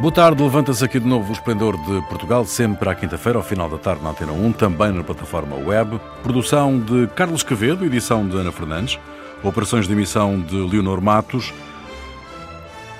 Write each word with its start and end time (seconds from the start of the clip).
Boa 0.00 0.12
tarde, 0.12 0.40
levanta-se 0.40 0.84
aqui 0.84 1.00
de 1.00 1.08
novo 1.08 1.30
o 1.30 1.32
Esplendor 1.32 1.76
de 1.76 2.00
Portugal, 2.08 2.44
sempre 2.44 2.88
à 2.88 2.94
quinta-feira, 2.94 3.36
ao 3.36 3.42
final 3.42 3.68
da 3.68 3.78
tarde 3.78 4.00
na 4.00 4.10
Antena 4.10 4.30
1, 4.30 4.52
também 4.52 4.92
na 4.92 5.02
plataforma 5.02 5.56
web. 5.56 6.00
Produção 6.22 6.78
de 6.78 7.08
Carlos 7.16 7.42
Quevedo, 7.42 7.84
edição 7.84 8.26
de 8.28 8.36
Ana 8.36 8.52
Fernandes, 8.52 8.96
operações 9.42 9.88
de 9.88 9.92
emissão 9.92 10.40
de 10.40 10.54
Leonor 10.54 11.00
Matos, 11.00 11.52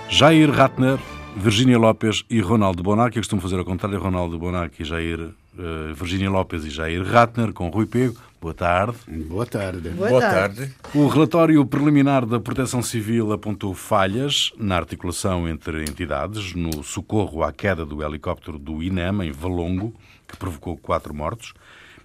Jair 0.09 0.51
Ratner, 0.51 0.99
Virgínia 1.37 1.79
Lopes 1.79 2.25
e 2.29 2.41
Ronaldo 2.41 2.83
Bonacci. 2.83 3.19
Eu 3.19 3.21
costumo 3.21 3.41
fazer 3.41 3.61
ao 3.61 3.65
contrário, 3.65 3.97
Ronaldo 4.01 4.37
Bonacci, 4.37 4.83
Jair, 4.83 5.21
uh, 5.21 5.95
Virgínia 5.95 6.29
Lopes 6.29 6.65
e 6.65 6.71
Jair 6.71 7.05
Ratner, 7.05 7.53
com 7.53 7.69
Rui 7.69 7.87
Pego. 7.87 8.17
Boa 8.41 8.55
tarde. 8.55 8.99
Boa 9.09 9.45
tarde. 9.45 9.89
Boa, 9.91 10.11
Boa 10.11 10.21
tarde. 10.21 10.73
O 10.95 11.09
relatório 11.09 11.65
preliminar 11.67 12.25
da 12.25 12.39
Proteção 12.39 12.81
Civil 12.81 13.33
apontou 13.33 13.75
falhas 13.75 14.53
na 14.57 14.77
articulação 14.77 15.49
entre 15.49 15.83
entidades 15.83 16.55
no 16.55 16.85
socorro 16.85 17.43
à 17.43 17.53
queda 17.53 17.85
do 17.85 18.01
helicóptero 18.01 18.57
do 18.57 18.81
INEM 18.81 19.25
em 19.25 19.33
Valongo, 19.33 19.93
que 20.27 20.37
provocou 20.37 20.77
quatro 20.77 21.13
mortos. 21.13 21.53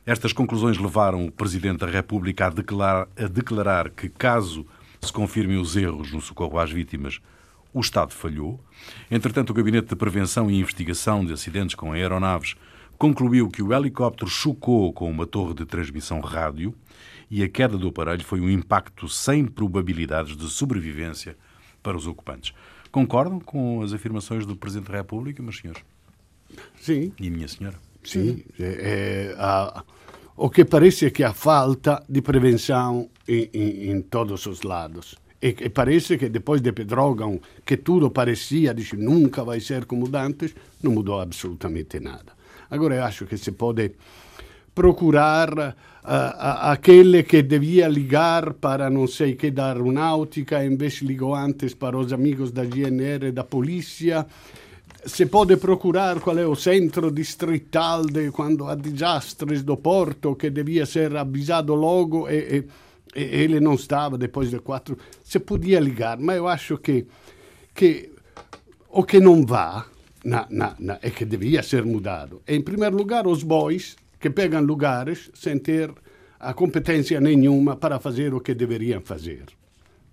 Estas 0.07 0.33
conclusões 0.33 0.79
levaram 0.79 1.23
o 1.23 1.31
Presidente 1.31 1.81
da 1.81 1.87
República 1.87 2.47
a 2.47 2.49
declarar, 2.49 3.07
a 3.15 3.27
declarar 3.27 3.89
que, 3.91 4.09
caso 4.09 4.65
se 4.99 5.13
confirmem 5.13 5.57
os 5.57 5.75
erros 5.75 6.11
no 6.11 6.19
socorro 6.19 6.57
às 6.57 6.71
vítimas, 6.71 7.19
o 7.71 7.79
Estado 7.79 8.11
falhou. 8.11 8.59
Entretanto, 9.09 9.51
o 9.51 9.53
Gabinete 9.53 9.89
de 9.89 9.95
Prevenção 9.95 10.49
e 10.49 10.59
Investigação 10.59 11.23
de 11.23 11.31
Acidentes 11.31 11.75
com 11.75 11.91
Aeronaves 11.91 12.55
concluiu 13.03 13.49
que 13.49 13.61
o 13.61 13.73
helicóptero 13.73 14.31
chocou 14.31 14.93
com 14.93 15.11
uma 15.11 15.27
torre 15.27 15.53
de 15.53 15.65
transmissão 15.65 16.21
rádio 16.21 16.73
e 17.29 17.43
a 17.43 17.49
queda 17.49 17.77
do 17.77 17.89
aparelho 17.89 18.23
foi 18.23 18.39
um 18.39 18.49
impacto 18.49 19.09
sem 19.09 19.43
probabilidades 19.43 20.37
de 20.37 20.47
sobrevivência 20.49 21.35
para 21.81 21.97
os 21.97 22.07
ocupantes. 22.07 22.53
Concordam 22.93 23.41
com 23.41 23.81
as 23.81 23.91
afirmações 23.91 24.45
do 24.45 24.55
Presidente 24.55 24.89
da 24.89 24.99
República, 24.99 25.43
meus 25.43 25.57
senhores? 25.57 25.83
Sim. 26.79 27.11
E 27.19 27.29
minha 27.29 27.45
senhora? 27.49 27.75
Sim. 28.05 28.41
É, 28.57 29.35
é, 29.35 29.83
o 30.37 30.49
que 30.49 30.63
parece 30.63 31.07
é 31.07 31.09
que 31.09 31.25
há 31.25 31.33
falta 31.33 32.01
de 32.07 32.21
prevenção 32.21 33.09
em, 33.27 33.49
em, 33.53 33.91
em 33.91 34.01
todos 34.01 34.45
os 34.45 34.61
lados. 34.61 35.15
E, 35.41 35.49
e, 35.49 35.69
parece 35.69 36.17
que 36.17 36.29
depois 36.29 36.61
de 36.61 36.71
Pedrógão, 36.71 37.41
que 37.65 37.75
tudo 37.75 38.09
parecia, 38.09 38.73
dice, 38.73 38.95
nunca 38.95 39.43
vai 39.43 39.59
ser 39.59 39.83
como 39.83 40.09
antes, 40.15 40.55
não 40.81 40.93
mudou 40.93 41.19
absolutamente 41.19 41.99
nada. 41.99 42.42
Agora 42.73 42.95
eu 42.95 43.03
acho 43.03 43.27
que 43.27 43.37
se 43.37 43.51
pode 43.51 43.91
procurar 44.73 45.53
uh, 45.53 45.73
aquele 46.71 47.21
que 47.21 47.43
devia 47.43 47.87
ligar 47.87 48.53
para 48.53 48.89
não 48.89 49.05
sei 49.05 49.35
que 49.35 49.51
da 49.51 49.67
aeronáutica, 49.67 50.65
em 50.65 50.75
vez 50.75 50.95
ligou 51.03 51.35
antes 51.35 51.75
para 51.75 51.95
os 51.95 52.11
amigos 52.11 52.51
da 52.51 52.65
GNR 52.65 53.31
da 53.31 53.43
polícia. 53.43 54.25
Se 55.05 55.27
pode 55.27 55.55
procurar 55.57 56.19
qual 56.19 56.39
é 56.39 56.47
o 56.47 56.55
centro 56.55 57.11
distrital 57.11 58.07
de 58.07 58.31
quando 58.31 58.67
há 58.67 58.73
desastres 58.73 59.61
do 59.61 59.77
porto, 59.77 60.35
que 60.35 60.49
devia 60.49 60.87
ser 60.87 61.15
avisado 61.15 61.75
logo 61.75 62.27
e, 62.27 62.65
e, 63.15 63.19
e 63.19 63.21
ele 63.21 63.59
não 63.59 63.75
estava 63.75 64.17
depois 64.17 64.49
de 64.49 64.57
quatro. 64.57 64.97
Se 65.23 65.37
podia 65.37 65.79
ligar, 65.79 66.17
mas 66.17 66.37
eu 66.37 66.47
acho 66.47 66.79
que, 66.79 67.05
que 67.75 68.09
o 68.89 69.03
que 69.03 69.19
não 69.19 69.45
vá 69.45 69.92
é 71.01 71.09
que 71.09 71.25
devia 71.25 71.61
ser 71.61 71.83
mudado. 71.83 72.41
Em 72.47 72.61
primeiro 72.61 72.95
lugar, 72.95 73.27
os 73.27 73.43
boys 73.43 73.95
que 74.19 74.29
pegam 74.29 74.61
lugares 74.61 75.29
sem 75.33 75.57
ter 75.59 75.91
a 76.39 76.53
competência 76.53 77.19
nenhuma 77.19 77.75
para 77.75 77.99
fazer 77.99 78.33
o 78.33 78.39
que 78.39 78.53
deveriam 78.53 79.01
fazer. 79.01 79.45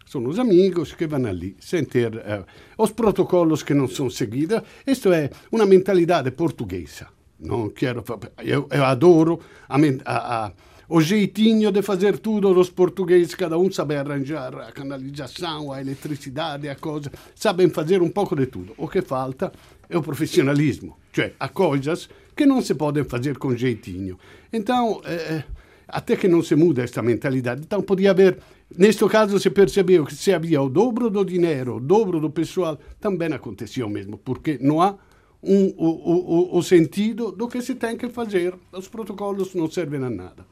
São 0.07 0.27
os 0.27 0.39
amigos 0.41 0.93
que 0.93 1.07
vão 1.07 1.25
ali 1.27 1.57
sem 1.61 1.85
ter 1.85 2.15
uh, 2.17 2.45
os 2.77 2.91
protocolos 2.91 3.63
que 3.63 3.75
não 3.75 3.87
são 3.87 4.11
seguidos. 4.11 4.61
Isto 4.85 5.13
é 5.13 5.31
uma 5.53 5.65
mentalidade 5.65 6.33
portuguesa. 6.33 7.07
Não 7.39 7.71
quero, 7.71 8.05
eu, 8.43 8.67
eu 8.71 8.85
adoro 8.85 9.41
a, 9.69 9.77
a, 10.05 10.47
a 10.47 10.53
o 10.91 11.01
jeitinho 11.01 11.71
de 11.71 11.83
fazer 11.83 12.19
tudo 12.19 12.53
dos 12.53 12.69
portugueses, 12.69 13.37
cada 13.37 13.57
um 13.57 13.71
sabe 13.71 13.95
arranjar 13.95 14.53
a 14.57 14.73
canalização, 14.73 15.71
a 15.71 15.81
eletricidade, 15.81 16.69
a 16.69 16.75
coisa, 16.75 17.13
sabem 17.33 17.71
fazer 17.71 18.03
um 18.03 18.11
pouco 18.11 18.35
de 18.35 18.47
tudo. 18.47 18.75
O 18.77 18.89
que 18.89 19.01
falta 19.01 19.53
é 19.91 19.99
o 19.99 20.03
profissionalismo, 20.03 20.97
cioè 21.13 21.33
há 21.39 21.49
coisas 21.49 22.09
que 22.35 22.47
não 22.47 22.63
se 22.63 22.75
podem 22.75 23.05
fazer 23.05 23.37
com 23.37 23.55
jeitinho. 23.57 24.19
Então, 24.53 25.03
eh, 25.05 25.43
até 25.89 26.17
que 26.17 26.29
não 26.29 26.43
se 26.43 26.55
muda 26.55 26.83
esta 26.83 27.03
mentalidade, 27.03 27.63
então 27.63 27.83
podia 27.83 28.13
haver, 28.13 28.39
neste 28.79 29.07
caso 29.09 29.39
se 29.39 29.51
percebeu 29.51 30.07
que 30.07 30.15
se 30.15 30.33
havia 30.33 30.63
o 30.63 30.71
dobro 30.71 31.11
do 31.11 31.25
dinheiro, 31.25 31.77
o 31.77 31.81
dobro 31.81 32.21
do 32.21 32.31
pessoal, 32.31 32.79
também 33.01 33.33
aconteceu 33.33 33.89
mesmo, 33.89 34.17
porque 34.17 34.59
não 34.61 34.81
há 34.81 34.97
um, 35.43 35.75
o, 35.77 36.55
o, 36.55 36.59
o 36.59 36.63
sentido 36.63 37.33
do 37.33 37.49
que 37.49 37.61
se 37.61 37.75
tem 37.75 37.97
que 37.97 38.09
fazer. 38.09 38.55
Os 38.73 38.89
protocolos 38.89 39.55
não 39.55 39.71
servem 39.71 40.03
a 40.05 40.11
nada. 40.11 40.47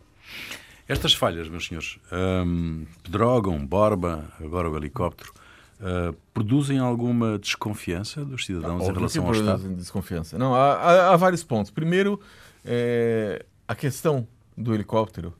Estas 0.88 1.12
falhas, 1.12 1.49
meus 1.49 1.66
senhores, 1.66 1.99
um, 2.10 2.87
Pedrógão, 3.03 3.65
Borba, 3.65 4.32
agora 4.41 4.70
o 4.70 4.76
helicóptero, 4.76 5.32
uh, 5.81 6.15
produzem 6.33 6.78
alguma 6.78 7.39
desconfiança 7.39 8.25
dos 8.25 8.44
cidadãos 8.47 8.83
em 8.89 8.93
relação 8.93 9.27
ao 9.27 9.33
Estado? 9.33 9.75
Desconfiança. 9.75 10.39
Não, 10.39 10.55
há, 10.55 10.75
há, 10.75 11.12
há 11.12 11.16
vários 11.16 11.43
pontos. 11.43 11.71
Primeiro, 11.71 12.21
é, 12.65 13.44
a 13.66 13.75
questão 13.75 14.27
do 14.56 14.75
helicóptero, 14.75 15.34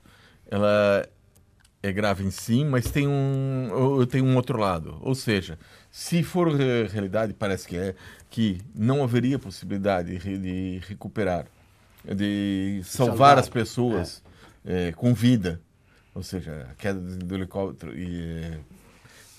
ela 0.51 1.07
é 1.83 1.93
grave 1.93 2.25
em 2.25 2.31
si, 2.31 2.65
mas 2.65 2.91
tem 2.91 3.07
um, 3.07 4.07
tem 4.11 4.23
um 4.23 4.35
outro 4.37 4.59
lado. 4.59 4.99
Ou 5.01 5.15
seja, 5.15 5.59
se 5.91 6.23
for 6.23 6.49
realidade, 6.49 7.33
parece 7.35 7.69
que 7.69 7.77
é, 7.77 7.95
que 8.31 8.61
não 8.75 9.03
haveria 9.03 9.39
possibilidade 9.39 10.19
de 10.19 10.81
recuperar, 10.87 11.47
de 12.05 12.81
salvar, 12.85 13.09
salvar. 13.09 13.39
as 13.39 13.49
pessoas. 13.49 14.23
É 14.25 14.29
é, 14.69 14.93
com 14.93 15.15
vida. 15.15 15.61
Ou 16.15 16.23
seja, 16.23 16.67
a 16.71 16.75
queda 16.75 17.01
do 17.01 17.35
helicóptero 17.35 17.97
e, 17.97 18.59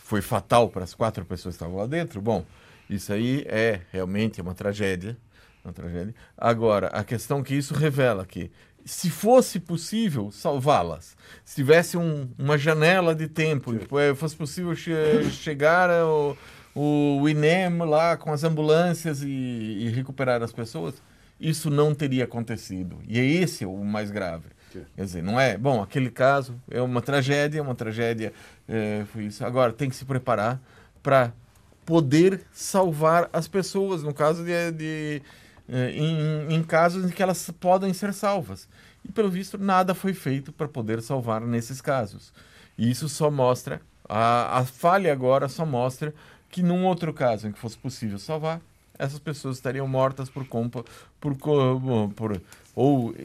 foi 0.10 0.24
fatal 0.24 0.70
para 0.70 0.84
as 0.84 0.96
quatro 0.96 1.24
pessoas 1.24 1.56
que 1.56 1.62
estavam 1.62 1.78
lá 1.78 1.86
dentro. 1.86 2.20
Bom, 2.20 2.44
isso 2.90 3.14
aí 3.14 3.46
é 3.48 3.82
realmente 3.92 4.42
uma 4.42 4.56
tragédia. 4.56 5.16
Uma 5.64 5.72
tragédia. 5.72 6.16
Agora, 6.36 6.88
a 6.88 7.04
questão 7.04 7.44
que 7.44 7.54
isso 7.54 7.76
revela 7.76 8.26
que 8.26 8.50
se 8.84 9.08
fosse 9.12 9.60
possível 9.60 10.32
salvá-las, 10.32 11.16
se 11.46 11.58
tivesse 11.58 11.96
um, 11.96 12.28
uma 12.40 12.58
janela 12.58 13.14
de 13.14 13.28
tempo, 13.28 13.72
é, 14.00 14.16
fosse 14.16 14.36
possível 14.36 14.76
che 14.76 14.92
chegar 15.30 15.92
ao, 15.92 16.36
o 16.74 17.30
INEM 17.30 17.78
lá 17.78 18.18
com 18.18 18.34
as 18.34 18.44
ambulâncias 18.44 19.22
e, 19.22 19.28
e, 19.28 19.90
recuperar 19.90 20.42
as 20.42 20.52
pessoas, 20.52 20.96
isso 21.40 21.70
não 21.70 21.94
teria 21.94 22.24
acontecido. 22.24 22.98
E 23.08 23.20
é 23.20 23.24
esse 23.24 23.64
o 23.64 23.84
mais 23.84 24.10
grave. 24.10 24.48
Quer 24.70 25.04
dizer, 25.04 25.24
não 25.24 25.40
é. 25.40 25.58
Bom, 25.58 25.82
aquele 25.82 26.10
caso 26.10 26.56
é 26.70 26.82
uma 26.82 27.02
tragédia, 27.02 27.62
uma 27.62 27.76
tragédia 27.76 28.34
é, 28.68 29.06
foi 29.12 29.26
isso. 29.26 29.46
Agora, 29.46 29.74
tem 29.74 29.90
que 29.90 29.96
se 29.96 30.06
preparar 30.06 30.60
para 31.02 31.34
poder 31.86 32.42
salvar 32.52 33.30
as 33.34 33.48
pessoas, 33.48 34.04
no 34.04 34.14
caso 34.14 34.44
de. 34.44 34.72
de 34.72 35.22
é, 35.72 35.92
em, 35.92 36.56
em 36.56 36.64
casos 36.64 37.06
em 37.06 37.10
que 37.10 37.22
elas 37.22 37.50
podem 37.60 37.94
ser 37.94 38.14
salvas. 38.14 38.68
E, 39.04 39.12
pelo 39.12 39.30
visto, 39.30 39.58
nada 39.58 39.94
foi 39.94 40.14
feito 40.14 40.52
para 40.52 40.68
poder 40.68 41.02
salvar 41.02 41.42
nesses 41.42 41.80
casos. 41.80 42.34
E 42.78 42.90
isso 42.90 43.08
só 43.08 43.30
mostra. 43.30 43.82
A, 44.08 44.60
a 44.60 44.66
falha 44.66 45.12
agora 45.14 45.48
só 45.48 45.66
mostra 45.66 46.14
que, 46.50 46.64
num 46.64 46.86
outro 46.86 47.14
caso 47.14 47.48
em 47.48 47.52
que 47.52 47.60
fosse 47.60 47.78
possível 47.78 48.18
salvar, 48.18 48.62
essas 48.98 49.20
pessoas 49.20 49.56
estariam 49.56 49.88
mortas 49.88 50.30
por 50.30 50.46
culpa 50.46 50.84
por, 51.22 51.36
por, 51.36 52.14
por 52.16 52.42
ou 52.76 53.16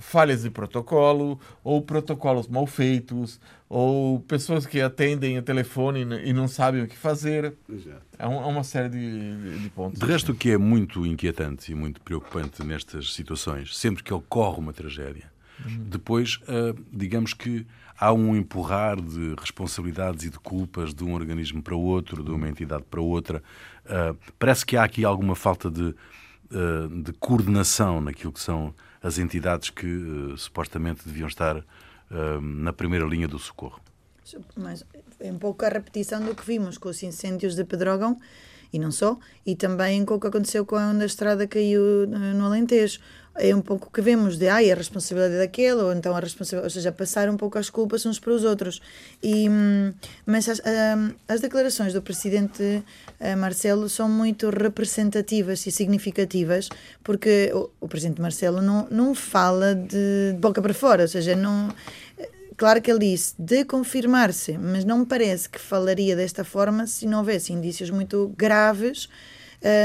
falhas 0.00 0.42
de 0.42 0.50
protocolo, 0.50 1.38
ou 1.62 1.82
protocolos 1.82 2.48
mal 2.48 2.66
feitos, 2.66 3.40
ou 3.68 4.20
pessoas 4.20 4.66
que 4.66 4.80
atendem 4.80 5.38
o 5.38 5.42
telefone 5.42 6.00
e 6.24 6.32
não 6.32 6.48
sabem 6.48 6.82
o 6.82 6.88
que 6.88 6.96
fazer. 6.96 7.54
Exato. 7.68 8.02
Há, 8.18 8.28
uma 8.28 8.64
série 8.64 8.88
de, 8.88 9.58
de, 9.60 9.70
pontos. 9.70 10.00
De 10.00 10.06
resto, 10.06 10.32
o 10.32 10.34
que 10.34 10.50
é 10.50 10.58
muito 10.58 11.06
inquietante 11.06 11.70
e 11.70 11.74
muito 11.74 12.00
preocupante 12.00 12.64
nestas 12.64 13.12
situações, 13.12 13.76
sempre 13.76 14.02
que 14.02 14.12
ocorre 14.12 14.58
uma 14.58 14.72
tragédia, 14.72 15.30
uhum. 15.64 15.84
depois, 15.88 16.36
uh, 16.42 16.76
digamos 16.92 17.32
que 17.32 17.66
há 17.98 18.12
um 18.12 18.34
empurrar 18.34 19.00
de 19.00 19.34
responsabilidades 19.38 20.24
e 20.24 20.30
de 20.30 20.38
culpas 20.38 20.94
de 20.94 21.04
um 21.04 21.12
organismo 21.12 21.62
para 21.62 21.76
outro, 21.76 22.24
de 22.24 22.30
uma 22.30 22.48
entidade 22.48 22.84
para 22.90 23.00
outra. 23.00 23.42
Uh, 23.84 24.16
parece 24.38 24.64
que 24.64 24.76
há 24.76 24.84
aqui 24.84 25.04
alguma 25.04 25.36
falta 25.36 25.70
de, 25.70 25.94
uh, 26.50 27.02
de 27.02 27.12
coordenação 27.12 28.00
naquilo 28.00 28.32
que 28.32 28.40
são 28.40 28.74
as 29.02 29.18
entidades 29.18 29.70
que 29.70 29.86
uh, 29.86 30.36
supostamente 30.36 31.04
deviam 31.04 31.28
estar 31.28 31.56
uh, 31.56 32.40
na 32.40 32.72
primeira 32.72 33.06
linha 33.06 33.26
do 33.28 33.38
socorro. 33.38 33.80
Mas 34.56 34.84
é 35.18 35.32
um 35.32 35.38
pouco 35.38 35.64
a 35.64 35.68
repetição 35.68 36.24
do 36.24 36.34
que 36.34 36.44
vimos 36.44 36.78
com 36.78 36.88
os 36.88 37.02
incêndios 37.02 37.54
de 37.54 37.64
Pedrógão 37.64 38.16
e 38.72 38.78
não 38.78 38.90
só, 38.90 39.18
e 39.44 39.56
também 39.56 40.04
com 40.04 40.14
o 40.14 40.20
que 40.20 40.26
aconteceu 40.26 40.64
quando 40.64 41.02
a 41.02 41.06
estrada 41.06 41.46
caiu 41.46 42.06
no 42.06 42.44
Alentejo 42.44 43.00
é 43.36 43.54
um 43.54 43.60
pouco 43.60 43.90
que 43.90 44.00
vemos 44.00 44.36
de 44.36 44.48
ai, 44.48 44.70
a 44.70 44.74
responsabilidade 44.74 45.38
daquele, 45.38 45.80
ou 45.80 45.92
então 45.92 46.14
a 46.14 46.20
responsabilidade, 46.20 46.66
ou 46.66 46.70
seja, 46.70 46.92
passar 46.92 47.28
um 47.28 47.36
pouco 47.36 47.58
as 47.58 47.70
culpas 47.70 48.04
uns 48.04 48.18
para 48.18 48.32
os 48.32 48.44
outros. 48.44 48.80
E, 49.22 49.48
hum, 49.48 49.92
mas 50.26 50.48
as, 50.48 50.58
hum, 50.60 51.14
as 51.28 51.40
declarações 51.40 51.92
do 51.92 52.02
presidente 52.02 52.82
eh, 53.18 53.36
Marcelo 53.36 53.88
são 53.88 54.08
muito 54.08 54.50
representativas 54.50 55.66
e 55.66 55.70
significativas, 55.70 56.68
porque 57.02 57.50
o, 57.54 57.70
o 57.80 57.88
presidente 57.88 58.20
Marcelo 58.20 58.60
não, 58.60 58.86
não 58.90 59.14
fala 59.14 59.74
de 59.74 60.36
boca 60.38 60.60
para 60.60 60.74
fora, 60.74 61.02
ou 61.02 61.08
seja, 61.08 61.36
não 61.36 61.68
claro 62.60 62.82
que 62.82 62.90
ele 62.90 62.98
disse 62.98 63.34
de 63.38 63.64
confirmar-se, 63.64 64.58
mas 64.58 64.84
não 64.84 64.98
me 64.98 65.06
parece 65.06 65.48
que 65.48 65.58
falaria 65.58 66.14
desta 66.14 66.44
forma 66.44 66.86
se 66.86 67.06
não 67.06 67.20
houvesse 67.20 67.54
indícios 67.54 67.88
muito 67.88 68.34
graves 68.36 69.08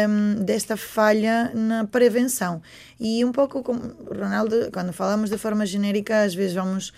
um, 0.10 0.44
desta 0.44 0.76
falha 0.76 1.54
na 1.54 1.86
prevenção. 1.86 2.62
E 3.00 3.24
um 3.24 3.32
pouco 3.32 3.64
como 3.64 3.80
Ronaldo, 4.14 4.70
quando 4.74 4.92
falamos 4.92 5.30
de 5.30 5.38
forma 5.38 5.66
genérica, 5.66 6.24
às 6.24 6.36
vezes 6.36 6.54
vamos 6.54 6.92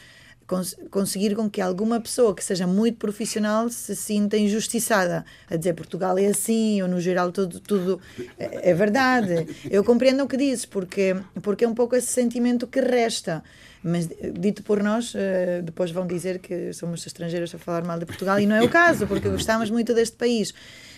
cons 0.48 0.76
conseguir 0.90 1.36
com 1.36 1.50
que 1.50 1.60
alguma 1.60 2.00
pessoa 2.00 2.34
que 2.34 2.44
seja 2.44 2.66
muito 2.66 2.98
profissional 2.98 3.70
se 3.70 3.96
sinta 3.96 4.38
injustiçada. 4.38 5.26
A 5.50 5.58
dizer 5.58 5.74
Portugal 5.74 6.18
é 6.18 6.28
assim 6.28 6.82
ou 6.82 6.88
no 6.88 7.02
geral 7.02 7.32
tudo 7.32 7.60
tudo 7.60 8.02
é, 8.40 8.72
é 8.72 8.74
verdade. 8.74 9.48
Eu 9.70 9.84
compreendo 9.84 10.24
o 10.24 10.28
que 10.28 10.38
dizes 10.38 10.66
porque 10.66 11.16
porque 11.42 11.66
é 11.66 11.68
um 11.68 11.76
pouco 11.76 11.96
esse 11.96 12.08
sentimento 12.08 12.66
que 12.66 12.80
resta. 12.80 13.44
Mas 13.84 14.10
dito 14.34 14.64
por 14.64 14.82
nós 14.82 15.14
eh, 15.16 15.62
depois 15.64 15.92
vão 15.92 16.08
dizer 16.08 16.40
que 16.40 16.74
somos 16.74 17.06
estrangeiros 17.06 17.54
a 17.54 17.58
falar 17.60 17.84
mal 17.84 18.00
de 18.00 18.06
Portugal 18.06 18.40
e 18.40 18.46
não 18.46 18.56
é 18.56 18.64
o 18.64 18.70
caso 18.70 19.06
porque 19.06 19.30
gostamos 19.30 19.70
muito 19.70 19.94
deste 19.94 20.16
país. 20.16 20.54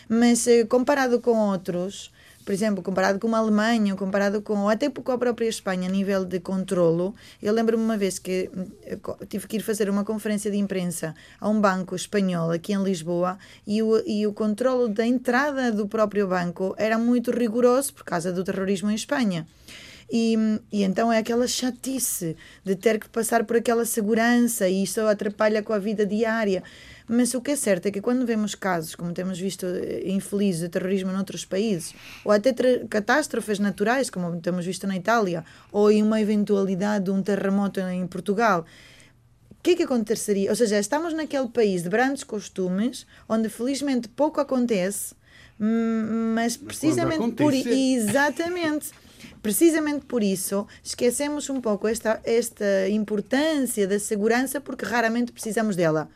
Mas 0.07 0.47
eh, 0.47 0.63
comparado 0.65 1.19
com 1.19 1.37
outros, 1.37 2.11
por 2.49 2.53
exemplo, 2.53 2.81
comparado 2.81 3.19
com 3.19 3.35
a 3.35 3.37
Alemanha, 3.37 3.95
comparado 3.95 4.41
com, 4.41 4.67
até 4.67 4.89
com 4.89 5.11
a 5.11 5.17
própria 5.19 5.47
Espanha, 5.47 5.87
a 5.87 5.91
nível 5.91 6.25
de 6.25 6.39
controlo, 6.39 7.13
eu 7.39 7.53
lembro-me 7.53 7.83
uma 7.83 7.95
vez 7.95 8.17
que 8.17 8.49
eh, 8.87 8.97
tive 9.27 9.45
que 9.45 9.57
ir 9.57 9.59
fazer 9.59 9.87
uma 9.87 10.03
conferência 10.03 10.49
de 10.49 10.57
imprensa 10.57 11.13
a 11.39 11.47
um 11.47 11.61
banco 11.61 11.95
espanhol 11.95 12.49
aqui 12.49 12.73
em 12.73 12.81
Lisboa 12.81 13.37
e 13.67 13.83
o, 13.83 14.01
e 14.03 14.25
o 14.25 14.33
controlo 14.33 14.89
da 14.89 15.05
entrada 15.05 15.71
do 15.71 15.87
próprio 15.87 16.27
banco 16.27 16.73
era 16.75 16.97
muito 16.97 17.29
rigoroso 17.29 17.93
por 17.93 18.03
causa 18.03 18.33
do 18.33 18.43
terrorismo 18.43 18.89
em 18.89 18.95
Espanha. 18.95 19.45
E, 20.11 20.35
e 20.71 20.81
então 20.83 21.13
é 21.13 21.19
aquela 21.19 21.47
chatice 21.47 22.35
de 22.65 22.75
ter 22.75 22.99
que 22.99 23.07
passar 23.07 23.43
por 23.43 23.57
aquela 23.57 23.85
segurança 23.85 24.67
e 24.67 24.81
isso 24.81 25.01
atrapalha 25.01 25.61
com 25.61 25.71
a 25.71 25.77
vida 25.77 26.03
diária. 26.03 26.63
Mas 27.11 27.33
o 27.33 27.41
que 27.41 27.50
é 27.50 27.56
certo 27.56 27.88
é 27.88 27.91
que 27.91 28.01
quando 28.01 28.23
vemos 28.23 28.53
casos, 28.53 28.94
como 28.94 29.11
temos 29.11 29.39
visto 29.39 29.65
eh, 29.65 30.03
infelizes, 30.06 30.61
de 30.61 30.69
terrorismo 30.69 31.11
noutros 31.11 31.44
países, 31.44 31.95
ou 32.23 32.31
até 32.31 32.53
catástrofes 32.88 33.57
naturais, 33.57 34.11
como 34.11 34.39
temos 34.39 34.63
visto 34.63 34.85
na 34.85 34.95
Itália, 34.95 35.44
ou 35.71 35.89
em 35.89 36.03
uma 36.03 36.21
eventualidade 36.21 37.06
de 37.06 37.11
um 37.11 37.23
terremoto 37.23 37.79
em 37.79 38.06
Portugal, 38.06 38.63
o 39.50 39.56
que 39.63 39.71
é 39.71 39.75
que 39.75 39.83
aconteceria? 39.83 40.51
Ou 40.51 40.56
seja, 40.56 40.77
estamos 40.77 41.11
naquele 41.11 41.47
país 41.47 41.81
de 41.81 41.89
grandes 41.89 42.23
costumes, 42.23 43.07
onde 43.27 43.50
felizmente 43.50 44.07
pouco 44.07 44.39
acontece, 44.39 45.15
mas 45.57 46.56
precisamente 46.56 47.31
por 47.33 47.51
exatamente 47.57 48.91
precisamente 49.41 50.06
por 50.06 50.23
isso 50.23 50.65
esquecemos 50.81 51.50
um 51.50 51.59
pouco 51.59 51.88
esta 51.88 52.21
esta 52.23 52.88
importância 52.88 53.85
da 53.85 54.00
segurança 54.00 54.61
porque 54.61 54.85
raramente 54.85 55.33
precisamos 55.33 55.75
dela. 55.75 56.09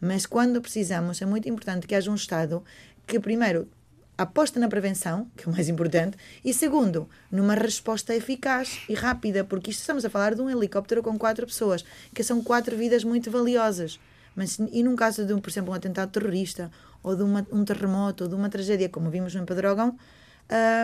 Mas 0.00 0.26
quando 0.26 0.60
precisamos, 0.60 1.20
é 1.20 1.26
muito 1.26 1.48
importante 1.48 1.86
que 1.86 1.94
haja 1.94 2.10
um 2.10 2.14
Estado 2.14 2.62
que, 3.06 3.18
primeiro, 3.18 3.68
aposta 4.16 4.58
na 4.58 4.68
prevenção, 4.68 5.30
que 5.36 5.44
é 5.44 5.48
o 5.48 5.52
mais 5.52 5.68
importante, 5.68 6.16
e 6.44 6.52
segundo, 6.52 7.08
numa 7.30 7.54
resposta 7.54 8.14
eficaz 8.14 8.80
e 8.88 8.94
rápida, 8.94 9.44
porque 9.44 9.70
isto 9.70 9.80
estamos 9.80 10.04
a 10.04 10.10
falar 10.10 10.34
de 10.34 10.42
um 10.42 10.50
helicóptero 10.50 11.02
com 11.02 11.16
quatro 11.16 11.46
pessoas, 11.46 11.84
que 12.12 12.24
são 12.24 12.42
quatro 12.42 12.76
vidas 12.76 13.04
muito 13.04 13.30
valiosas. 13.30 14.00
Mas 14.34 14.58
e 14.72 14.82
num 14.82 14.96
caso 14.96 15.24
de, 15.24 15.40
por 15.40 15.48
exemplo, 15.48 15.72
um 15.72 15.74
atentado 15.74 16.10
terrorista, 16.10 16.70
ou 17.02 17.14
de 17.14 17.22
uma, 17.22 17.46
um 17.52 17.64
terremoto, 17.64 18.24
ou 18.24 18.30
de 18.30 18.34
uma 18.34 18.48
tragédia, 18.48 18.88
como 18.88 19.08
vimos 19.08 19.34
no 19.34 19.46
Pedrógão, 19.46 19.96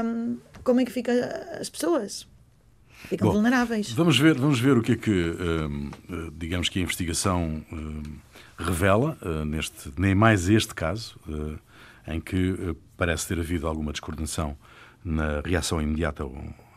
hum, 0.05 0.39
como 0.63 0.81
é 0.81 0.85
que 0.85 0.93
ficam 0.93 1.15
as 1.61 1.69
pessoas? 1.69 2.27
Ficam 3.09 3.29
Bom, 3.29 3.35
vulneráveis. 3.35 3.91
Vamos 3.93 4.19
ver, 4.19 4.35
vamos 4.39 4.61
ver 4.61 4.79
o 4.79 4.83
que 4.83 4.93
é 4.93 4.97
que, 4.97 5.11
hum, 5.11 5.91
eh, 6.09 6.31
digamos 6.39 6.69
que 6.69 6.79
a 6.79 6.83
investigação 6.83 7.63
hum, 7.71 8.03
revela, 8.59 9.17
uh, 9.23 9.45
neste, 9.45 9.91
nem 9.99 10.15
mais 10.15 10.49
este 10.49 10.75
caso, 10.75 11.17
uh, 11.29 11.59
em 12.07 12.21
que 12.21 12.51
uh, 12.51 12.77
parece 12.97 13.29
ter 13.29 13.39
havido 13.39 13.67
alguma 13.67 13.93
descoordenação 13.93 14.57
na 15.05 15.41
reação 15.45 15.81
imediata 15.83 16.25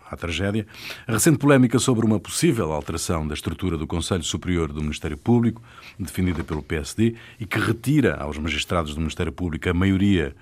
à 0.10 0.16
tragédia. 0.16 0.66
A 1.08 1.14
recente 1.14 1.38
polémica 1.38 1.80
sobre 1.80 2.06
uma 2.06 2.20
possível 2.20 2.72
alteração 2.72 3.28
da 3.28 3.34
estrutura 3.34 3.78
do 3.78 3.88
Conselho 3.88 4.24
Superior 4.24 4.72
do 4.72 4.82
Ministério 4.82 5.18
Público, 5.18 5.62
defendida 6.00 6.44
pelo 6.44 6.64
PSD, 6.64 7.16
e 7.40 7.46
que 7.46 7.60
retira 7.60 8.16
aos 8.16 8.38
magistrados 8.38 8.94
do 8.94 9.00
Ministério 9.00 9.32
Público 9.32 9.70
a 9.70 9.74
maioria 9.74 10.36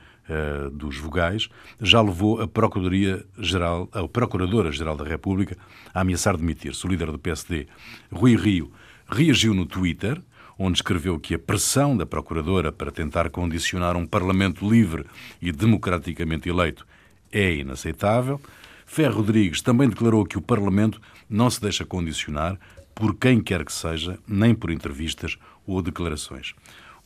dos 0.72 0.98
vogais, 0.98 1.48
já 1.80 2.02
levou 2.02 2.42
a 2.42 2.48
Procuradoria-Geral, 2.48 3.88
a 3.92 4.08
Procuradora-Geral 4.08 4.98
da 4.98 5.04
República 5.04 5.56
a 5.94 6.02
ameaçar 6.02 6.36
demitir-se. 6.36 6.84
O 6.84 6.90
líder 6.90 7.12
do 7.12 7.20
PSD, 7.20 7.68
Rui 8.12 8.36
Rio, 8.36 8.72
reagiu 9.08 9.54
no 9.54 9.68
Twitter 9.68 10.20
onde 10.58 10.78
escreveu 10.78 11.20
que 11.20 11.36
a 11.36 11.40
pressão 11.40 11.96
da 11.96 12.06
Procuradora 12.06 12.72
para 12.72 12.92
tentar 12.92 13.30
condicionar 13.30 13.96
um 13.96 14.06
Parlamento 14.06 14.68
livre 14.68 15.06
e 15.42 15.52
democraticamente 15.52 16.50
eleito 16.50 16.86
é 17.32 17.56
inaceitável. 17.56 18.40
Ferro 18.86 19.18
Rodrigues 19.18 19.62
também 19.62 19.90
declarou 19.90 20.26
que 20.26 20.38
o 20.38 20.42
Parlamento 20.42 21.02
não 21.30 21.50
se 21.50 21.60
deixa 21.60 21.86
condicionar 21.86 22.58
por 22.94 23.16
quem 23.16 23.42
quer 23.42 23.66
que 23.66 23.74
seja, 23.74 24.18
nem 24.28 24.56
por 24.56 24.72
entrevistas 24.72 25.38
ou 25.68 25.82
declarações. 25.82 26.54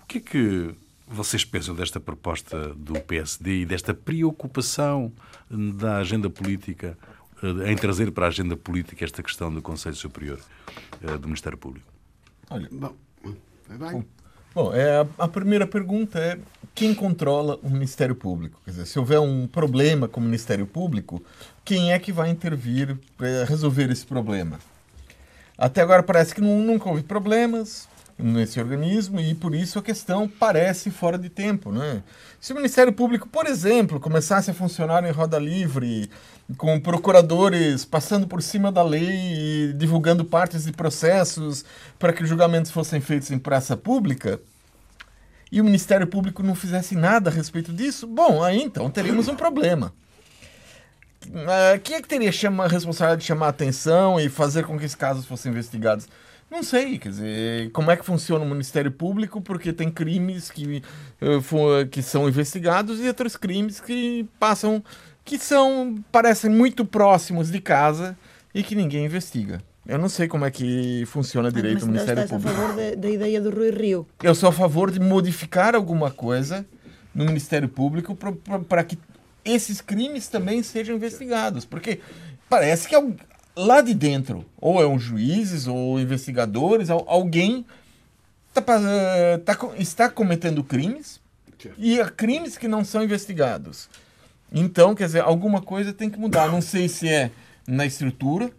O 0.04 0.06
que 0.06 0.19
é 0.19 0.22
que 0.22 0.75
vocês 1.07 1.44
pensam 1.44 1.74
desta 1.74 2.00
proposta 2.00 2.74
do 2.75 2.94
PSD 3.01 3.62
e 3.62 3.66
desta 3.66 3.94
preocupação 3.96 5.12
da 5.50 5.98
agenda 5.98 6.30
política, 6.30 6.96
eh, 7.42 7.72
em 7.72 7.75
trazer 7.75 8.12
para 8.12 8.25
a 8.25 8.30
agenda 8.30 8.56
política 8.56 9.04
esta 9.04 9.24
questão 9.24 9.51
do 9.51 9.62
Conselho 9.62 9.96
Superior 9.96 10.40
eh, 11.01 11.18
do 11.18 11.28
Ministério 11.28 11.57
Público? 11.57 11.88
Olha, 12.51 12.69
bom, 12.72 12.96
Vai. 13.77 14.04
Bom, 14.54 14.74
é, 14.74 15.06
a, 15.18 15.27
primeira 15.27 15.68
pergunta 15.68 16.18
é 16.19 16.39
quem 16.74 16.94
controla 16.94 17.60
o 17.62 17.69
Ministério 17.69 18.16
Público? 18.16 18.60
Quer 18.66 18.71
dizer, 18.71 18.86
se 18.88 18.98
houver 18.98 19.19
um 19.19 19.45
problema 19.45 20.07
com 20.07 20.19
o 20.19 20.24
Ministério 20.24 20.66
Público, 20.66 21.21
quem 21.63 21.94
é 21.94 22.00
que 22.00 22.12
vai 22.12 22.30
intervir 22.30 22.98
para 23.16 23.45
resolver 23.45 23.92
esse 23.92 24.06
problema? 24.06 24.60
Até 25.57 25.81
agora 25.81 26.01
parece 26.01 26.33
que 26.33 26.42
não, 26.42 26.60
nunca 26.62 26.89
houve 26.89 27.04
problemas, 27.04 27.88
nesse 28.19 28.60
organismo 28.60 29.19
e 29.19 29.33
por 29.33 29.56
isso 29.56 29.80
a 29.80 29.81
questão 29.81 30.27
parece 30.27 30.92
fora 30.92 31.18
de 31.18 31.30
tempo. 31.30 31.71
Né? 31.71 32.03
Se 32.39 32.51
o 32.51 32.55
Ministério 32.55 32.91
Público, 32.91 33.27
por 33.27 33.48
exemplo, 33.48 34.00
começasse 34.00 34.51
a 34.51 34.53
funcionar 34.53 35.03
em 35.05 35.12
roda 35.12 35.39
livre, 35.39 36.10
com 36.58 36.79
procuradores 36.79 37.86
passando 37.86 38.27
por 38.27 38.41
cima 38.41 38.72
da 38.72 38.84
lei 38.84 39.70
e 39.70 39.74
divulgando 39.74 40.25
partes 40.25 40.65
de 40.65 40.72
processos 40.72 41.63
para 41.98 42.12
que 42.12 42.24
os 42.24 42.29
julgamentos 42.29 42.72
fossem 42.72 43.00
feitos 43.00 43.32
em 43.32 43.39
praça 43.39 43.77
pública, 43.77 44.39
e 45.51 45.60
o 45.60 45.63
Ministério 45.63 46.05
Público 46.05 46.43
não 46.43 46.53
fizesse 46.53 46.96
nada 46.96 47.29
a 47.29 47.34
respeito 47.34 47.74
disso, 47.74 48.05
bom, 48.05 48.43
aí 48.43 48.62
então 48.62 48.89
teríamos 48.89 49.27
um 49.27 49.36
problema. 49.36 49.91
Uh, 51.27 51.79
quem 51.84 51.96
é 51.96 52.01
que 52.01 52.08
teria 52.08 52.29
a 52.29 52.67
responsabilidade 52.67 53.22
de 53.22 53.27
chamar 53.27 53.48
a 53.48 53.50
atenção 53.50 54.20
e 54.20 54.29
fazer 54.29 54.65
com 54.65 54.77
que 54.77 54.86
esses 54.86 54.96
casos 54.96 55.25
fossem 55.25 55.51
investigados? 55.51 56.08
Não 56.50 56.63
sei, 56.63 56.98
quer 56.98 57.10
dizer, 57.10 57.72
como 57.72 57.91
é 57.91 57.96
que 57.96 58.03
funciona 58.03 58.44
o 58.44 58.48
Ministério 58.48 58.91
Público, 58.91 59.39
porque 59.39 59.72
tem 59.72 59.91
crimes 59.91 60.50
que, 60.50 60.82
uh, 61.22 61.88
que 61.89 62.01
são 62.01 62.27
investigados 62.27 63.00
e 63.00 63.08
outros 63.08 63.38
crimes 63.38 63.79
que 63.79 64.27
passam, 64.39 64.84
que 65.24 65.38
são, 65.38 66.03
parecem 66.12 66.50
muito 66.50 66.84
próximos 66.84 67.51
de 67.51 67.62
casa 67.62 68.18
e 68.53 68.63
que 68.63 68.74
ninguém 68.74 69.06
investiga. 69.06 69.62
Eu 69.86 69.98
não 69.98 70.10
sei 70.10 70.27
como 70.27 70.46
é 70.46 70.51
que 70.51 71.03
funciona 71.08 71.51
direito 71.51 71.84
o 71.84 71.88
Ministério 71.88 72.27
Público. 72.27 72.48
Mas 72.48 72.56
a 72.56 72.68
favor 72.68 72.75
da, 72.75 72.96
da 72.96 73.10
ideia 73.10 73.41
do 73.41 73.50
Rui 73.50 73.72
Rio? 73.72 74.08
Eu 74.22 74.36
sou 74.36 74.50
a 74.50 74.51
favor 74.51 74.91
de 74.91 75.00
modificar 75.00 75.75
alguma 75.75 76.12
coisa 76.12 76.65
no 77.13 77.25
Ministério 77.25 77.68
Público 77.68 78.15
para 78.68 78.84
que 78.84 78.98
esses 79.44 79.82
crimes 79.82 80.27
também 80.27 80.62
sejam 80.62 80.96
investigados. 80.96 81.65
Porque 81.65 82.00
parece 82.48 82.88
que 82.88 82.96
lá 83.56 83.82
de 83.82 83.94
dentro, 83.94 84.46
ou 84.60 84.82
é 84.82 84.88
um 84.88 85.00
juízes, 85.00 85.68
ou 85.68 86.00
investigadores, 86.00 86.89
alguém 86.89 87.65
tá, 88.53 88.62
tá, 88.62 89.58
está 89.77 90.10
cometendo 90.10 90.63
crimes 90.63 91.20
e 91.77 92.00
há 92.00 92.10
crimes 92.10 92.58
que 92.58 92.68
não 92.68 92.84
são 92.84 93.03
investigados. 93.03 93.89
Então, 94.51 94.96
quer 94.96 95.06
dizer, 95.06 95.22
alguma 95.22 95.62
coisa 95.62 95.94
tem 95.94 96.10
que 96.10 96.20
mudar. 96.20 96.51
Não 96.51 96.62
sei 96.62 96.88
se 96.88 97.08
é 97.08 97.32
na 97.68 97.86
estrutura, 97.86 98.51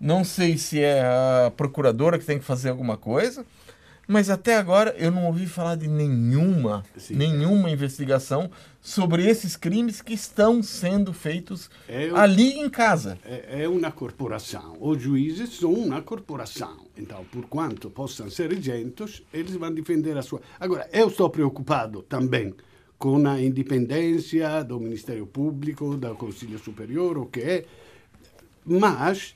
não 0.00 0.22
sei 0.22 0.56
se 0.56 0.80
é 0.80 1.00
a 1.00 1.50
procuradora 1.56 2.18
que 2.18 2.24
tem 2.24 2.38
que 2.38 2.44
fazer 2.44 2.68
alguma 2.68 2.96
coisa, 2.96 3.44
Mas 4.10 4.30
até 4.30 4.56
agora 4.56 4.94
eu 4.96 5.10
não 5.10 5.26
ouvi 5.26 5.46
falar 5.46 5.76
de 5.76 5.86
nenhuma, 5.86 6.82
Sim. 6.96 7.14
nenhuma 7.14 7.70
investigação 7.70 8.50
sobre 8.80 9.26
esses 9.28 9.54
crimes 9.54 10.00
que 10.00 10.14
estão 10.14 10.62
sendo 10.62 11.12
feitos 11.12 11.70
É, 11.86 12.08
ali 12.14 12.58
em 12.58 12.70
casa. 12.70 13.18
É, 13.22 13.64
é 13.64 13.68
uma 13.68 13.92
corporação. 13.92 14.78
Os 14.80 15.02
juízes 15.02 15.50
são 15.58 15.74
uma 15.74 16.00
corporação. 16.00 16.86
Então, 16.96 17.22
por 17.30 17.44
quanto 17.48 17.90
possam 17.90 18.30
ser 18.30 18.50
isentos, 18.50 19.22
eles 19.30 19.54
vão 19.54 19.70
defender 19.74 20.16
a 20.16 20.22
sua. 20.22 20.40
Agora, 20.58 20.88
eu 20.90 21.08
estou 21.08 21.28
preocupado 21.28 22.00
também 22.00 22.54
com 22.96 23.28
a 23.28 23.38
independência 23.38 24.64
do 24.64 24.80
Ministério 24.80 25.26
Público, 25.26 25.98
do 25.98 26.14
Conselho 26.14 26.58
Superior, 26.58 27.18
o 27.18 27.26
que 27.26 27.40
é. 27.40 27.64
Mas, 28.64 29.34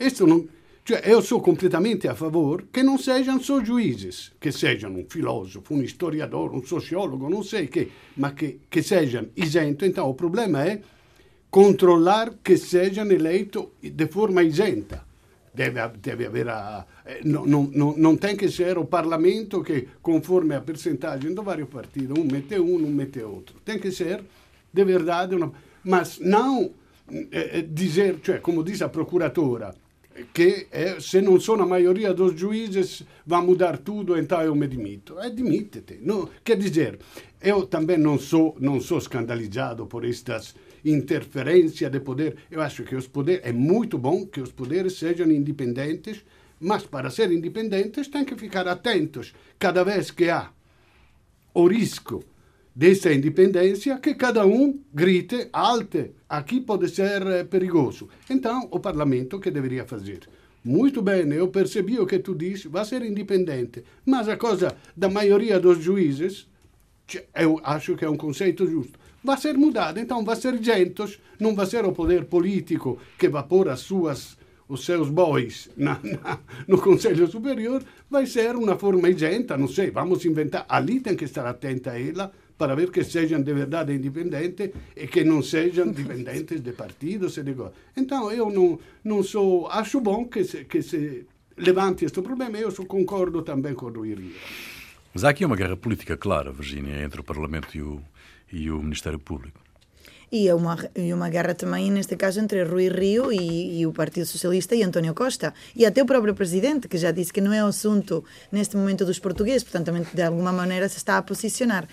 isso 0.00 0.26
não. 0.26 0.48
Cioè, 0.86 1.00
sou 1.22 1.40
completamente 1.40 2.06
a 2.08 2.14
favor 2.14 2.66
que 2.70 2.82
não 2.82 2.98
sejam 2.98 3.40
só 3.40 3.64
juízes, 3.64 4.32
que 4.38 4.52
sejam 4.52 4.92
um 4.92 5.06
filósofo, 5.08 5.72
um 5.72 5.82
historiador, 5.82 6.54
um 6.54 6.62
sociólogo, 6.62 7.30
não 7.30 7.42
sei 7.42 7.68
que, 7.68 7.90
mas 8.14 8.34
que, 8.34 8.60
que 8.68 8.82
sejam 8.82 9.26
isentos. 9.34 9.88
Então, 9.88 10.06
o 10.10 10.14
problema 10.14 10.62
é 10.62 10.82
controlar 11.48 12.34
che 12.42 12.58
siano 12.58 13.12
eletti 13.12 13.66
di 13.80 14.06
forma 14.08 14.42
isenta. 14.42 15.06
Deve, 15.50 15.90
deve 16.00 16.26
avere 16.26 16.50
a- 16.50 16.84
eh, 17.06 17.20
no- 17.22 17.46
no- 17.46 17.70
no- 17.72 17.94
non 17.96 18.18
tem 18.18 18.36
che 18.36 18.46
essere 18.46 18.78
o 18.78 18.84
Parlamento 18.84 19.62
che 19.62 19.86
conforme 20.02 20.54
a 20.54 20.60
percentagem 20.60 21.32
do 21.32 21.42
vários 21.42 21.68
partidos, 21.68 22.18
um 22.18 22.26
mete 22.30 22.58
um, 22.58 22.74
um 22.84 22.90
mete 22.92 23.22
outro. 23.22 23.58
Tem 23.64 23.78
que 23.78 23.90
ser 23.90 24.22
de 24.70 24.84
verdade, 24.84 25.34
mas 25.84 26.18
não 26.18 26.70
eh, 27.08 27.28
eh, 27.58 27.62
dizer, 27.72 28.18
cioè, 28.20 28.40
como 28.40 28.62
diz 28.62 28.82
a 28.82 28.88
procuradora, 28.88 29.72
che 30.32 30.68
eh, 30.70 31.00
se 31.00 31.20
non 31.20 31.40
sono 31.40 31.64
a 31.64 31.66
maioria 31.66 32.12
dos 32.12 32.34
juízes 32.34 33.04
vai 33.24 33.42
mudar 33.42 33.78
tudo, 33.78 34.16
então 34.16 34.40
eu 34.42 34.54
me 34.54 34.68
demito. 34.68 35.18
É 35.18 35.30
dimite-te. 35.30 35.98
Não, 36.02 36.28
quer 36.42 36.56
dizer, 36.56 36.98
eu 37.40 37.66
também 37.66 37.98
não 37.98 38.18
sou, 38.18 38.56
não 38.60 38.80
sou 38.80 38.98
escandalizado 38.98 39.86
por 39.86 40.04
estas 40.04 40.54
interferências 40.84 41.90
de 41.90 42.00
poder. 42.00 42.36
Eu 42.50 42.60
acho 42.60 42.84
que 42.84 42.94
os 42.94 43.08
poderes, 43.08 43.44
é 43.44 43.52
muito 43.52 43.98
bom 43.98 44.26
que 44.26 44.40
os 44.40 44.52
poderes 44.52 44.98
sejam 44.98 45.30
independentes, 45.30 46.24
mas 46.60 46.84
para 46.84 47.10
ser 47.10 47.32
independentes 47.32 48.08
tem 48.08 48.24
que 48.24 48.36
ficar 48.36 48.68
atentos 48.68 49.34
cada 49.58 49.82
vez 49.82 50.10
que 50.10 50.30
há 50.30 50.50
o 51.52 51.66
risco 51.66 52.24
dessa 52.74 53.12
independência 53.12 53.98
que 53.98 54.14
cada 54.14 54.44
um 54.44 54.80
grite 54.92 55.48
alto. 55.52 56.10
Aqui 56.28 56.60
pode 56.60 56.88
ser 56.88 57.24
eh, 57.26 57.44
perigoso. 57.44 58.08
Então, 58.28 58.68
o 58.70 58.80
parlamento 58.80 59.38
que 59.38 59.50
deveria 59.50 59.84
fazer? 59.84 60.20
Muito 60.64 61.00
bem, 61.02 61.30
eu 61.32 61.48
percebi 61.48 61.98
o 62.00 62.06
que 62.06 62.18
tu 62.18 62.34
disse, 62.34 62.68
vai 62.68 62.84
ser 62.84 63.02
independente. 63.02 63.84
Mas 64.04 64.28
a 64.28 64.36
coisa 64.36 64.74
da 64.96 65.08
maioria 65.08 65.60
dos 65.60 65.78
juízes, 65.78 66.48
eu 67.34 67.60
acho 67.62 67.94
que 67.96 68.04
é 68.04 68.10
um 68.10 68.16
conceito 68.16 68.66
justo, 68.66 68.98
vai 69.22 69.36
ser 69.36 69.56
mudado. 69.56 70.00
Então, 70.00 70.24
vai 70.24 70.34
ser 70.34 70.54
isentos, 70.54 71.20
não 71.38 71.54
vai 71.54 71.66
ser 71.66 71.84
o 71.84 71.92
poder 71.92 72.24
político 72.24 72.98
que 73.18 73.28
vai 73.28 73.42
pôr 73.42 73.68
as 73.68 73.80
suas 73.80 74.42
os 74.66 74.86
seus 74.86 75.10
bois 75.10 75.68
na, 75.76 76.00
na, 76.02 76.38
no 76.66 76.80
Conselho 76.80 77.26
Superior, 77.26 77.84
vai 78.10 78.26
ser 78.26 78.56
uma 78.56 78.78
forma 78.78 79.10
isenta, 79.10 79.58
não 79.58 79.68
sei, 79.68 79.90
vamos 79.90 80.24
inventar. 80.24 80.64
Ali 80.66 81.00
tem 81.00 81.14
que 81.14 81.26
estar 81.26 81.46
atenta 81.46 81.90
a 81.92 82.00
ela 82.00 82.32
para 82.56 82.74
ver 82.74 82.90
que 82.90 83.02
sejam 83.02 83.42
de 83.42 83.52
verdade 83.52 83.92
independentes 83.92 84.70
e 84.96 85.06
que 85.06 85.24
não 85.24 85.42
sejam 85.42 85.88
dependentes 85.88 86.60
de 86.60 86.72
partidos 86.72 87.36
e 87.36 87.42
de 87.42 87.54
coisas. 87.54 87.74
Então, 87.96 88.30
eu 88.30 88.50
não, 88.50 88.78
não 89.02 89.22
sou. 89.22 89.68
Acho 89.68 90.00
bom 90.00 90.26
que 90.26 90.44
se, 90.44 90.64
que 90.64 90.82
se 90.82 91.26
levante 91.56 92.04
este 92.04 92.22
problema. 92.22 92.56
Eu 92.58 92.70
sou, 92.70 92.86
concordo 92.86 93.42
também 93.42 93.74
com 93.74 93.86
o 93.86 93.92
Rui 93.92 94.14
Rio. 94.14 94.34
Mas 95.12 95.24
há 95.24 95.30
aqui 95.30 95.44
uma 95.44 95.56
guerra 95.56 95.76
política 95.76 96.16
clara, 96.16 96.52
Virgínia, 96.52 97.02
entre 97.02 97.20
o 97.20 97.24
Parlamento 97.24 97.76
e 97.76 97.82
o, 97.82 98.00
e 98.52 98.70
o 98.70 98.82
Ministério 98.82 99.18
Público. 99.18 99.60
E 100.32 100.48
é 100.48 100.54
uma, 100.54 100.76
e 100.96 101.12
uma 101.12 101.28
guerra 101.28 101.54
também, 101.54 101.92
neste 101.92 102.16
caso, 102.16 102.40
entre 102.40 102.64
Rui 102.64 102.88
Rio 102.88 103.32
e, 103.32 103.78
e 103.78 103.86
o 103.86 103.92
Partido 103.92 104.26
Socialista 104.26 104.74
e 104.74 104.82
António 104.82 105.14
Costa. 105.14 105.54
E 105.76 105.86
até 105.86 106.02
o 106.02 106.06
próprio 106.06 106.34
presidente, 106.34 106.88
que 106.88 106.98
já 106.98 107.12
disse 107.12 107.32
que 107.32 107.40
não 107.40 107.52
é 107.52 107.62
o 107.62 107.68
assunto 107.68 108.24
neste 108.50 108.76
momento 108.76 109.04
dos 109.04 109.20
portugueses, 109.20 109.62
portanto, 109.62 109.86
também 109.86 110.04
de 110.12 110.22
alguma 110.22 110.52
maneira 110.52 110.88
se 110.88 110.96
está 110.96 111.18
a 111.18 111.22
posicionar. 111.22 111.86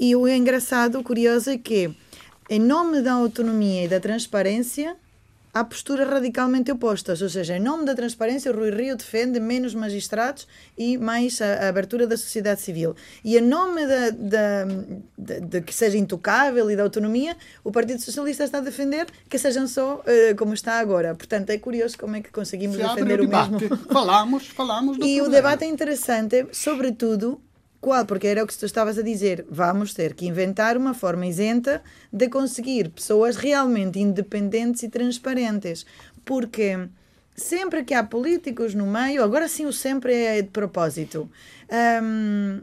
E 0.00 0.16
o 0.16 0.26
engraçado, 0.26 0.98
o 0.98 1.02
curioso 1.04 1.50
é 1.50 1.58
que, 1.58 1.90
em 2.48 2.58
nome 2.58 3.02
da 3.02 3.12
autonomia 3.12 3.84
e 3.84 3.88
da 3.88 4.00
transparência, 4.00 4.96
há 5.52 5.62
posturas 5.62 6.08
radicalmente 6.08 6.70
opostas. 6.72 7.20
Ou 7.20 7.28
seja, 7.28 7.56
em 7.56 7.60
nome 7.60 7.84
da 7.84 7.94
transparência, 7.94 8.50
o 8.50 8.54
Rui 8.56 8.70
Rio 8.70 8.96
defende 8.96 9.38
menos 9.38 9.74
magistrados 9.74 10.46
e 10.78 10.96
mais 10.96 11.42
a, 11.42 11.66
a 11.66 11.68
abertura 11.68 12.06
da 12.06 12.16
sociedade 12.16 12.62
civil. 12.62 12.96
E 13.22 13.36
em 13.36 13.42
nome 13.42 13.86
da, 13.86 14.10
da, 14.10 14.64
da- 15.18 15.38
de 15.40 15.60
que 15.60 15.74
seja 15.74 15.98
intocável 15.98 16.70
e 16.70 16.76
da 16.76 16.82
autonomia, 16.84 17.36
o 17.62 17.70
Partido 17.70 18.00
Socialista 18.00 18.44
está 18.44 18.56
a 18.58 18.62
defender 18.62 19.06
que 19.28 19.36
sejam 19.38 19.66
só 19.68 20.02
eh, 20.06 20.32
como 20.34 20.54
está 20.54 20.78
agora. 20.78 21.14
Portanto, 21.14 21.50
é 21.50 21.58
curioso 21.58 21.98
como 21.98 22.16
é 22.16 22.22
que 22.22 22.30
conseguimos 22.30 22.78
defender 22.78 23.20
o 23.20 23.24
o 23.26 23.28
mesmo. 23.28 23.76
falamos, 23.92 24.46
falamos 24.46 24.96
do 24.98 25.04
E 25.04 25.20
o 25.20 25.24
problema. 25.24 25.30
debate 25.50 25.64
é 25.64 25.68
interessante, 25.68 26.46
sobretudo, 26.52 27.38
qual? 27.80 28.04
Porque 28.04 28.26
era 28.26 28.44
o 28.44 28.46
que 28.46 28.56
tu 28.56 28.66
estavas 28.66 28.98
a 28.98 29.02
dizer. 29.02 29.46
Vamos 29.50 29.94
ter 29.94 30.14
que 30.14 30.26
inventar 30.26 30.76
uma 30.76 30.92
forma 30.92 31.26
isenta 31.26 31.82
de 32.12 32.28
conseguir 32.28 32.90
pessoas 32.90 33.36
realmente 33.36 33.98
independentes 33.98 34.82
e 34.82 34.88
transparentes. 34.88 35.86
Porque 36.24 36.88
sempre 37.34 37.82
que 37.82 37.94
há 37.94 38.04
políticos 38.04 38.74
no 38.74 38.86
meio, 38.86 39.22
agora 39.22 39.48
sim 39.48 39.64
o 39.64 39.72
sempre 39.72 40.14
é 40.14 40.42
de 40.42 40.48
propósito, 40.48 41.30
hum, 42.02 42.60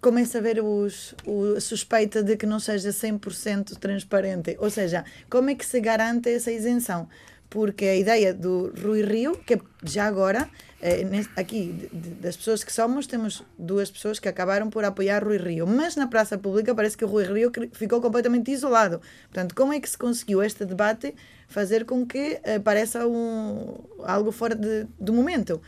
começa 0.00 0.38
a 0.38 0.40
haver 0.40 0.62
os, 0.62 1.14
o, 1.26 1.60
suspeita 1.60 2.22
de 2.22 2.36
que 2.36 2.46
não 2.46 2.60
seja 2.60 2.90
100% 2.90 3.76
transparente. 3.78 4.56
Ou 4.60 4.70
seja, 4.70 5.04
como 5.28 5.50
é 5.50 5.54
que 5.54 5.66
se 5.66 5.80
garante 5.80 6.28
essa 6.28 6.52
isenção? 6.52 7.08
Porque 7.54 7.84
a 7.84 7.94
ideia 7.94 8.34
do 8.34 8.72
Rui 8.82 9.02
Rio, 9.02 9.36
que 9.46 9.56
já 9.84 10.06
agora, 10.06 10.50
eh, 10.82 11.04
aqui, 11.36 11.88
das 12.20 12.36
pessoas 12.36 12.64
que 12.64 12.72
somos, 12.72 13.06
temos 13.06 13.44
duas 13.56 13.88
pessoas 13.88 14.18
que 14.18 14.28
acabaram 14.28 14.68
por 14.68 14.84
apoiar 14.84 15.22
Rui 15.22 15.36
Rio, 15.36 15.64
mas 15.64 15.94
na 15.94 16.08
praça 16.08 16.36
pública 16.36 16.74
parece 16.74 16.96
que 16.96 17.04
o 17.04 17.06
Rui 17.06 17.22
Rio 17.22 17.52
ficou 17.72 18.00
completamente 18.00 18.50
isolado. 18.50 19.00
Portanto, 19.30 19.54
como 19.54 19.72
é 19.72 19.78
que 19.78 19.88
se 19.88 19.96
conseguiu 19.96 20.42
este 20.42 20.64
debate 20.64 21.14
fazer 21.46 21.84
com 21.84 22.04
que 22.04 22.40
eh, 22.42 22.58
pareça 22.58 23.06
um, 23.06 23.76
algo 24.02 24.32
fora 24.32 24.56
de, 24.56 24.88
do 24.98 25.12
momento? 25.12 25.62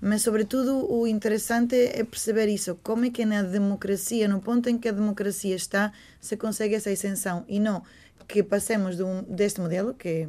Mas, 0.00 0.22
sobretudo, 0.22 0.92
o 0.92 1.06
interessante 1.06 1.76
é 1.76 2.02
perceber 2.02 2.48
isso. 2.48 2.76
Como 2.82 3.04
é 3.04 3.10
que 3.10 3.24
na 3.24 3.42
democracia, 3.42 4.26
no 4.26 4.40
ponto 4.40 4.68
em 4.68 4.76
que 4.76 4.88
a 4.88 4.92
democracia 4.92 5.54
está, 5.54 5.92
se 6.20 6.36
consegue 6.36 6.74
essa 6.74 6.90
isenção 6.90 7.44
e 7.46 7.60
não 7.60 7.84
que 8.26 8.42
passemos 8.42 8.96
de 8.96 9.02
um, 9.02 9.22
deste 9.22 9.60
modelo, 9.60 9.94
que 9.94 10.28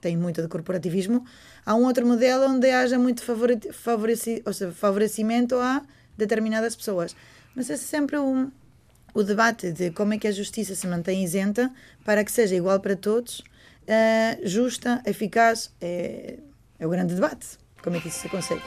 tem 0.00 0.16
muito 0.16 0.42
de 0.42 0.48
corporativismo, 0.48 1.24
a 1.64 1.74
um 1.74 1.84
outro 1.84 2.06
modelo 2.06 2.46
onde 2.46 2.70
haja 2.70 2.98
muito 2.98 3.22
favore, 3.22 3.58
favoreci, 3.72 4.42
seja, 4.52 4.72
favorecimento 4.72 5.56
a 5.56 5.82
determinadas 6.16 6.76
pessoas. 6.76 7.16
Mas 7.54 7.70
é 7.70 7.76
sempre 7.76 8.18
um, 8.18 8.50
o 9.14 9.22
debate 9.22 9.72
de 9.72 9.90
como 9.90 10.14
é 10.14 10.18
que 10.18 10.28
a 10.28 10.32
justiça 10.32 10.74
se 10.74 10.86
mantém 10.86 11.24
isenta 11.24 11.72
para 12.04 12.22
que 12.24 12.30
seja 12.30 12.54
igual 12.54 12.78
para 12.80 12.94
todos, 12.94 13.42
eh, 13.86 14.38
justa, 14.42 15.02
eficaz, 15.06 15.72
é, 15.80 16.38
é 16.78 16.86
o 16.86 16.90
grande 16.90 17.14
debate. 17.14 17.58
Como 17.82 17.96
é 17.96 18.00
que 18.00 18.08
isso 18.08 18.20
se 18.20 18.28
consegue? 18.28 18.62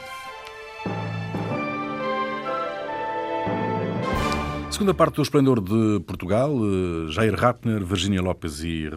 Segunda 4.70 4.94
parte 4.94 5.16
do 5.16 5.22
Esplendor 5.22 5.60
de 5.60 6.00
Portugal, 6.06 6.50
eh, 6.52 7.12
Jair 7.12 7.34
Ratner, 7.34 7.84
Virginia 7.84 8.22
Lopes 8.22 8.60
e 8.64 8.88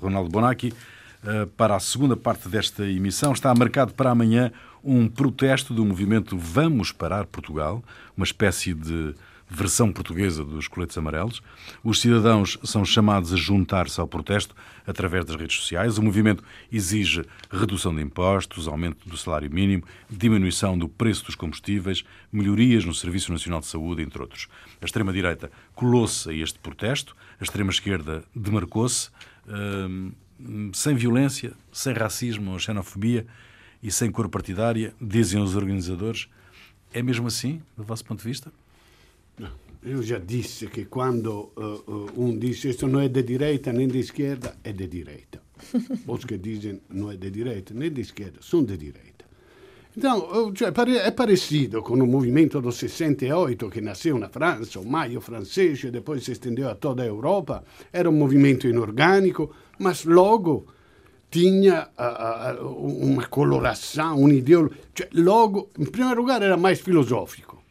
Ronaldo 0.00 0.28
Bonacci. 0.28 0.72
Eh, 1.24 1.46
Para 1.56 1.76
a 1.76 1.80
segunda 1.80 2.16
parte 2.16 2.48
desta 2.48 2.86
emissão 2.86 3.32
está 3.32 3.54
marcado 3.54 3.94
para 3.94 4.10
amanhã 4.10 4.52
um 4.82 5.08
protesto 5.08 5.74
do 5.74 5.84
movimento 5.84 6.38
Vamos 6.38 6.92
Parar 6.92 7.26
Portugal, 7.26 7.82
uma 8.16 8.24
espécie 8.24 8.72
de 8.72 9.14
versão 9.48 9.92
portuguesa 9.92 10.44
dos 10.44 10.66
coletes 10.66 10.98
amarelos. 10.98 11.40
Os 11.82 12.00
cidadãos 12.00 12.58
são 12.64 12.84
chamados 12.84 13.32
a 13.32 13.36
juntar-se 13.36 14.00
ao 14.00 14.08
protesto 14.08 14.54
através 14.86 15.24
das 15.24 15.36
redes 15.36 15.56
sociais. 15.56 15.98
O 15.98 16.02
movimento 16.02 16.42
exige 16.70 17.24
redução 17.50 17.94
de 17.94 18.02
impostos, 18.02 18.66
aumento 18.66 19.08
do 19.08 19.16
salário 19.16 19.50
mínimo, 19.50 19.84
diminuição 20.10 20.76
do 20.76 20.88
preço 20.88 21.24
dos 21.24 21.36
combustíveis, 21.36 22.04
melhorias 22.32 22.84
no 22.84 22.94
Serviço 22.94 23.32
Nacional 23.32 23.60
de 23.60 23.66
Saúde, 23.66 24.02
entre 24.02 24.20
outros. 24.20 24.48
A 24.80 24.84
extrema-direita 24.84 25.50
colou-se 25.74 26.28
a 26.28 26.32
este 26.32 26.58
protesto, 26.58 27.16
a 27.40 27.44
extrema-esquerda 27.44 28.24
demarcou-se, 28.34 29.10
hum, 29.48 30.12
sem 30.72 30.94
violência, 30.94 31.52
sem 31.72 31.92
racismo 31.92 32.52
ou 32.52 32.58
xenofobia 32.58 33.26
e 33.82 33.90
sem 33.90 34.10
cor 34.10 34.28
partidária, 34.28 34.94
dizem 35.00 35.40
os 35.40 35.54
organizadores. 35.54 36.28
É 36.92 37.02
mesmo 37.02 37.26
assim, 37.26 37.62
do 37.76 37.84
vosso 37.84 38.04
ponto 38.04 38.20
de 38.20 38.28
vista? 38.28 38.52
Eu 39.82 40.02
já 40.02 40.18
disse 40.18 40.66
que 40.66 40.84
quando 40.84 41.52
uh, 41.56 42.10
um 42.16 42.36
diz 42.36 42.64
isso 42.64 42.88
não 42.88 43.00
é 43.00 43.08
de 43.08 43.22
direita 43.22 43.72
nem 43.72 43.86
de 43.86 43.98
esquerda, 43.98 44.56
é 44.64 44.72
de 44.72 44.86
direita. 44.86 45.40
Os 46.06 46.24
que 46.24 46.36
dizem 46.36 46.80
não 46.90 47.10
é 47.10 47.16
de 47.16 47.30
direita 47.30 47.72
nem 47.72 47.92
de 47.92 48.00
esquerda, 48.00 48.40
são 48.42 48.64
de 48.64 48.76
direita. 48.76 49.15
Então, 49.96 50.52
cioè, 50.54 50.70
é 51.02 51.10
parecido 51.10 51.82
com 51.82 51.94
o 51.94 52.06
movimento 52.06 52.60
do 52.60 52.70
68 52.70 53.70
que 53.70 53.80
nasceu 53.80 54.18
na 54.18 54.28
França, 54.28 54.78
o 54.78 54.84
Maio 54.84 55.22
francês, 55.22 55.82
e 55.84 55.90
depois 55.90 56.22
se 56.22 56.32
estendeu 56.32 56.68
a 56.68 56.74
toda 56.74 57.02
a 57.02 57.06
Europa. 57.06 57.64
Era 57.90 58.10
um 58.10 58.12
movimento 58.12 58.68
inorgânico, 58.68 59.50
mas 59.78 60.04
logo 60.04 60.66
tinha 61.30 61.88
uh, 61.98 62.62
uma 62.62 63.26
coloração, 63.26 64.22
um 64.22 64.28
ideologia. 64.28 64.76
Cioè, 64.94 65.08
logo, 65.14 65.70
em 65.78 65.86
primeiro 65.86 66.20
lugar, 66.20 66.42
era 66.42 66.58
mais 66.58 66.78
filosófico. 66.78 67.62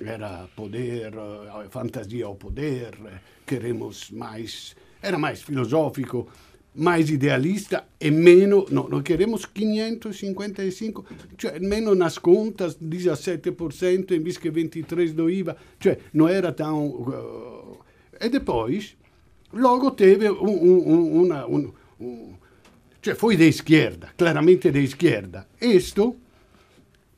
Era 0.00 0.48
poder, 0.56 1.14
uh, 1.14 1.68
fantasia 1.68 2.24
ao 2.24 2.36
poder, 2.36 2.96
queremos 3.44 4.10
mais. 4.10 4.74
Era 5.02 5.18
mais 5.18 5.42
filosófico 5.42 6.26
mais 6.76 7.10
idealista 7.10 7.88
e 7.98 8.10
meno, 8.10 8.66
no, 8.70 8.88
noi 8.88 9.02
queremos 9.02 9.46
555, 9.52 11.04
cioè 11.36 11.58
meno 11.58 11.94
nas 11.94 12.18
contas, 12.18 12.76
17% 12.78 14.12
invece 14.12 14.40
che 14.40 14.50
23% 14.50 15.12
do 15.12 15.28
IVA, 15.28 15.56
cioè 15.78 15.98
non 16.12 16.28
era 16.28 16.52
tão... 16.52 16.86
Uh, 16.86 17.78
e 18.18 18.28
depois, 18.28 18.94
logo 19.50 19.94
teve 19.94 20.28
un, 20.28 20.58
un, 20.60 21.20
una, 21.20 21.46
un, 21.46 21.72
un, 21.98 22.36
cioè 23.00 23.14
foi 23.14 23.36
de 23.36 23.46
esquerda, 23.46 24.12
claramente 24.16 24.70
de 24.70 24.82
esquerda. 24.82 25.46
Isto 25.58 26.16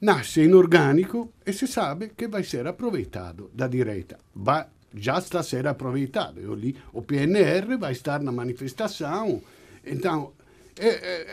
nasce 0.01 0.43
in 0.43 0.55
organico 0.55 1.33
e 1.43 1.53
si 1.53 1.67
sabe 1.67 2.13
che 2.15 2.29
vai 2.29 2.43
essere 2.43 2.69
approveitato 2.69 3.51
da 3.53 3.67
direita. 3.67 4.19
Va 4.33 4.69
já 5.01 5.19
está 5.19 5.41
a 5.41 5.43
ser 5.43 5.67
aproveitado. 5.67 6.41
Eu 6.41 6.55
li, 6.55 6.77
o 6.93 7.03
PNR 7.03 7.77
vai 7.77 7.93
estar 7.93 8.21
na 8.21 8.33
manifestação. 8.33 9.41
Então, 9.85 10.33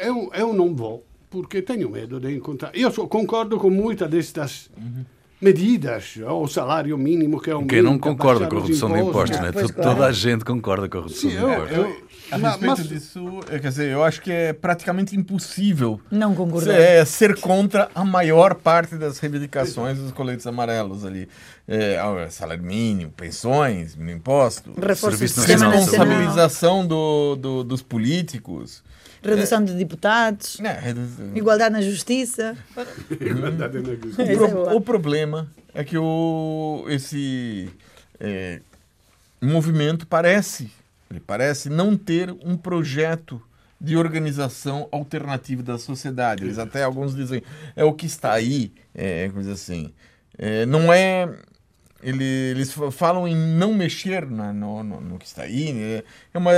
eu, 0.01 0.31
eu 0.33 0.53
não 0.53 0.73
vou, 0.75 1.05
porque 1.29 1.61
tenho 1.61 1.89
medo 1.89 2.19
de 2.19 2.33
encontrar. 2.35 2.71
Eu 2.73 2.91
concordo 3.07 3.57
com 3.57 3.69
muitas 3.69 4.09
destas. 4.09 4.69
Uhum 4.77 5.05
medidas, 5.41 6.17
o 6.27 6.47
salário 6.47 6.97
mínimo 6.97 7.39
que 7.39 7.49
é 7.49 7.55
um 7.55 7.67
Quem 7.67 7.81
não 7.81 7.99
concorda 7.99 8.47
com 8.47 8.57
a 8.57 8.61
redução 8.61 8.91
de 8.91 8.99
impostos, 8.99 9.39
né? 9.39 9.51
Toda 9.51 9.73
claro. 9.73 10.03
a 10.03 10.11
gente 10.11 10.45
concorda 10.45 10.87
com 10.87 10.97
a 10.97 11.01
redução 11.01 11.29
Sim, 11.29 11.37
de 11.37 11.43
impostos. 11.43 11.77
Eu, 11.77 11.83
eu, 11.83 11.97
a 12.31 12.37
respeito 12.37 12.77
mas, 12.77 12.87
disso, 12.87 13.39
quer 13.47 13.59
dizer, 13.59 13.91
eu 13.91 14.03
acho 14.03 14.21
que 14.21 14.31
é 14.31 14.53
praticamente 14.53 15.15
impossível 15.15 15.99
não 16.09 16.33
concordar. 16.33 16.79
É, 16.79 17.03
ser 17.05 17.39
contra 17.39 17.89
a 17.93 18.03
maior 18.03 18.55
parte 18.55 18.95
das 18.95 19.19
reivindicações 19.19 19.97
dos 19.97 20.11
coletes 20.11 20.45
amarelos 20.47 21.05
ali. 21.05 21.27
É, 21.67 21.97
salário 22.29 22.63
mínimo, 22.63 23.11
pensões, 23.11 23.95
mínimo 23.95 24.17
imposto, 24.17 24.73
Reforço 24.79 25.17
responsabilização 25.19 26.85
do, 26.85 27.35
do, 27.35 27.63
dos 27.63 27.81
políticos. 27.81 28.83
Redução 29.23 29.63
de 29.63 29.73
deputados. 29.73 30.59
Não, 30.59 31.35
Igualdade 31.35 31.73
na 31.73 31.81
justiça. 31.81 32.55
Igualdade 33.09 33.79
na 33.79 33.95
justiça. 33.95 34.21
O, 34.21 34.37
pro, 34.37 34.75
o, 34.75 34.81
problema 34.81 35.47
é 35.73 35.83
que 35.83 35.97
o, 35.97 36.85
esse 36.87 37.69
é, 38.19 38.61
movimento 39.41 40.05
parece, 40.05 40.69
parece 41.25 41.69
não 41.69 41.95
ter 41.95 42.31
um 42.43 42.57
projeto 42.57 43.41
de 43.79 43.95
organização 43.97 44.87
alternativa 44.91 45.61
da 45.61 45.77
sociedade. 45.77 46.43
Eles 46.43 46.57
até 46.57 46.83
alguns 46.83 47.15
dizem 47.15 47.43
é 47.75 47.83
o 47.83 47.93
que 47.93 48.05
está 48.05 48.33
aí, 48.33 48.73
é 48.93 49.29
coisa 49.29 49.53
assim. 49.53 49.93
É, 50.37 50.65
não 50.65 50.91
é 50.91 51.29
eles 52.01 52.75
falam 52.91 53.27
em 53.27 53.35
não 53.35 53.73
mexer 53.73 54.29
na, 54.29 54.53
no, 54.53 54.83
no, 54.83 55.01
no, 55.01 55.17
que 55.17 55.25
está 55.25 55.43
aí. 55.43 55.73
Né? 55.73 56.03
É 56.33 56.37
uma 56.37 56.51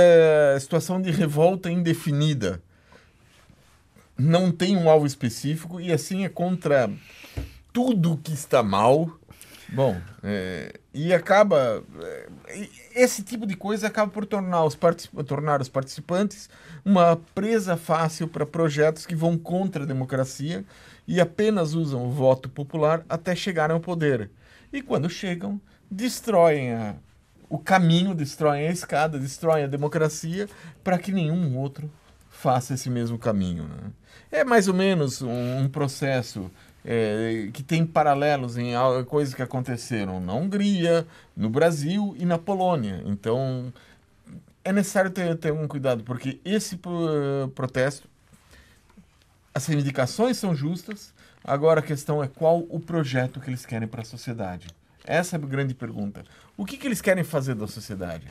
situação 0.60 1.00
de 1.00 1.10
revolta 1.10 1.70
indefinida. 1.70 2.62
Não 4.16 4.50
tem 4.50 4.76
um 4.76 4.90
alvo 4.90 5.06
específico 5.06 5.80
e 5.80 5.90
assim 5.92 6.24
é 6.24 6.28
contra 6.28 6.90
tudo 7.72 8.20
que 8.22 8.32
está 8.32 8.62
mal. 8.62 9.18
Bom, 9.70 10.00
é, 10.22 10.72
e 10.94 11.12
acaba. 11.12 11.82
É, 12.00 12.28
esse 12.94 13.22
tipo 13.22 13.46
de 13.46 13.54
coisa 13.54 13.86
acaba 13.86 14.10
por 14.10 14.24
tornar 14.24 14.64
os, 14.64 14.76
tornar 15.26 15.60
os 15.60 15.68
participantes 15.68 16.48
uma 16.84 17.20
presa 17.34 17.76
fácil 17.76 18.26
para 18.26 18.46
projetos 18.46 19.04
que 19.04 19.14
vão 19.14 19.36
contra 19.36 19.82
a 19.82 19.86
democracia 19.86 20.64
e 21.06 21.20
apenas 21.20 21.74
usam 21.74 22.06
o 22.06 22.10
voto 22.10 22.48
popular 22.48 23.04
até 23.08 23.34
chegarem 23.34 23.74
ao 23.74 23.80
poder. 23.80 24.30
E 24.72 24.80
quando 24.80 25.08
chegam, 25.10 25.60
destroem 25.90 26.72
a, 26.72 26.94
o 27.48 27.58
caminho, 27.58 28.14
destroem 28.14 28.68
a 28.68 28.72
escada, 28.72 29.18
destroem 29.18 29.64
a 29.64 29.68
democracia 29.68 30.48
para 30.82 30.98
que 30.98 31.12
nenhum 31.12 31.56
outro 31.58 31.90
faça 32.30 32.74
esse 32.74 32.88
mesmo 32.88 33.18
caminho. 33.18 33.64
Né? 33.64 33.90
É 34.30 34.44
mais 34.44 34.68
ou 34.68 34.74
menos 34.74 35.22
um, 35.22 35.58
um 35.58 35.68
processo 35.68 36.50
é, 36.90 37.50
que 37.52 37.62
tem 37.62 37.84
paralelos 37.84 38.56
em 38.56 38.72
coisas 39.06 39.34
que 39.34 39.42
aconteceram 39.42 40.20
na 40.20 40.32
Hungria, 40.32 41.06
no 41.36 41.50
Brasil 41.50 42.16
e 42.18 42.24
na 42.24 42.38
Polônia. 42.38 43.02
Então 43.04 43.70
é 44.64 44.72
necessário 44.72 45.10
ter, 45.10 45.36
ter 45.36 45.52
um 45.52 45.68
cuidado, 45.68 46.02
porque 46.02 46.40
esse 46.44 46.78
protesto, 47.54 48.08
as 49.54 49.66
reivindicações 49.66 50.38
são 50.38 50.54
justas, 50.54 51.12
Agora 51.48 51.80
a 51.80 51.82
questão 51.82 52.22
é 52.22 52.28
qual 52.28 52.58
o 52.68 52.78
projeto 52.78 53.40
que 53.40 53.48
eles 53.48 53.64
querem 53.64 53.88
para 53.88 54.02
a 54.02 54.04
sociedade. 54.04 54.66
Essa 55.04 55.36
é 55.36 55.38
a 55.38 55.40
grande 55.40 55.74
pergunta. 55.74 56.22
O 56.58 56.66
que, 56.66 56.76
que 56.76 56.86
eles 56.86 57.00
querem 57.00 57.24
fazer 57.24 57.54
da 57.54 57.66
sociedade? 57.66 58.26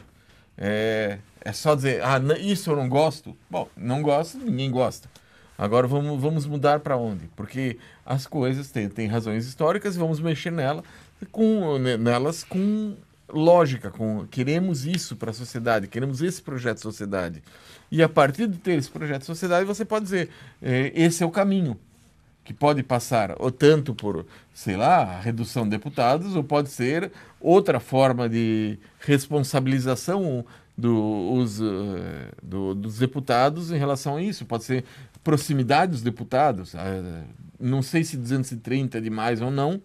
É, 0.55 1.17
é 1.41 1.51
só 1.51 1.73
dizer, 1.73 2.03
ah, 2.03 2.19
isso 2.39 2.69
eu 2.69 2.75
não 2.75 2.87
gosto? 2.87 3.35
Bom, 3.49 3.67
não 3.75 4.03
gosto, 4.03 4.37
ninguém 4.37 4.69
gosta. 4.69 5.09
Agora 5.57 5.87
vamos, 5.87 6.21
vamos 6.21 6.45
mudar 6.45 6.81
para 6.81 6.95
onde? 6.95 7.27
Porque 7.35 7.77
as 8.05 8.27
coisas 8.27 8.69
têm, 8.69 8.87
têm 8.89 9.07
razões 9.07 9.47
históricas 9.47 9.95
e 9.95 9.99
vamos 9.99 10.19
mexer 10.19 10.51
nela, 10.51 10.83
com, 11.31 11.77
nelas 11.79 12.43
com 12.43 12.95
lógica, 13.27 13.89
com 13.89 14.25
queremos 14.29 14.85
isso 14.85 15.15
para 15.15 15.31
a 15.31 15.33
sociedade, 15.33 15.87
queremos 15.87 16.21
esse 16.21 16.41
projeto 16.41 16.77
de 16.77 16.83
sociedade. 16.83 17.43
E 17.91 18.03
a 18.03 18.09
partir 18.09 18.47
de 18.47 18.57
ter 18.57 18.77
esse 18.77 18.89
projeto 18.89 19.21
de 19.21 19.25
sociedade, 19.25 19.65
você 19.65 19.83
pode 19.83 20.05
dizer, 20.05 20.29
é, 20.61 20.91
esse 20.95 21.23
é 21.23 21.25
o 21.25 21.31
caminho 21.31 21.77
que 22.47 22.53
pode 22.53 22.81
passar 22.81 23.35
ou 23.39 23.51
tanto 23.51 23.93
por, 23.93 24.25
sei 24.53 24.77
lá, 24.77 25.19
redução 25.19 25.65
de 25.65 25.71
deputados, 25.71 26.33
ou 26.33 26.43
pode 26.43 26.69
ser 26.69 27.11
outra 27.41 27.77
forma 27.77 28.29
de 28.29 28.79
responsabilização 28.99 30.45
do, 30.77 31.33
os, 31.33 31.59
eh, 31.59 32.31
do, 32.41 32.73
dos 32.73 32.99
deputados 32.99 33.69
em 33.69 33.77
relação 33.77 34.15
a 34.15 34.21
isso. 34.21 34.45
Pode 34.45 34.63
ser 34.63 34.85
proximidade 35.27 35.91
dos 35.91 36.01
deputados. 36.01 36.73
Eh, 36.73 37.23
não 37.59 37.81
sei 37.81 38.01
se 38.05 38.15
230 38.15 38.97
é 38.97 39.01
demais 39.01 39.41
ou 39.41 39.51
não. 39.51 39.81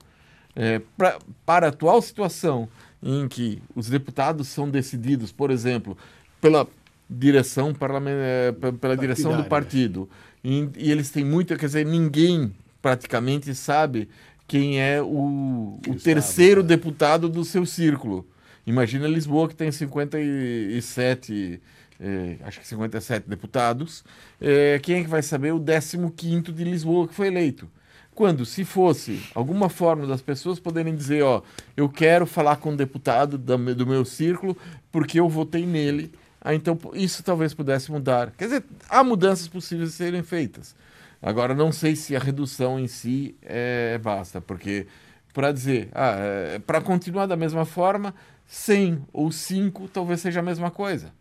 É, 0.54 0.80
pra, 0.96 1.18
para 1.44 1.66
a 1.66 1.70
atual 1.70 2.00
situação 2.00 2.68
em 3.02 3.26
que 3.26 3.60
os 3.74 3.88
deputados 3.88 4.46
são 4.46 4.70
decididos, 4.70 5.32
por 5.32 5.50
exemplo, 5.50 5.98
pela 6.40 6.68
direção 7.10 7.74
parlamentar, 7.74 8.72
pela 8.80 8.96
direção 8.96 9.36
do 9.36 9.42
partido, 9.44 10.08
e, 10.44 10.68
e, 10.76 10.92
eles 10.92 11.10
têm 11.10 11.24
muita, 11.24 11.56
quer 11.56 11.66
dizer, 11.66 11.84
ninguém 11.86 12.54
praticamente 12.80 13.52
sabe 13.52 14.08
quem 14.46 14.80
é 14.80 15.02
o, 15.02 15.80
o 15.88 15.94
terceiro 15.96 16.60
sabe, 16.60 16.68
deputado 16.68 17.28
do 17.28 17.44
seu 17.44 17.66
círculo. 17.66 18.24
Imagina 18.64 19.08
Lisboa, 19.08 19.48
que 19.48 19.56
tem 19.56 19.72
57, 19.72 21.60
é, 22.02 22.36
acho 22.44 22.58
que 22.58 22.66
57 22.66 23.28
deputados. 23.28 24.04
É, 24.40 24.80
quem 24.82 24.96
é 24.96 25.02
que 25.04 25.08
vai 25.08 25.22
saber 25.22 25.52
o 25.52 25.60
15 25.60 26.52
de 26.52 26.64
Lisboa 26.64 27.06
que 27.06 27.14
foi 27.14 27.28
eleito? 27.28 27.70
Quando, 28.14 28.44
se 28.44 28.64
fosse 28.64 29.22
alguma 29.34 29.68
forma 29.68 30.06
das 30.06 30.20
pessoas 30.20 30.58
poderem 30.58 30.94
dizer, 30.94 31.22
ó, 31.22 31.42
eu 31.76 31.88
quero 31.88 32.26
falar 32.26 32.56
com 32.56 32.70
um 32.70 32.76
deputado 32.76 33.38
do, 33.38 33.74
do 33.74 33.86
meu 33.86 34.04
círculo 34.04 34.56
porque 34.90 35.18
eu 35.18 35.28
votei 35.28 35.64
nele, 35.64 36.12
ah, 36.40 36.54
então 36.54 36.78
isso 36.92 37.22
talvez 37.22 37.54
pudesse 37.54 37.90
mudar. 37.90 38.32
Quer 38.32 38.44
dizer, 38.46 38.64
há 38.88 39.02
mudanças 39.04 39.48
possíveis 39.48 39.90
de 39.90 39.94
serem 39.94 40.22
feitas. 40.22 40.74
Agora, 41.22 41.54
não 41.54 41.70
sei 41.70 41.94
se 41.94 42.16
a 42.16 42.18
redução 42.18 42.80
em 42.80 42.88
si 42.88 43.36
é, 43.42 43.96
basta, 43.98 44.40
porque 44.40 44.88
para 45.32 45.52
dizer, 45.52 45.88
ah, 45.94 46.16
é, 46.18 46.58
para 46.58 46.80
continuar 46.80 47.26
da 47.26 47.36
mesma 47.36 47.64
forma, 47.64 48.12
100 48.46 49.06
ou 49.12 49.30
5 49.32 49.88
talvez 49.88 50.20
seja 50.20 50.40
a 50.40 50.42
mesma 50.42 50.70
coisa. 50.70 51.12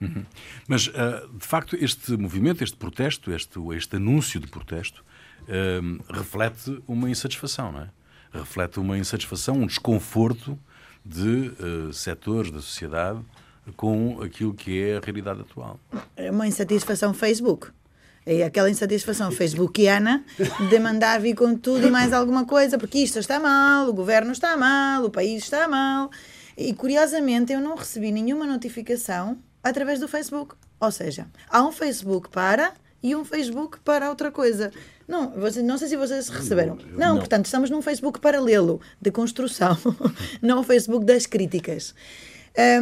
Uhum. 0.00 0.24
Mas, 0.68 0.88
uh, 0.88 1.28
de 1.32 1.46
facto, 1.46 1.76
este 1.76 2.16
movimento, 2.16 2.62
este 2.62 2.76
protesto, 2.76 3.32
este, 3.32 3.58
este 3.76 3.96
anúncio 3.96 4.40
de 4.40 4.46
protesto, 4.46 5.04
uh, 5.42 6.12
reflete 6.12 6.82
uma 6.86 7.08
insatisfação, 7.08 7.72
não 7.72 7.80
é? 7.82 7.90
Reflete 8.32 8.80
uma 8.80 8.98
insatisfação, 8.98 9.56
um 9.56 9.66
desconforto 9.66 10.58
de 11.04 11.52
uh, 11.60 11.92
setores 11.92 12.50
da 12.50 12.60
sociedade 12.60 13.20
com 13.76 14.20
aquilo 14.22 14.52
que 14.52 14.82
é 14.82 14.96
a 14.96 15.00
realidade 15.00 15.40
atual. 15.40 15.78
É 16.16 16.30
uma 16.30 16.46
insatisfação 16.46 17.14
Facebook. 17.14 17.68
É 18.26 18.42
aquela 18.42 18.70
insatisfação 18.70 19.30
facebookiana 19.30 20.24
de 20.70 20.78
mandar 20.78 21.20
vir 21.20 21.34
com 21.34 21.54
tudo 21.56 21.86
e 21.86 21.90
mais 21.90 22.10
alguma 22.12 22.46
coisa, 22.46 22.78
porque 22.78 22.98
isto 22.98 23.18
está 23.18 23.38
mal, 23.38 23.88
o 23.88 23.92
governo 23.92 24.32
está 24.32 24.56
mal, 24.56 25.04
o 25.04 25.10
país 25.10 25.42
está 25.42 25.68
mal. 25.68 26.10
E 26.56 26.72
curiosamente 26.72 27.52
eu 27.52 27.60
não 27.60 27.76
recebi 27.76 28.10
nenhuma 28.10 28.46
notificação 28.46 29.38
através 29.64 29.98
do 29.98 30.06
Facebook. 30.06 30.54
Ou 30.78 30.92
seja, 30.92 31.26
há 31.48 31.66
um 31.66 31.72
Facebook 31.72 32.28
para 32.28 32.74
e 33.02 33.16
um 33.16 33.24
Facebook 33.24 33.80
para 33.80 34.08
outra 34.10 34.30
coisa. 34.30 34.70
Não, 35.08 35.30
você, 35.30 35.62
não 35.62 35.76
sei 35.76 35.88
se 35.88 35.96
vocês 35.96 36.28
receberam. 36.28 36.76
Não, 36.76 37.14
não, 37.14 37.18
portanto, 37.18 37.46
estamos 37.46 37.70
num 37.70 37.82
Facebook 37.82 38.20
paralelo 38.20 38.80
de 39.00 39.10
construção, 39.10 39.76
não 40.40 40.60
o 40.60 40.62
Facebook 40.62 41.04
das 41.04 41.26
críticas. 41.26 41.94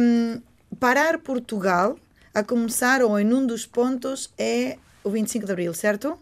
Um, 0.01 0.41
parar 0.79 1.17
Portugal, 1.19 1.97
a 2.33 2.43
começar 2.43 3.01
ou 3.01 3.19
em 3.19 3.33
um 3.33 3.45
dos 3.45 3.65
pontos, 3.65 4.31
é 4.37 4.77
o 5.03 5.09
25 5.09 5.45
de 5.45 5.51
Abril, 5.51 5.73
certo? 5.73 6.17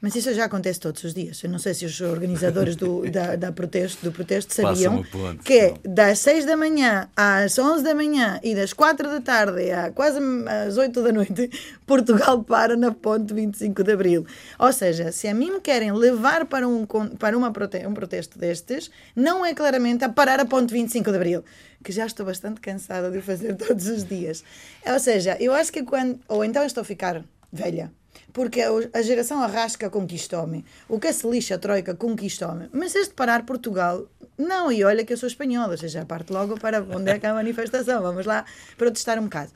Mas 0.00 0.14
isso 0.14 0.32
já 0.32 0.44
acontece 0.44 0.80
todos 0.80 1.02
os 1.04 1.14
dias. 1.14 1.42
Eu 1.42 1.50
não 1.50 1.58
sei 1.58 1.74
se 1.74 1.84
os 1.84 2.00
organizadores 2.00 2.76
do, 2.76 3.02
da, 3.10 3.36
da 3.36 3.52
protesto, 3.52 4.04
do 4.04 4.12
protesto 4.12 4.54
sabiam 4.54 5.02
ponto, 5.04 5.42
que 5.42 5.54
é 5.54 5.74
das 5.84 6.18
6 6.20 6.44
da 6.44 6.56
manhã 6.56 7.08
às 7.16 7.58
11 7.58 7.82
da 7.82 7.94
manhã 7.94 8.40
e 8.42 8.54
das 8.54 8.72
4 8.72 9.08
da 9.08 9.20
tarde 9.20 9.70
a 9.70 9.90
quase 9.90 10.18
às 10.66 10.76
8 10.76 11.02
da 11.02 11.12
noite, 11.12 11.50
Portugal 11.86 12.42
para 12.44 12.76
na 12.76 12.92
ponte 12.92 13.34
25 13.34 13.82
de 13.82 13.92
Abril. 13.92 14.26
Ou 14.58 14.72
seja, 14.72 15.10
se 15.10 15.26
a 15.26 15.34
mim 15.34 15.50
me 15.50 15.60
querem 15.60 15.92
levar 15.92 16.46
para 16.46 16.66
um, 16.68 16.86
para 17.18 17.36
uma 17.36 17.50
prote 17.50 17.84
um 17.86 17.94
protesto 17.94 18.38
destes, 18.38 18.90
não 19.16 19.44
é 19.44 19.54
claramente 19.54 20.04
a 20.04 20.08
parar 20.08 20.40
a 20.40 20.44
ponte 20.44 20.72
25 20.72 21.10
de 21.10 21.16
Abril, 21.16 21.44
que 21.82 21.92
já 21.92 22.06
estou 22.06 22.24
bastante 22.24 22.60
cansada 22.60 23.10
de 23.10 23.20
fazer 23.20 23.54
todos 23.58 23.86
os 23.88 24.04
dias. 24.04 24.44
Ou 24.86 24.98
seja, 25.00 25.36
eu 25.40 25.52
acho 25.52 25.72
que 25.72 25.82
quando. 25.82 26.20
Ou 26.28 26.44
então 26.44 26.64
estou 26.64 26.82
a 26.82 26.84
ficar 26.84 27.24
velha 27.52 27.90
porque 28.34 28.60
a 28.92 29.00
geração 29.00 29.40
arrasca 29.40 29.88
conquistou-me. 29.88 30.64
O 30.88 30.98
que 30.98 31.10
se 31.12 31.24
lixa 31.26 31.54
a 31.54 31.58
Troika 31.58 31.94
conquistou-me. 31.94 32.68
Mas 32.72 32.92
este 32.96 33.14
parar 33.14 33.46
Portugal, 33.46 34.08
não, 34.36 34.72
e 34.72 34.82
olha 34.82 35.04
que 35.04 35.12
eu 35.12 35.16
sou 35.16 35.28
espanhola, 35.28 35.70
ou 35.70 35.78
seja, 35.78 36.04
parte 36.04 36.32
logo 36.32 36.58
para 36.58 36.82
onde 36.82 37.12
é 37.12 37.18
que 37.20 37.26
há 37.26 37.30
a 37.30 37.34
manifestação. 37.34 38.02
Vamos 38.02 38.26
lá 38.26 38.44
protestar 38.76 39.20
um 39.20 39.24
bocado. 39.24 39.52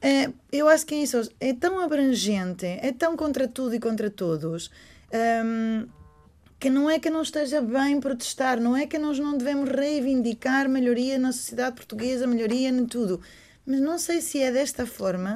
É, 0.00 0.30
eu 0.52 0.68
acho 0.68 0.86
que 0.86 0.94
é 0.94 0.98
isso, 0.98 1.28
é 1.40 1.52
tão 1.52 1.80
abrangente, 1.80 2.64
é 2.64 2.92
tão 2.96 3.16
contra 3.16 3.48
tudo 3.48 3.74
e 3.74 3.80
contra 3.80 4.08
todos, 4.08 4.70
um, 5.44 5.88
que 6.60 6.70
não 6.70 6.88
é 6.88 7.00
que 7.00 7.10
não 7.10 7.22
esteja 7.22 7.60
bem 7.60 7.98
protestar, 7.98 8.60
não 8.60 8.76
é 8.76 8.86
que 8.86 9.00
nós 9.00 9.18
não 9.18 9.36
devemos 9.36 9.68
reivindicar 9.68 10.68
melhoria 10.68 11.18
na 11.18 11.32
sociedade 11.32 11.74
portuguesa, 11.74 12.24
melhoria 12.24 12.68
em 12.68 12.86
tudo. 12.86 13.20
Mas 13.66 13.80
não 13.80 13.98
sei 13.98 14.20
se 14.20 14.40
é 14.40 14.52
desta 14.52 14.86
forma 14.86 15.34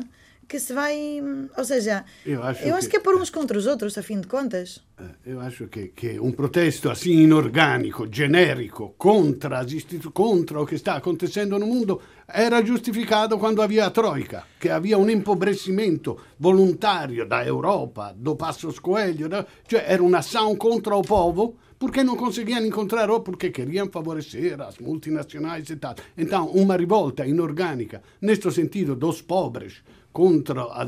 que 0.51 0.59
se 0.59 0.73
vai. 0.75 1.23
Ou 1.57 1.65
seja, 1.65 2.05
eu 2.27 2.43
acho, 2.43 2.65
eu 2.65 2.75
acho 2.75 2.89
que, 2.89 2.91
que, 2.91 2.97
é 2.97 3.01
por 3.01 3.15
uns 3.15 3.31
contra 3.31 3.57
os 3.57 3.67
outros, 3.67 3.97
a 3.97 4.03
fim 4.03 4.21
de 4.21 4.27
contas. 4.27 4.83
Eh, 4.99 5.33
eu 5.33 5.41
acho 5.41 5.69
que, 5.69 5.93
que 5.95 6.19
um 6.19 6.33
protesto 6.33 6.91
assim 6.91 7.23
inorgânico, 7.23 8.09
genérico, 8.11 8.95
contra, 8.99 9.65
contra 10.13 10.61
o 10.61 10.67
que 10.67 10.75
está 10.75 10.97
acontecendo 10.97 11.57
no 11.57 11.67
mundo 11.67 12.01
era 12.27 12.65
giustificato 12.65 13.39
quando 13.39 13.63
havia 13.63 13.87
a 13.87 13.91
Troika, 13.91 14.45
che 14.59 14.71
havia 14.71 14.99
un 14.99 15.09
empobrecimento 15.09 16.19
volontario 16.39 17.25
da 17.27 17.45
Europa, 17.45 18.13
do 18.17 18.35
Passos 18.35 18.81
Coelho, 18.81 19.29
da, 19.29 19.47
cioè 19.67 19.85
era 19.87 20.03
un'ação 20.03 20.57
contra 20.57 20.97
o 20.97 21.03
povo 21.03 21.59
porque 21.79 22.05
não 22.05 22.15
conseguiam 22.15 22.63
encontrar 22.63 23.09
ou 23.09 23.21
porque 23.21 23.51
queriam 23.51 23.89
favorecer 23.89 24.61
as 24.61 24.79
multinacionais 24.79 25.71
e 25.71 25.77
tal. 25.77 25.95
Então, 26.15 26.47
uma 26.49 26.77
revolta 26.77 27.25
inorgânica, 27.27 28.03
neste 28.21 28.51
sentido, 28.51 28.95
dos 28.95 29.23
pobres, 29.23 29.83
contra 30.13 30.63
a, 30.73 30.85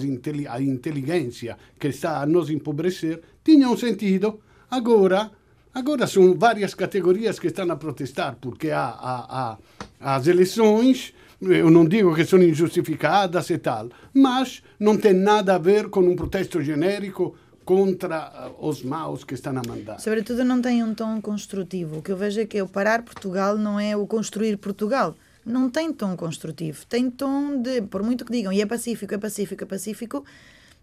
inteligência 0.61 1.56
que 1.78 1.88
está 1.88 2.20
a 2.20 2.26
nos 2.26 2.50
empobrecer, 2.50 3.20
tinha 3.44 3.68
um 3.68 3.76
sentido. 3.76 4.40
Agora, 4.70 5.30
agora 5.74 6.06
são 6.06 6.35
várias 6.35 6.74
categorias 6.74 7.38
que 7.38 7.48
estão 7.48 7.70
a 7.70 7.76
protestar 7.76 8.37
porque 8.40 8.70
há, 8.70 8.88
há, 8.88 9.58
há 10.00 10.16
as 10.16 10.26
eleições. 10.26 11.14
Eu 11.40 11.70
não 11.70 11.85
digo 11.85 12.14
que 12.14 12.24
são 12.24 12.40
injustificadas 12.40 13.50
e 13.50 13.58
tal, 13.58 13.88
mas 14.14 14.62
não 14.78 14.96
tem 14.96 15.12
nada 15.12 15.56
a 15.56 15.58
ver 15.58 15.88
com 15.88 16.00
um 16.00 16.14
protesto 16.14 16.62
genérico 16.62 17.37
contra 17.64 18.50
os 18.61 18.82
maus 18.82 19.24
que 19.24 19.35
estão 19.35 19.52
a 19.52 19.62
mandar. 19.66 19.98
Sobretudo 19.98 20.44
não 20.44 20.61
tem 20.61 20.82
um 20.82 20.94
tom 20.94 21.20
construtivo. 21.20 21.98
O 21.98 22.02
que 22.02 22.12
eu 22.12 22.16
vejo 22.16 22.40
é 22.40 22.46
que 22.46 22.61
o 22.61 22.68
parar 22.68 23.02
Portugal 23.02 23.56
não 23.56 23.78
é 23.78 23.96
o 23.96 24.06
construir 24.06 24.56
Portugal 24.56 25.16
não 25.44 25.68
tem 25.68 25.92
tom 25.92 26.16
construtivo. 26.16 26.87
Tem 26.87 27.11
tom 27.11 27.61
de, 27.61 27.83
por 27.83 28.02
muito 28.02 28.24
que 28.24 28.33
digam, 28.33 28.52
e 28.52 28.61
é 28.61 28.66
pacífico, 28.66 29.14
é 29.14 29.18
pacífico, 29.18 29.64
é 29.64 29.66
pacífico, 29.66 30.24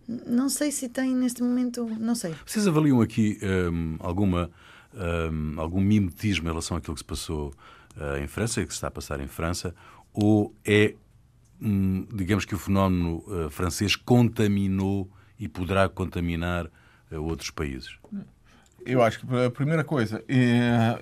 não 0.08 0.50
sei 0.50 0.72
se 0.72 0.90
tem 0.90 1.16
neste 1.16 1.44
momento, 1.44 1.86
não 2.00 2.16
sei. 2.16 2.34
Vocês 2.46 2.68
avaliam 2.68 3.02
aqui 3.02 3.38
um, 3.44 3.98
alguma, 4.00 4.50
um, 4.94 5.60
algum 5.60 5.80
mimetismo 5.80 6.48
em 6.48 6.50
relação 6.50 6.78
àquilo 6.78 6.96
que 6.96 7.02
se 7.02 7.06
passou 7.06 7.54
uh, 7.96 8.18
em 8.22 8.28
França 8.28 8.62
e 8.62 8.66
que 8.66 8.74
se 8.74 8.78
está 8.78 8.88
a 8.88 8.92
passar 8.92 9.20
em 9.20 9.28
França, 9.28 9.74
ou 10.12 10.54
é, 10.66 10.96
um, 11.62 12.08
digamos 12.14 12.44
que 12.44 12.56
o 12.56 12.58
fenómeno 12.58 13.24
uh, 13.28 13.50
francês 13.52 13.96
contaminou 13.96 15.10
e 15.40 15.48
poderá 15.48 15.88
contaminar 15.88 16.66
uh, 16.66 17.22
outros 17.22 17.52
países? 17.52 17.96
Eu 18.86 19.04
acho 19.04 19.20
que 19.20 19.36
a 19.46 19.52
primeira 19.52 19.84
coisa, 19.84 20.24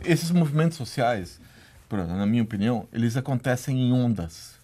esses 0.03 0.31
movimentos 0.31 0.77
sociais 0.77 1.39
na 1.89 2.25
minha 2.25 2.43
opinião, 2.43 2.87
eles 2.91 3.15
acontecem 3.15 3.79
em 3.79 3.93
ondas 3.93 4.57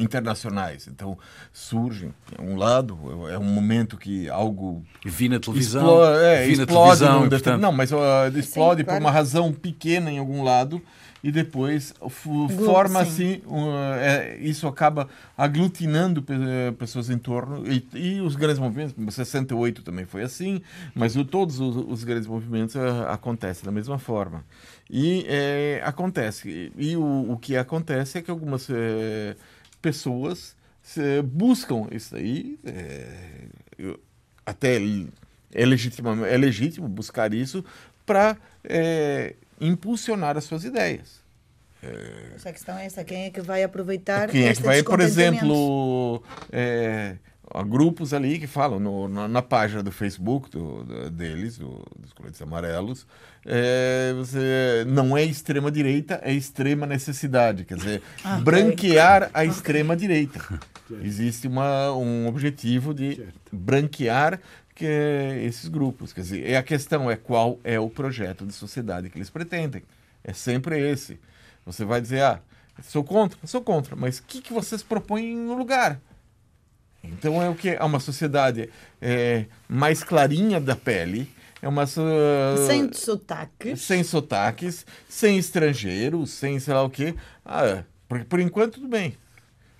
internacionais. 0.00 0.86
Então, 0.86 1.18
surgem. 1.52 2.14
Um 2.38 2.56
lado 2.56 2.96
é 3.28 3.38
um 3.38 3.44
momento 3.44 3.96
que 3.96 4.28
algo. 4.28 4.84
Vi 5.04 5.28
na 5.28 5.40
televisão. 5.40 5.82
Explode, 5.82 6.24
é, 6.24 6.46
vi 6.46 6.52
explode 6.52 7.02
na 7.02 7.08
televisão. 7.08 7.28
Portanto... 7.28 7.60
Não, 7.60 7.72
mas 7.72 7.90
uh, 7.90 7.96
explode 8.36 8.82
Sim, 8.82 8.84
claro. 8.84 8.84
por 8.84 8.98
uma 9.00 9.10
razão 9.10 9.52
pequena 9.52 10.12
em 10.12 10.18
algum 10.18 10.42
lado 10.44 10.80
e 11.22 11.30
depois 11.30 11.94
forma 12.64 13.00
assim 13.00 13.42
é, 14.00 14.38
isso 14.40 14.66
acaba 14.66 15.08
aglutinando 15.36 16.24
pessoas 16.78 17.10
em 17.10 17.18
torno. 17.18 17.64
E, 17.70 17.86
e, 17.94 18.20
os 18.20 18.36
grandes 18.36 18.58
movimentos 18.58 19.14
68 19.14 19.82
também 19.82 20.06
foi 20.06 20.22
assim 20.22 20.62
mas 20.94 21.16
o, 21.16 21.24
todos 21.24 21.60
os, 21.60 21.76
os, 21.76 22.04
grandes 22.04 22.26
movimentos 22.26 22.74
uh, 22.74 23.06
acontecem 23.08 23.64
da 23.64 23.70
mesma 23.70 23.98
forma. 23.98 24.44
E 24.88 25.24
é, 25.28 25.80
acontece. 25.84 26.72
E 26.76 26.96
o, 26.96 27.32
o, 27.32 27.36
que 27.36 27.56
acontece 27.56 28.18
é 28.18 28.22
que 28.22 28.30
algumas 28.30 28.68
é, 28.70 29.36
pessoas 29.80 30.56
buscam 31.24 31.86
isso 31.92 32.16
aí 32.16 32.58
até 34.44 34.76
é 35.52 35.64
legítimo 35.64 36.24
é 36.24 36.36
legítimo 36.36 36.88
buscar 36.88 37.32
isso 37.32 37.64
para 38.04 38.36
impulsionar 39.60 40.36
as 40.36 40.44
suas 40.44 40.64
ideias. 40.64 41.20
É... 41.82 42.48
a 42.48 42.52
questão 42.52 42.76
é 42.76 42.86
essa: 42.86 43.04
quem 43.04 43.24
é 43.24 43.30
que 43.30 43.40
vai 43.40 43.62
aproveitar 43.62 44.28
Quem 44.28 44.46
é 44.46 44.54
que 44.54 44.62
vai, 44.62 44.82
por 44.82 45.00
exemplo, 45.00 46.22
é, 46.52 47.16
há 47.52 47.62
grupos 47.62 48.12
ali 48.14 48.38
que 48.38 48.46
falam 48.46 48.78
no, 48.78 49.08
na, 49.08 49.26
na, 49.26 49.42
página 49.42 49.82
do 49.82 49.90
Facebook 49.90 50.50
do, 50.50 50.84
do, 50.84 51.10
deles, 51.10 51.58
do, 51.58 51.82
dos 51.98 52.12
coletes 52.12 52.40
amarelos, 52.40 53.06
é, 53.44 54.12
você 54.14 54.84
não 54.86 55.16
é 55.16 55.24
extrema 55.24 55.70
direita, 55.70 56.20
é 56.22 56.32
extrema 56.32 56.86
necessidade, 56.86 57.64
quer 57.64 57.76
dizer, 57.76 58.02
ah, 58.22 58.40
branquear 58.40 59.30
a 59.34 59.44
extrema 59.44 59.96
direita. 59.96 60.40
Existe 61.02 61.46
uma, 61.46 61.92
um 61.92 62.26
objetivo 62.26 62.92
de 62.92 63.26
branquear 63.52 64.40
que 64.80 64.86
é 64.86 65.44
esses 65.44 65.68
grupos. 65.68 66.10
Quer 66.10 66.22
dizer, 66.22 66.56
a 66.56 66.62
questão 66.62 67.10
é 67.10 67.14
qual 67.14 67.60
é 67.62 67.78
o 67.78 67.90
projeto 67.90 68.46
de 68.46 68.54
sociedade 68.54 69.10
que 69.10 69.18
eles 69.18 69.28
pretendem. 69.28 69.82
É 70.24 70.32
sempre 70.32 70.80
esse. 70.80 71.20
Você 71.66 71.84
vai 71.84 72.00
dizer, 72.00 72.22
ah, 72.22 72.40
sou 72.82 73.04
contra, 73.04 73.38
sou 73.46 73.60
contra, 73.60 73.94
mas 73.94 74.20
o 74.20 74.22
que, 74.22 74.40
que 74.40 74.54
vocês 74.54 74.82
propõem 74.82 75.36
no 75.36 75.52
lugar? 75.54 76.00
Então 77.04 77.42
é 77.42 77.50
o 77.50 77.54
que? 77.54 77.68
É 77.68 77.84
uma 77.84 78.00
sociedade 78.00 78.70
é, 79.02 79.44
mais 79.68 80.02
clarinha 80.02 80.58
da 80.58 80.74
pele, 80.74 81.30
é 81.60 81.68
uma 81.68 81.86
sem 81.86 82.90
sotaques, 82.94 83.82
sem 83.82 84.02
sotaques, 84.02 84.86
sem 85.10 85.36
estrangeiros, 85.36 86.30
sem 86.30 86.58
sei 86.58 86.72
lá 86.72 86.82
o 86.82 86.88
quê. 86.88 87.14
Ah, 87.44 87.84
por, 88.08 88.24
por 88.24 88.40
enquanto 88.40 88.74
tudo 88.74 88.88
bem. 88.88 89.14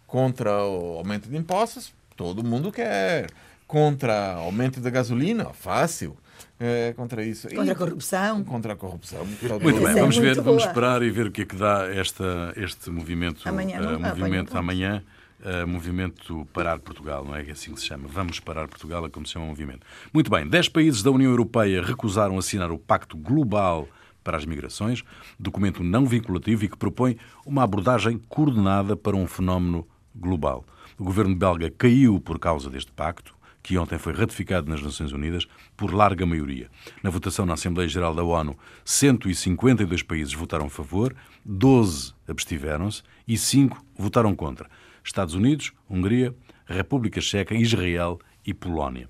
Contra 0.06 0.62
o 0.62 0.98
aumento 0.98 1.26
de 1.26 1.36
impostos, 1.38 1.90
todo 2.16 2.44
mundo 2.44 2.70
quer 2.70 3.28
contra 3.70 4.35
aumento 4.35 4.80
da 4.80 4.90
gasolina, 4.90 5.52
fácil. 5.52 6.16
É, 6.59 6.92
contra 6.94 7.24
isso. 7.24 7.48
Contra 7.54 7.72
a 7.72 7.76
corrupção. 7.76 8.42
Contra 8.42 8.72
a 8.72 8.76
corrupção. 8.76 9.24
Muito 9.24 9.80
bem, 9.80 9.94
vamos 9.94 10.18
ver, 10.18 10.40
vamos 10.40 10.64
esperar 10.64 11.02
e 11.02 11.11
ver 11.11 11.28
o 11.28 11.30
que 11.30 11.42
é 11.42 11.44
que 11.44 11.54
dá 11.54 11.87
esta, 11.94 12.52
este 12.56 12.90
movimento 12.90 13.48
amanhã. 13.48 13.80
Uh, 13.80 14.00
movimento 14.00 14.59
amanhã. 14.59 15.04
Uh, 15.40 15.66
movimento 15.66 16.46
Parar 16.52 16.80
Portugal, 16.80 17.24
não 17.24 17.35
é? 17.35 17.46
é 17.46 17.52
assim 17.52 17.72
que 17.72 17.80
se 17.80 17.87
chama. 17.87 18.09
Vamos 18.09 18.40
Parar 18.40 18.66
Portugal, 18.66 19.06
é 19.06 19.09
como 19.09 19.24
se 19.24 19.35
chama 19.35 19.44
o 19.44 19.48
movimento. 19.48 19.87
Muito 20.12 20.28
bem, 20.28 20.46
dez 20.46 20.68
países 20.68 21.00
da 21.00 21.12
União 21.12 21.30
Europeia 21.30 21.80
recusaram 21.80 22.37
assinar 22.37 22.72
o 22.72 22.78
Pacto 22.78 23.16
Global 23.16 23.88
para 24.24 24.37
as 24.37 24.44
Migrações, 24.44 25.04
documento 25.38 25.83
não 25.83 26.04
vinculativo 26.06 26.64
e 26.64 26.68
que 26.68 26.76
propõe 26.76 27.16
uma 27.46 27.62
abordagem 27.62 28.20
coordenada 28.28 28.96
para 28.96 29.16
um 29.16 29.28
fenómeno 29.28 29.87
global. 30.14 30.64
O 30.98 31.04
governo 31.04 31.35
belga 31.35 31.70
caiu 31.70 32.20
por 32.20 32.38
causa 32.38 32.68
deste 32.68 32.92
pacto 32.92 33.39
que 33.62 33.76
ontem 33.78 33.98
foi 33.98 34.12
ratificado 34.12 34.70
nas 34.70 34.82
Nações 34.82 35.12
Unidas 35.12 35.46
por 35.76 35.92
larga 35.92 36.24
maioria. 36.24 36.70
Na 37.02 37.10
votação 37.10 37.44
na 37.44 37.54
Assembleia 37.54 37.88
Geral 37.88 38.14
da 38.14 38.22
ONU, 38.22 38.56
152 38.84 40.02
países 40.02 40.32
votaram 40.32 40.66
a 40.66 40.70
favor, 40.70 41.14
12 41.44 42.14
abstiveram-se 42.26 43.02
e 43.26 43.36
5 43.36 43.84
votaram 43.96 44.34
contra. 44.34 44.68
Estados 45.04 45.34
Unidos, 45.34 45.72
Hungria, 45.88 46.34
República 46.66 47.20
Checa, 47.20 47.54
Israel 47.54 48.18
e 48.46 48.54
Polónia. 48.54 49.08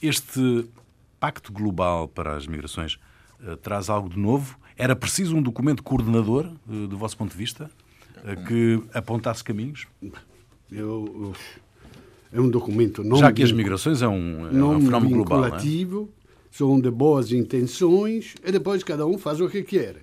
Este 0.00 0.68
pacto 1.18 1.52
global 1.52 2.08
para 2.08 2.34
as 2.34 2.46
migrações 2.46 2.98
uh, 3.40 3.56
traz 3.56 3.90
algo 3.90 4.08
de 4.08 4.18
novo? 4.18 4.58
Era 4.76 4.96
preciso 4.96 5.36
um 5.36 5.42
documento 5.42 5.82
coordenador, 5.82 6.46
uh, 6.66 6.86
do 6.86 6.96
vosso 6.96 7.16
ponto 7.16 7.32
de 7.32 7.36
vista, 7.36 7.70
uh, 8.16 8.46
que 8.46 8.82
apontasse 8.94 9.44
caminhos? 9.44 9.86
Eu, 10.70 11.34
é 12.32 12.40
um 12.40 12.48
documento 12.48 13.02
não 13.02 13.16
Já 13.16 13.32
que 13.32 13.42
as 13.42 13.52
migrações 13.52 14.02
é 14.02 14.08
um, 14.08 14.46
é 14.46 14.64
um 14.64 14.80
fenómeno 14.80 15.24
global. 15.24 15.46
É? 15.46 15.58
são 16.50 16.80
de 16.80 16.90
boas 16.90 17.32
intenções 17.32 18.34
e 18.44 18.50
depois 18.50 18.82
cada 18.82 19.06
um 19.06 19.16
faz 19.16 19.40
o 19.40 19.48
que 19.48 19.62
quer. 19.62 20.02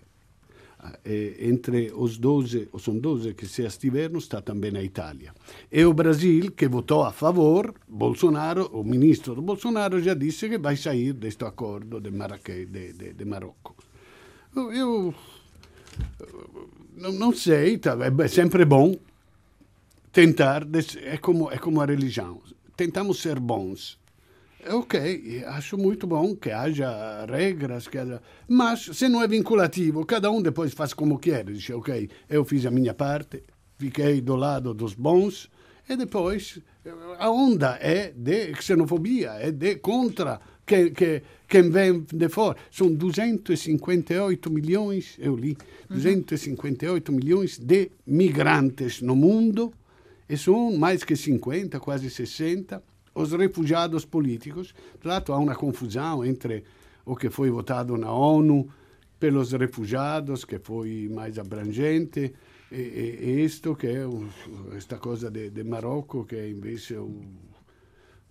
entre 1.39 1.91
os 1.93 2.17
12, 2.17 2.69
ou 2.71 2.79
são 2.79 2.97
12 2.97 3.33
que 3.33 3.45
se 3.45 3.63
abstiveram, 3.63 4.17
está 4.17 4.41
também 4.41 4.75
a 4.77 4.83
Itália. 4.83 5.33
E 5.69 5.83
o 5.83 5.93
Brasil, 5.93 6.51
que 6.51 6.67
votou 6.67 7.03
a 7.03 7.11
favor, 7.11 7.73
Bolsonaro, 7.87 8.69
o 8.71 8.83
ministro 8.83 9.35
do 9.35 9.41
Bolsonaro 9.41 10.01
já 10.01 10.13
disse 10.13 10.47
que 10.47 10.57
vai 10.57 10.77
sair 10.77 11.13
deste 11.13 11.43
acordo 11.43 11.99
de 11.99 12.11
Marrakech, 12.11 12.65
de, 12.67 12.93
de, 12.93 13.13
de 13.13 13.25
Marocco. 13.25 13.75
Eu 14.55 15.13
não, 16.95 17.11
não 17.11 17.33
sei, 17.33 17.77
tá, 17.77 17.97
é 18.23 18.27
sempre 18.27 18.63
bom 18.63 18.95
tentar, 20.17 20.67
é 21.03 21.17
como, 21.17 21.51
é 21.51 21.59
como 21.59 21.79
a 21.79 21.85
religião, 21.85 22.41
tentamos 22.75 23.21
ser 23.21 23.39
bons 23.39 23.99
ok, 24.69 25.43
acho 25.45 25.77
muito 25.77 26.07
bom 26.07 26.35
que 26.35 26.49
haja 26.49 27.25
regras, 27.25 27.87
que 27.87 27.99
haja... 27.99 28.19
mas 28.49 28.81
se 28.81 29.07
não 29.07 29.21
é 29.21 29.27
vinculativo, 29.27 30.03
cada 30.05 30.31
um 30.31 30.41
depois 30.41 30.73
faz 30.73 30.93
como 30.93 31.19
quer. 31.19 31.45
Diz, 31.45 31.69
ok, 31.69 32.09
eu 32.27 32.43
fiz 32.43 32.65
a 32.65 32.71
minha 32.71 32.93
parte, 32.93 33.43
fiquei 33.77 34.19
do 34.19 34.35
lado 34.35 34.73
dos 34.73 34.93
bons, 34.93 35.49
e 35.87 35.95
depois 35.95 36.59
a 37.17 37.29
onda 37.29 37.77
é 37.79 38.11
de 38.13 38.53
xenofobia, 38.55 39.33
é 39.39 39.51
de 39.51 39.75
contra 39.75 40.41
que, 40.65 40.89
que, 40.89 41.21
quem 41.47 41.69
vem 41.69 42.05
de 42.11 42.27
fora. 42.27 42.57
São 42.69 42.93
258 42.93 44.51
milhões, 44.51 45.15
eu 45.17 45.35
li, 45.35 45.55
258 45.89 47.09
uhum. 47.09 47.15
milhões 47.15 47.57
de 47.57 47.91
migrantes 48.05 49.01
no 49.01 49.15
mundo, 49.15 49.71
e 50.29 50.37
são 50.37 50.75
mais 50.77 51.03
que 51.03 51.15
50, 51.15 51.79
quase 51.79 52.09
60 52.09 52.83
os 53.15 53.31
refugiados 53.31 54.05
políticos. 54.05 54.73
Claro, 55.01 55.33
há 55.33 55.37
uma 55.37 55.55
confusão 55.55 56.23
entre 56.23 56.63
o 57.05 57.15
que 57.15 57.29
foi 57.29 57.49
votado 57.49 57.97
na 57.97 58.11
ONU 58.11 58.69
pelos 59.19 59.51
refugiados, 59.51 60.45
que 60.45 60.59
foi 60.59 61.09
mais 61.11 61.39
abrangente, 61.39 62.33
e, 62.71 63.43
isto 63.43 63.75
que 63.75 63.87
é 63.87 64.05
esta 64.75 64.97
coisa 64.97 65.31
de, 65.31 65.63
Marrocos, 65.63 66.27
que 66.27 66.35
é 66.35 66.49
invece 66.49 66.95
o 66.95 67.09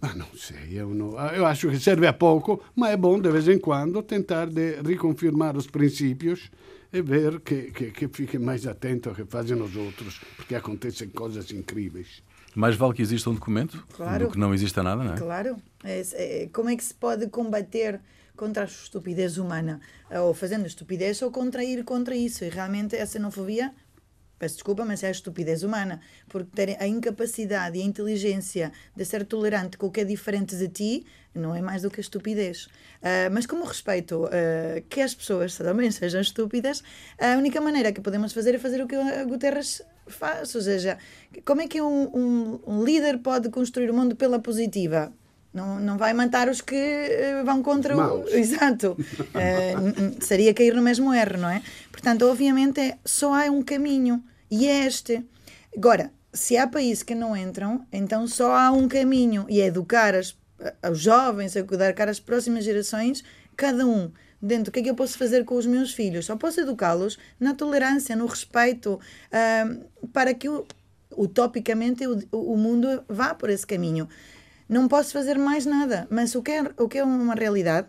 ah, 0.02 0.14
não 0.14 0.26
sei, 0.36 0.78
eu, 0.78 0.94
não, 0.94 1.18
eu 1.30 1.46
acho 1.46 1.70
que 1.70 1.80
serve 1.80 2.06
a 2.06 2.12
pouco, 2.12 2.62
mas 2.76 2.90
é 2.90 2.96
bom 2.98 3.18
de 3.18 3.30
vez 3.30 3.48
em 3.48 3.58
quando 3.58 4.02
tentar 4.02 4.46
de 4.46 4.82
reconfirmar 4.82 5.56
os 5.56 5.66
princípios 5.66 6.50
e 6.92 7.02
ver 7.02 7.40
que, 7.40 7.70
que, 7.70 7.90
que 7.90 8.08
fiquem 8.08 8.40
mais 8.40 8.66
atentos 8.66 9.08
ao 9.08 9.14
que 9.14 9.24
fazem 9.24 9.60
os 9.60 9.76
outros, 9.76 10.20
porque 10.36 10.54
acontecem 10.54 11.08
coisas 11.08 11.50
incríveis. 11.50 12.22
Mais 12.54 12.74
vale 12.74 12.94
que 12.94 13.02
exista 13.02 13.28
um 13.28 13.34
documento 13.34 13.86
claro. 13.92 14.26
do 14.26 14.32
que 14.32 14.38
não 14.38 14.54
exista 14.54 14.82
nada, 14.82 15.04
não 15.04 15.12
é? 15.12 15.16
Claro. 15.18 15.56
É, 15.84 16.02
é, 16.14 16.48
como 16.52 16.70
é 16.70 16.76
que 16.76 16.82
se 16.82 16.94
pode 16.94 17.28
combater 17.28 18.00
contra 18.34 18.62
a 18.62 18.66
estupidez 18.66 19.36
humana? 19.36 19.80
Ou 20.10 20.32
fazendo 20.32 20.66
estupidez 20.66 21.20
ou 21.20 21.30
contra 21.30 21.62
ir 21.62 21.84
contra 21.84 22.16
isso. 22.16 22.44
E 22.44 22.48
realmente 22.48 22.96
a 22.96 23.04
xenofobia 23.04 23.74
peço 24.38 24.56
desculpa, 24.56 24.84
mas 24.84 25.02
é 25.02 25.08
a 25.08 25.10
estupidez 25.10 25.62
humana, 25.62 26.00
porque 26.28 26.50
ter 26.54 26.76
a 26.80 26.86
incapacidade 26.86 27.78
e 27.78 27.82
a 27.82 27.84
inteligência 27.84 28.72
de 28.94 29.04
ser 29.04 29.24
tolerante 29.24 29.76
com 29.76 29.86
o 29.86 29.90
que 29.90 30.00
é 30.00 30.04
diferente 30.04 30.56
de 30.56 30.68
ti 30.68 31.06
não 31.34 31.54
é 31.54 31.60
mais 31.60 31.82
do 31.82 31.90
que 31.90 32.00
a 32.00 32.02
estupidez. 32.02 32.64
Uh, 32.64 33.30
mas 33.30 33.46
como 33.46 33.64
respeito 33.64 34.24
uh, 34.24 34.28
que 34.88 35.00
as 35.00 35.14
pessoas 35.14 35.56
também 35.56 35.90
sejam 35.92 36.20
estúpidas, 36.20 36.82
a 37.18 37.36
única 37.36 37.60
maneira 37.60 37.92
que 37.92 38.00
podemos 38.00 38.32
fazer 38.32 38.54
é 38.54 38.58
fazer 38.58 38.82
o 38.82 38.86
que 38.86 38.96
a 38.96 39.24
Guterres 39.24 39.82
faz. 40.06 40.54
Ou 40.54 40.62
seja, 40.62 40.98
como 41.44 41.60
é 41.60 41.68
que 41.68 41.80
um, 41.80 42.04
um, 42.14 42.60
um 42.66 42.84
líder 42.84 43.18
pode 43.18 43.50
construir 43.50 43.90
o 43.90 43.94
mundo 43.94 44.16
pela 44.16 44.38
positiva? 44.38 45.12
Não, 45.56 45.80
não 45.80 45.96
vai 45.96 46.12
matar 46.12 46.50
os 46.50 46.60
que 46.60 46.76
eh, 46.76 47.42
vão 47.42 47.62
contra 47.62 47.96
o. 47.96 48.28
Exato. 48.36 48.92
uh, 48.92 50.22
seria 50.22 50.52
cair 50.52 50.74
no 50.74 50.82
mesmo 50.82 51.14
erro, 51.14 51.38
não 51.38 51.48
é? 51.48 51.62
Portanto, 51.90 52.26
obviamente, 52.26 52.78
é, 52.78 52.98
só 53.02 53.32
há 53.32 53.50
um 53.50 53.62
caminho 53.62 54.22
e 54.50 54.68
é 54.68 54.86
este. 54.86 55.24
Agora, 55.74 56.12
se 56.30 56.58
há 56.58 56.66
países 56.66 57.02
que 57.02 57.14
não 57.14 57.34
entram, 57.34 57.86
então 57.90 58.28
só 58.28 58.54
há 58.54 58.70
um 58.70 58.86
caminho 58.86 59.46
e 59.48 59.62
é 59.62 59.66
educar 59.68 60.14
as, 60.14 60.36
os 60.90 60.98
jovens, 60.98 61.56
educar 61.56 62.10
as 62.10 62.20
próximas 62.20 62.62
gerações, 62.62 63.24
cada 63.56 63.86
um 63.86 64.12
dentro, 64.42 64.68
o 64.68 64.72
que 64.72 64.80
é 64.80 64.82
que 64.82 64.90
eu 64.90 64.94
posso 64.94 65.16
fazer 65.16 65.46
com 65.46 65.54
os 65.54 65.64
meus 65.64 65.94
filhos? 65.94 66.26
Só 66.26 66.36
posso 66.36 66.60
educá-los 66.60 67.16
na 67.40 67.54
tolerância, 67.54 68.14
no 68.14 68.26
respeito, 68.26 69.00
uh, 69.00 70.08
para 70.08 70.34
que 70.34 70.48
utopicamente 71.16 72.06
o, 72.06 72.20
o 72.30 72.58
mundo 72.58 73.02
vá 73.08 73.34
por 73.34 73.48
esse 73.48 73.66
caminho. 73.66 74.06
Não 74.68 74.88
posso 74.88 75.12
fazer 75.12 75.38
mais 75.38 75.64
nada, 75.64 76.06
mas 76.10 76.34
o 76.34 76.42
que 76.42 76.50
é, 76.50 76.62
o 76.78 76.88
que 76.88 76.98
é 76.98 77.04
uma 77.04 77.34
realidade 77.34 77.88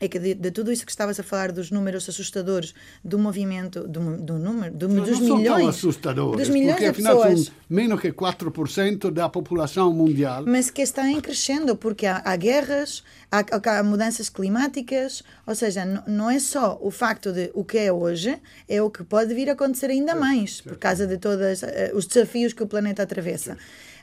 é 0.00 0.06
que 0.06 0.18
de, 0.18 0.34
de, 0.34 0.50
tudo 0.50 0.70
isso 0.70 0.84
que 0.84 0.92
estavas 0.92 1.18
a 1.18 1.22
falar 1.22 1.50
dos 1.50 1.70
números 1.70 2.08
assustadores 2.08 2.74
do 3.04 3.18
movimento 3.18 3.86
do, 3.86 4.16
do 4.16 4.38
número 4.38 4.72
do, 4.72 4.88
não, 4.88 5.04
dos 5.04 5.20
não 5.20 5.38
milhões 5.38 5.48
são 5.48 5.58
tão 5.58 5.68
assustadores 5.68 6.40
dos 6.40 6.48
milhões 6.48 6.72
porque 6.74 6.86
afinal 6.86 7.16
pessoas, 7.16 7.46
são 7.46 7.54
menos 7.68 8.00
que 8.00 8.12
4% 8.12 9.10
da 9.10 9.28
população 9.28 9.92
mundial. 9.92 10.44
Mas 10.46 10.70
que 10.70 10.82
está 10.82 11.08
em 11.08 11.20
crescendo 11.20 11.76
porque 11.76 12.06
há, 12.06 12.22
há 12.24 12.36
guerras 12.36 13.02
há, 13.30 13.78
há, 13.78 13.82
mudanças 13.82 14.28
climáticas 14.28 15.24
ou 15.44 15.54
seja 15.54 15.84
não, 15.84 16.02
não 16.06 16.30
é 16.30 16.38
só 16.38 16.78
o 16.80 16.90
facto 16.90 17.32
de 17.32 17.50
o 17.52 17.64
que 17.64 17.78
é 17.78 17.92
hoje 17.92 18.38
é 18.68 18.80
o 18.80 18.90
que 18.90 19.02
pode 19.02 19.34
vir 19.34 19.50
a 19.50 19.52
acontecer 19.54 19.90
ainda 19.90 20.14
mais 20.14 20.60
por 20.60 20.76
causa 20.78 21.06
de 21.06 21.18
todos 21.18 21.62
uh, 21.62 21.66
eh, 21.66 21.92
os 21.92 22.06
desafios 22.06 22.52
que 22.52 22.62
o 22.62 22.66
planeta 22.66 23.02
atravessa. 23.02 23.56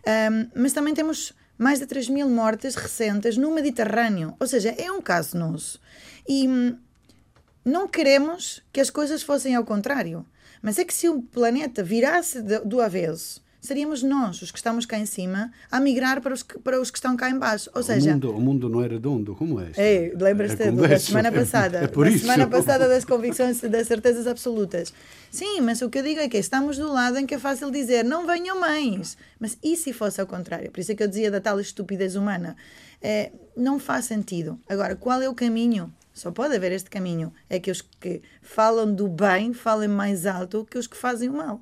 Um, 0.05 0.47
mas 0.61 0.73
também 0.73 0.93
temos 0.93 1.33
mais 1.57 1.79
de 1.79 1.85
3 1.85 2.09
mil 2.09 2.29
mortes 2.29 2.75
recentes 2.75 3.37
no 3.37 3.51
Mediterrâneo. 3.51 4.35
Ou 4.39 4.47
seja, 4.47 4.69
é 4.77 4.91
um 4.91 5.01
caso 5.01 5.37
nosso. 5.37 5.79
E 6.27 6.47
hum, 6.47 6.77
não 7.63 7.87
queremos 7.87 8.63
que 8.73 8.81
as 8.81 8.89
coisas 8.89 9.23
fossem 9.23 9.55
ao 9.55 9.63
contrário. 9.63 10.25
Mas 10.61 10.79
é 10.79 10.85
que 10.85 10.93
se 10.93 11.07
o 11.07 11.21
planeta 11.21 11.83
virasse 11.83 12.41
do 12.41 12.81
avesso 12.81 13.44
seríamos 13.65 14.04
nós, 14.04 14.41
os 14.41 14.51
que 14.51 14.58
estamos 14.58 14.86
cá 14.86 14.97
em 14.97 15.06
cima, 15.06 15.51
a 15.71 15.80
migrar 15.80 16.21
para 16.21 16.34
os 16.34 16.43
que, 16.43 16.58
para 16.60 16.80
os 16.80 16.91
que 16.91 16.97
estão 16.97 17.17
cá 17.17 17.30
embaixo. 17.30 17.69
Ou 17.73 17.84
seja, 17.84 18.12
o 18.12 18.13
mundo, 18.13 18.32
o 18.32 18.41
mundo 18.41 18.69
não 18.69 18.84
é 18.84 18.88
redondo, 18.88 19.36
como 19.36 19.60
é? 19.60 19.71
é 19.75 20.12
Lembras-te 20.15 20.63
é 20.63 20.71
da 20.71 20.99
semana 20.99 21.32
passada? 21.32 21.65
É, 21.86 21.88
por 21.88 22.06
da 22.06 22.12
isso. 22.12 22.21
semana 22.21 22.47
passada 22.47 22.88
das 22.88 23.04
convicções, 23.04 23.60
das 23.62 23.88
certezas 23.88 24.28
absolutas. 24.28 24.93
Sim, 25.32 25.62
mas 25.62 25.82
o 25.82 25.89
que 25.89 25.99
eu 25.99 26.04
digo 26.04 26.19
é 26.19 26.30
que 26.30 26.38
estamos 26.38 26.78
do 26.78 26.91
lado 26.91 27.17
em 27.17 27.25
que 27.25 27.36
é 27.36 27.39
fácil 27.39 27.69
dizer 27.69 28.04
não 28.04 28.25
venham 28.25 28.60
mais. 28.60 29.17
Mas 29.39 29.58
e 29.63 29.75
se 29.75 29.91
fosse 29.91 30.21
ao 30.21 30.28
contrário? 30.28 30.71
Por 30.71 30.80
isso 30.80 30.91
é 30.91 30.95
que 30.95 31.04
eu 31.04 31.08
dizia 31.08 31.30
da 31.30 31.41
tal 31.41 31.60
estupidez 31.60 32.15
humana. 32.15 32.56
É, 33.01 33.32
não 33.56 33.80
faz 33.80 34.06
sentido. 34.06 34.60
Agora, 34.69 34.95
qual 34.95 35.21
é 35.21 35.28
o 35.28 35.34
caminho? 35.34 35.93
Só 36.13 36.32
pode 36.32 36.56
haver 36.56 36.71
este 36.71 36.89
caminho. 36.89 37.34
É 37.49 37.60
que 37.60 37.69
os 37.69 37.82
que 37.82 38.21
falam 38.41 38.93
do 38.93 39.08
bem 39.08 39.54
falem 39.54 39.89
mais 39.89 40.25
alto 40.25 40.65
que 40.69 40.78
os 40.78 40.88
que 40.88 40.95
fazem 40.95 41.28
o 41.30 41.34
mal. 41.34 41.62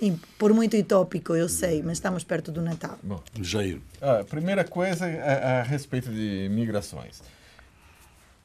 E 0.00 0.12
por 0.38 0.52
muito 0.52 0.76
utópico, 0.76 1.34
eu 1.34 1.48
sei, 1.48 1.82
mas 1.82 1.94
estamos 1.94 2.22
perto 2.24 2.52
do 2.52 2.60
Natal. 2.60 2.98
Bom, 3.02 3.22
Jair. 3.40 3.80
A 4.00 4.24
primeira 4.24 4.64
coisa 4.64 5.06
é 5.06 5.60
a 5.60 5.62
respeito 5.62 6.10
de 6.10 6.48
migrações. 6.50 7.22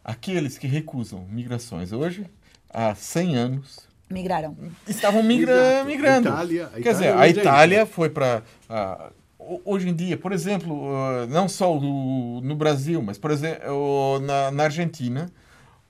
Aqueles 0.03 0.57
que 0.57 0.67
recusam 0.67 1.25
migrações 1.29 1.91
hoje, 1.91 2.25
há 2.69 2.95
100 2.95 3.35
anos, 3.35 3.91
migraram. 4.09 4.55
Estavam 4.87 5.23
migra 5.23 5.83
migrando. 5.85 6.29
A 6.29 6.33
Itália, 6.33 6.65
a 6.65 6.69
Quer 6.69 6.79
Itália 6.79 6.93
dizer, 6.93 7.13
a 7.13 7.27
Itália 7.27 7.85
foi 7.85 8.09
para. 8.09 8.43
Uh, 8.69 9.61
hoje 9.65 9.89
em 9.89 9.95
dia, 9.95 10.17
por 10.17 10.31
exemplo, 10.31 10.73
uh, 10.73 11.27
não 11.29 11.47
só 11.47 11.77
do, 11.77 12.41
no 12.43 12.55
Brasil, 12.55 13.01
mas, 13.01 13.17
por 13.17 13.31
exemplo, 13.31 14.19
na, 14.19 14.51
na 14.51 14.63
Argentina, 14.63 15.31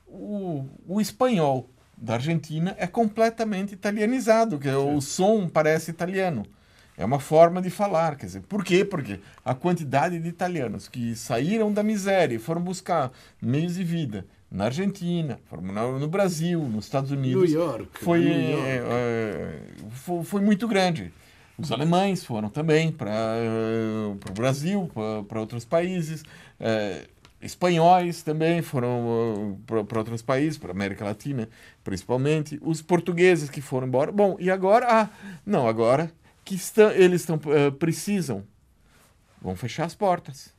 o, 0.08 0.66
o 0.88 1.02
espanhol 1.02 1.68
da 2.02 2.16
Argentina 2.16 2.76
é 2.80 2.88
completamente 2.88 3.74
italianizado, 3.74 4.58
que 4.58 4.68
o 4.68 5.00
som 5.00 5.48
parece 5.48 5.92
italiano. 5.92 6.44
É 6.98 7.06
uma 7.06 7.20
forma 7.20 7.62
de 7.62 7.70
falar, 7.70 8.16
quer 8.16 8.26
dizer, 8.26 8.42
por 8.42 8.64
quê? 8.64 8.84
Porque 8.84 9.20
a 9.46 9.54
quantidade 9.54 10.20
de 10.20 10.28
italianos 10.28 10.88
que 10.88 11.16
saíram 11.16 11.72
da 11.72 11.84
miséria 11.84 12.36
e 12.36 12.40
foram 12.40 12.62
buscar 12.62 13.12
meios 13.42 13.76
de 13.76 13.84
vida 13.84 14.26
na 14.52 14.66
Argentina, 14.66 15.40
no 16.00 16.08
Brasil, 16.08 16.60
nos 16.60 16.86
Estados 16.86 17.12
Unidos, 17.12 17.50
New 17.50 17.60
York, 17.60 17.88
foi, 17.94 18.20
New 18.20 18.52
York. 18.52 18.68
É, 18.68 18.84
é, 18.92 19.60
foi, 19.92 20.24
foi, 20.24 20.42
muito 20.42 20.68
grande. 20.68 21.14
Os 21.58 21.72
alemães 21.72 22.26
foram 22.26 22.50
também 22.50 22.92
para 22.92 23.14
o 24.30 24.34
Brasil, 24.34 24.92
para 25.28 25.40
outros 25.40 25.64
países. 25.64 26.24
É, 26.60 27.06
espanhóis 27.42 28.22
também 28.22 28.62
foram 28.62 29.58
uh, 29.60 29.84
para 29.86 30.00
outros 30.00 30.22
países, 30.22 30.58
para 30.58 30.72
América 30.72 31.06
Latina 31.06 31.48
principalmente, 31.84 32.60
os 32.62 32.82
portugueses 32.82 33.50
que 33.50 33.62
foram 33.62 33.88
embora. 33.88 34.12
Bom, 34.12 34.38
e 34.40 34.50
agora, 34.50 34.88
ah, 34.90 35.10
não, 35.46 35.68
agora 35.68 36.12
que 36.46 36.56
estão, 36.56 36.92
eles 36.92 37.22
estão 37.22 37.38
uh, 37.38 37.72
precisam, 37.72 38.44
vão 39.42 39.56
fechar 39.56 39.86
as 39.86 39.96
portas. 39.96 40.54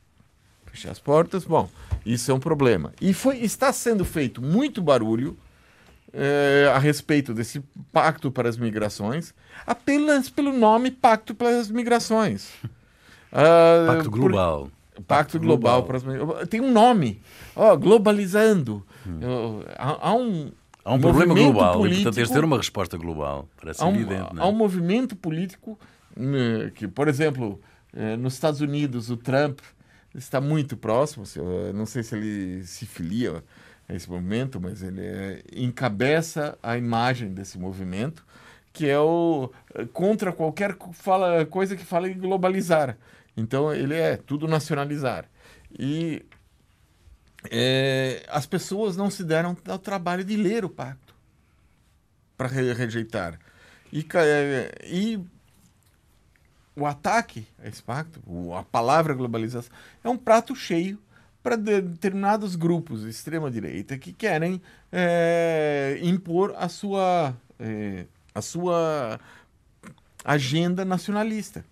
fechar 0.65 0.91
as 0.91 0.99
portas, 0.99 1.45
bom, 1.45 1.69
isso 2.05 2.31
é 2.31 2.33
um 2.33 2.39
problema. 2.39 2.93
E 2.99 3.13
foi, 3.13 3.37
está 3.39 3.71
sendo 3.71 4.03
feito 4.03 4.41
muito 4.41 4.81
barulho 4.81 5.37
é, 6.11 6.71
a 6.73 6.77
respeito 6.77 7.33
desse 7.33 7.59
pacto 7.91 8.31
para 8.31 8.47
as 8.47 8.57
migrações, 8.57 9.33
apenas 9.65 10.29
pelo 10.29 10.53
nome 10.53 10.91
Pacto 10.91 11.33
para 11.33 11.59
as 11.59 11.71
Migrações. 11.71 12.49
Uh, 13.31 13.87
pacto 13.87 14.11
Global. 14.11 14.65
Por, 14.65 14.71
pacto, 15.07 15.39
global, 15.39 15.83
global. 15.83 16.47
Tem 16.47 16.61
um 16.61 16.71
nome, 16.71 17.21
ó, 17.55 17.75
globalizando. 17.75 18.85
Hum. 19.07 19.19
Há, 19.77 20.09
há, 20.09 20.13
um. 20.13 20.51
Há 20.85 20.93
um 20.93 20.99
problema 20.99 21.33
global 21.33 21.77
político, 21.77 22.01
e, 22.01 22.03
portanto, 22.03 22.15
tens 22.15 22.27
de 22.27 22.33
ter 22.33 22.43
uma 22.43 22.57
resposta 22.57 22.97
global. 22.97 23.47
Parece 23.59 23.81
há 23.81 23.85
um, 23.87 23.95
evidente. 23.95 24.33
Não 24.33 24.43
é? 24.43 24.45
Há 24.45 24.49
um 24.49 24.55
movimento 24.55 25.15
político 25.15 25.79
né, 26.15 26.71
que, 26.75 26.87
por 26.87 27.07
exemplo, 27.07 27.59
eh, 27.95 28.17
nos 28.17 28.33
Estados 28.33 28.61
Unidos, 28.61 29.09
o 29.09 29.17
Trump 29.17 29.59
está 30.13 30.39
muito 30.41 30.75
próximo. 30.77 31.23
Não 31.73 31.85
sei 31.85 32.03
se 32.03 32.15
ele 32.15 32.63
se 32.65 32.85
filia 32.85 33.43
esse 33.89 34.09
movimento, 34.09 34.59
mas 34.61 34.81
ele 34.81 35.01
é, 35.01 35.43
encabeça 35.55 36.57
a 36.61 36.77
imagem 36.77 37.33
desse 37.33 37.57
movimento, 37.57 38.25
que 38.71 38.89
é 38.89 38.99
o 38.99 39.51
contra 39.91 40.31
qualquer 40.31 40.75
fala, 40.93 41.45
coisa 41.45 41.75
que 41.75 41.85
fala 41.85 42.09
em 42.09 42.17
globalizar. 42.17 42.97
Então 43.35 43.73
ele 43.73 43.95
é 43.95 44.17
tudo 44.17 44.47
nacionalizar. 44.47 45.25
E 45.77 46.25
é, 47.51 48.23
as 48.29 48.45
pessoas 48.45 48.95
não 48.95 49.09
se 49.09 49.23
deram 49.23 49.57
ao 49.67 49.79
trabalho 49.79 50.23
de 50.23 50.35
ler 50.35 50.63
o 50.63 50.69
pacto 50.69 51.13
para 52.37 52.47
rejeitar. 52.47 53.39
E, 53.91 54.05
é, 54.15 54.71
e 54.85 55.19
o 56.75 56.85
ataque 56.85 57.47
a 57.63 57.67
esse 57.67 57.81
pacto, 57.81 58.21
a 58.53 58.63
palavra 58.63 59.13
globalização, 59.13 59.71
é 60.03 60.09
um 60.09 60.17
prato 60.17 60.55
cheio 60.55 60.99
para 61.41 61.57
determinados 61.57 62.55
grupos 62.55 63.01
de 63.01 63.09
extrema-direita 63.09 63.97
que 63.97 64.13
querem 64.13 64.61
é, 64.91 65.99
impor 66.01 66.55
a 66.57 66.69
sua, 66.69 67.35
é, 67.59 68.05
a 68.33 68.41
sua 68.41 69.19
agenda 70.23 70.85
nacionalista. 70.85 71.65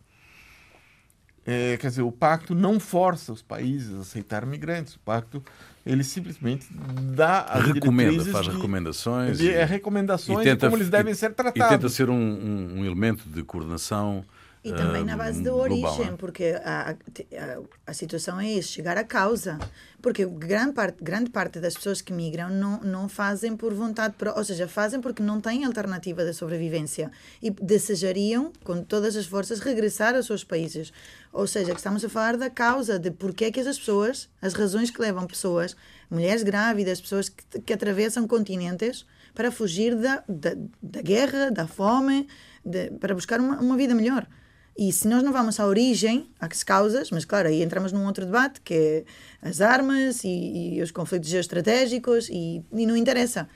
É, 1.46 1.76
quer 1.78 1.88
dizer, 1.88 2.04
o 2.04 2.12
pacto 2.12 2.54
não 2.54 2.80
força 2.80 3.34
os 3.34 3.42
países 3.42 3.96
a 3.98 4.02
aceitar 4.02 4.46
migrantes. 4.46 4.96
O 4.96 5.00
pacto 5.00 5.44
ele 5.86 6.04
simplesmente 6.04 6.68
dá 7.16 7.42
as 7.42 7.66
recomenda, 7.66 8.24
faz 8.26 8.46
de, 8.46 8.52
recomendações, 8.52 9.38
de, 9.40 9.50
é, 9.50 9.66
recomendações 9.66 10.40
e 10.40 10.44
tenta, 10.44 10.56
de 10.56 10.70
como 10.70 10.78
eles 10.78 10.90
devem 10.90 11.14
ser 11.14 11.34
tratados. 11.34 11.66
E 11.66 11.70
tenta 11.70 11.90
ser 11.90 12.10
um, 12.10 12.16
um, 12.16 12.80
um 12.80 12.86
elemento 12.86 13.28
de 13.28 13.44
coordenação 13.44 14.24
e 14.64 14.72
também 14.72 15.04
na 15.04 15.18
base 15.18 15.42
da 15.42 15.56
origem, 15.56 16.10
é? 16.10 16.12
porque 16.12 16.56
a, 16.64 16.92
a, 16.92 17.58
a, 17.88 17.94
situação 17.94 18.40
é 18.40 18.48
isso, 18.48 18.72
chegar 18.72 18.96
à 18.96 19.04
causa. 19.04 19.58
Porque 20.00 20.24
grande 20.24 20.74
parte, 20.74 21.04
grande 21.04 21.32
parte 21.32 21.60
das 21.60 21.74
pessoas 21.74 22.00
que 22.00 22.14
migram 22.14 22.50
não, 22.50 22.80
não 22.82 23.10
fazem 23.10 23.56
por 23.56 23.74
vontade, 23.74 24.14
ou 24.36 24.44
seja, 24.44 24.68
fazem 24.68 25.02
porque 25.02 25.24
não 25.24 25.42
têm 25.42 25.66
alternativa 25.66 26.24
de 26.24 26.34
sobrevivência 26.34 27.12
e 27.42 27.50
desejariam, 27.50 28.52
com 28.64 28.84
todas 28.84 29.16
as 29.16 29.26
forças, 29.26 29.60
regressar 29.60 30.16
aos 30.16 30.28
seus 30.28 30.44
países. 30.44 30.94
Ou 31.34 31.48
seja, 31.48 31.72
que 31.72 31.78
estamos 31.78 32.04
a 32.04 32.10
falar 32.10 32.36
da 32.36 32.50
causa, 32.50 33.00
de 33.00 33.10
porque 33.10 33.46
é 33.46 33.52
que 33.52 33.60
essas 33.60 33.80
pessoas, 33.80 34.30
as 34.42 34.54
razões 34.54 34.92
que 34.92 35.02
levam 35.02 35.26
pessoas, 35.26 35.76
mulheres 36.10 36.44
grávidas, 36.44 37.00
pessoas 37.00 37.30
que, 37.30 37.62
que 37.62 37.74
atravessam 37.74 38.28
continentes 38.28 39.06
para 39.34 39.50
fugir 39.50 39.96
da, 39.96 40.24
da, 40.28 40.52
da 40.82 41.02
guerra, 41.02 41.50
da 41.50 41.66
fome, 41.68 42.28
de, 42.66 42.92
para 42.92 43.14
buscar 43.14 43.40
uma, 43.40 43.60
uma 43.60 43.78
vida 43.78 43.96
melhor. 43.96 44.28
E 44.78 44.92
se 44.92 45.08
nós 45.08 45.22
não 45.22 45.32
vamos 45.32 45.60
à 45.60 45.66
origem, 45.66 46.30
às 46.40 46.64
causas, 46.64 47.12
mas 47.12 47.26
claro, 47.26 47.48
aí 47.48 47.62
entramos 47.62 47.92
num 47.92 48.06
outro 48.06 48.26
debate 48.26 48.62
que 48.62 48.74
é 48.74 49.04
as 49.42 49.62
armas 49.62 50.24
e, 50.24 50.76
e 50.78 50.82
os 50.82 50.92
conflitos 50.92 51.30
geoestratégicos 51.30 52.30
e, 52.30 52.64
e, 52.74 52.86
não 52.86 52.96
interessa. 52.96 53.50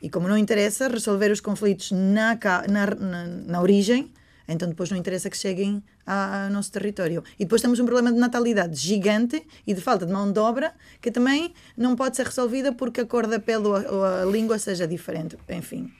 E 0.00 0.08
como 0.08 0.28
não 0.28 0.38
interessa 0.38 0.88
resolver 0.88 1.30
os 1.30 1.40
conflitos 1.40 1.90
na, 1.92 2.38
na, 2.68 2.86
na, 2.86 3.26
na 3.26 3.60
origem, 3.60 4.12
então 4.48 4.68
depois 4.68 4.90
não 4.90 4.98
interessa 4.98 5.30
que 5.30 5.36
cheguem 5.36 5.82
ao 6.06 6.50
nosso 6.50 6.70
território. 6.72 7.22
E 7.38 7.44
depois 7.44 7.62
temos 7.62 7.78
um 7.78 7.84
problema 7.84 8.12
de 8.12 8.18
natalidade 8.18 8.76
gigante 8.76 9.42
e 9.66 9.74
de 9.74 9.80
falta 9.80 10.06
de 10.06 10.12
mão 10.12 10.30
de 10.30 10.38
obra 10.38 10.72
que 11.00 11.10
também 11.10 11.52
não 11.76 11.96
pode 11.96 12.16
ser 12.16 12.26
resolvida 12.26 12.72
porque 12.72 13.00
a 13.00 13.06
cor 13.06 13.26
da 13.26 13.38
pele 13.38 13.66
ou 13.66 14.04
a, 14.04 14.24
língua 14.24 14.58
seja 14.58 14.86
diferente. 14.86 15.36
Enfim. 15.48 15.90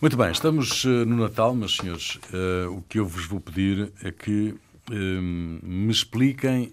Muito 0.00 0.16
bem, 0.16 0.30
estamos 0.30 0.84
uh, 0.84 0.88
no 0.88 1.16
Natal, 1.16 1.54
meus 1.54 1.76
senhores, 1.76 2.16
uh, 2.16 2.70
o 2.70 2.82
que 2.82 2.98
eu 2.98 3.06
vos 3.06 3.26
vou 3.26 3.40
pedir 3.40 3.92
é 4.02 4.10
que 4.10 4.54
uh, 4.90 4.92
me 4.92 5.90
expliquem 5.90 6.72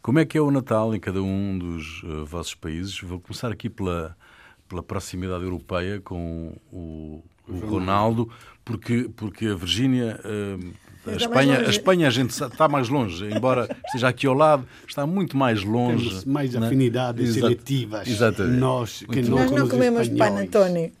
como 0.00 0.18
é 0.18 0.24
que 0.24 0.38
é 0.38 0.40
o 0.40 0.50
Natal 0.50 0.94
em 0.94 1.00
cada 1.00 1.22
um 1.22 1.58
dos 1.58 2.02
vossos 2.26 2.54
países. 2.54 2.98
Vou 3.00 3.20
começar 3.20 3.52
aqui 3.52 3.68
pela, 3.68 4.16
pela 4.68 4.82
proximidade 4.82 5.44
europeia 5.44 6.00
com 6.00 6.56
o, 6.72 7.22
o 7.48 7.58
Ronaldo, 7.66 8.28
porque, 8.64 9.08
porque 9.14 9.46
a 9.46 9.54
Virgínia. 9.54 10.18
A 11.04 11.16
Espanha, 11.16 11.58
a 11.58 11.68
Espanha 11.68 12.06
a 12.06 12.10
gente 12.10 12.30
está 12.30 12.68
mais 12.68 12.88
longe, 12.88 13.28
embora 13.28 13.68
esteja 13.86 14.06
aqui 14.06 14.24
ao 14.28 14.34
lado, 14.34 14.64
está 14.86 15.04
muito 15.04 15.36
mais 15.36 15.64
longe. 15.64 16.08
Temos 16.08 16.24
mais 16.24 16.54
né? 16.54 16.64
afinidades 16.64 17.34
seletivas. 17.34 18.06
Exatamente. 18.06 18.60
Nós, 18.60 19.04
que 19.10 19.20
nós 19.22 19.50
não 19.50 19.68
comemos 19.68 20.08
panettone. 20.08 20.92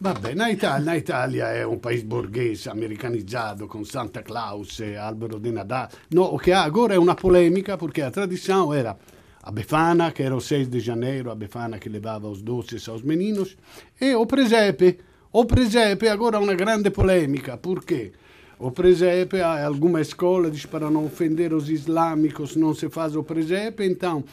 Vabbè, 0.00 0.34
na 0.34 0.48
Italia, 0.50 0.96
Italia, 0.96 1.52
è 1.52 1.64
un 1.64 1.80
paese 1.80 2.04
borghese, 2.04 2.68
americanizzato, 2.68 3.66
con 3.66 3.84
Santa 3.84 4.22
Claus, 4.22 4.80
albero 4.80 5.38
di 5.38 5.50
Natale. 5.50 5.90
No, 6.10 6.36
che 6.36 6.52
agora 6.52 6.94
è 6.94 6.96
una 6.96 7.14
polemica 7.14 7.76
perché 7.76 8.02
la 8.02 8.10
tradizione 8.10 8.78
era 8.78 8.96
a 9.40 9.50
Befana, 9.50 10.12
che 10.12 10.22
era 10.24 10.36
il 10.36 10.42
6 10.42 10.68
di 10.68 10.78
janeiro, 10.78 11.32
a 11.32 11.34
Befana 11.34 11.78
che 11.78 11.88
levava 11.88 12.28
os 12.28 12.42
doces 12.42 12.86
aos 12.86 13.02
meninos, 13.02 13.56
e 13.96 14.14
o 14.14 14.24
presepe. 14.26 14.98
O 15.30 15.44
presepe 15.44 16.08
agora 16.08 16.38
è 16.38 16.40
una 16.40 16.54
grande 16.54 16.90
polemica, 16.90 17.58
perché? 17.58 18.12
O 18.58 18.70
presepe, 18.70 19.42
alguma 19.42 20.00
escola 20.00 20.48
diz 20.48 20.66
para 20.66 20.88
não 20.88 21.04
ofender 21.04 21.52
os 21.52 21.68
islâmicos, 21.68 22.56
não 22.56 22.74
se 22.74 22.88
faz 22.88 23.14
o 23.14 23.22
presepe, 23.22 23.84
então 23.84 24.24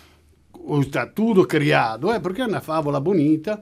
está 0.80 1.06
tudo 1.06 1.46
criado, 1.46 2.10
é 2.12 2.20
porque 2.20 2.42
é 2.42 2.48
uma 2.48 2.62
favola 2.62 3.02
bonita, 3.02 3.62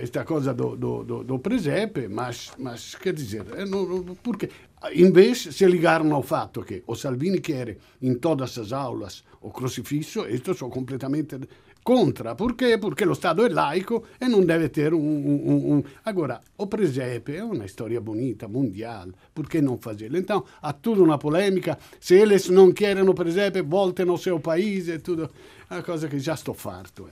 esta 0.00 0.24
cosa 0.24 0.52
do, 0.52 0.76
do, 0.76 1.02
do, 1.02 1.24
do 1.24 1.38
presepe, 1.38 2.06
mas, 2.06 2.52
mas 2.58 2.94
quer 2.96 3.14
dizer, 3.14 3.44
eh, 3.56 3.64
não, 3.64 4.14
porque 4.22 4.50
invece 4.94 5.52
se 5.52 5.66
ligaram 5.66 6.12
ao 6.14 6.22
fato 6.22 6.62
que 6.62 6.82
o 6.86 6.94
Salvini 6.94 7.40
quer 7.40 7.76
em 8.00 8.14
todas 8.14 8.56
as 8.58 8.72
aulas 8.72 9.24
o 9.40 9.50
crucifixo, 9.50 10.26
isto 10.28 10.54
sou 10.54 10.70
completamente 10.70 11.38
contra. 11.82 12.34
Perché? 12.34 12.78
Perché 12.78 13.04
lo 13.04 13.14
Stato 13.14 13.44
è 13.44 13.48
laico 13.48 14.06
e 14.18 14.26
non 14.26 14.44
deve 14.44 14.70
ter 14.70 14.92
un, 14.92 15.02
un, 15.02 15.60
un... 15.64 15.82
Agora, 16.02 16.40
o 16.56 16.66
presepe 16.66 17.36
é 17.36 17.44
uma 17.44 17.64
história 17.64 18.00
bonita, 18.00 18.48
mundial, 18.48 19.12
por 19.32 19.48
que 19.48 19.60
não 19.60 19.78
fazê-lo? 19.78 20.16
Então, 20.16 20.44
há 20.60 20.72
tudo 20.72 21.02
uma 21.02 21.18
polêmica, 21.18 21.78
se 21.98 22.14
eles 22.14 22.48
não 22.48 22.72
querem 22.72 23.06
o 23.06 23.14
presepe, 23.14 23.62
voltem 23.62 24.08
ao 24.08 24.16
seu 24.16 24.38
país 24.40 24.88
e 24.88 24.98
tudo. 24.98 25.30
É 25.68 25.74
uma 25.74 25.82
coisa 25.82 26.08
que 26.08 26.18
já 26.18 26.34
estou 26.34 26.54
farto. 26.54 27.08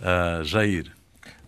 Uh, 0.00 0.44
Jair. 0.44 0.92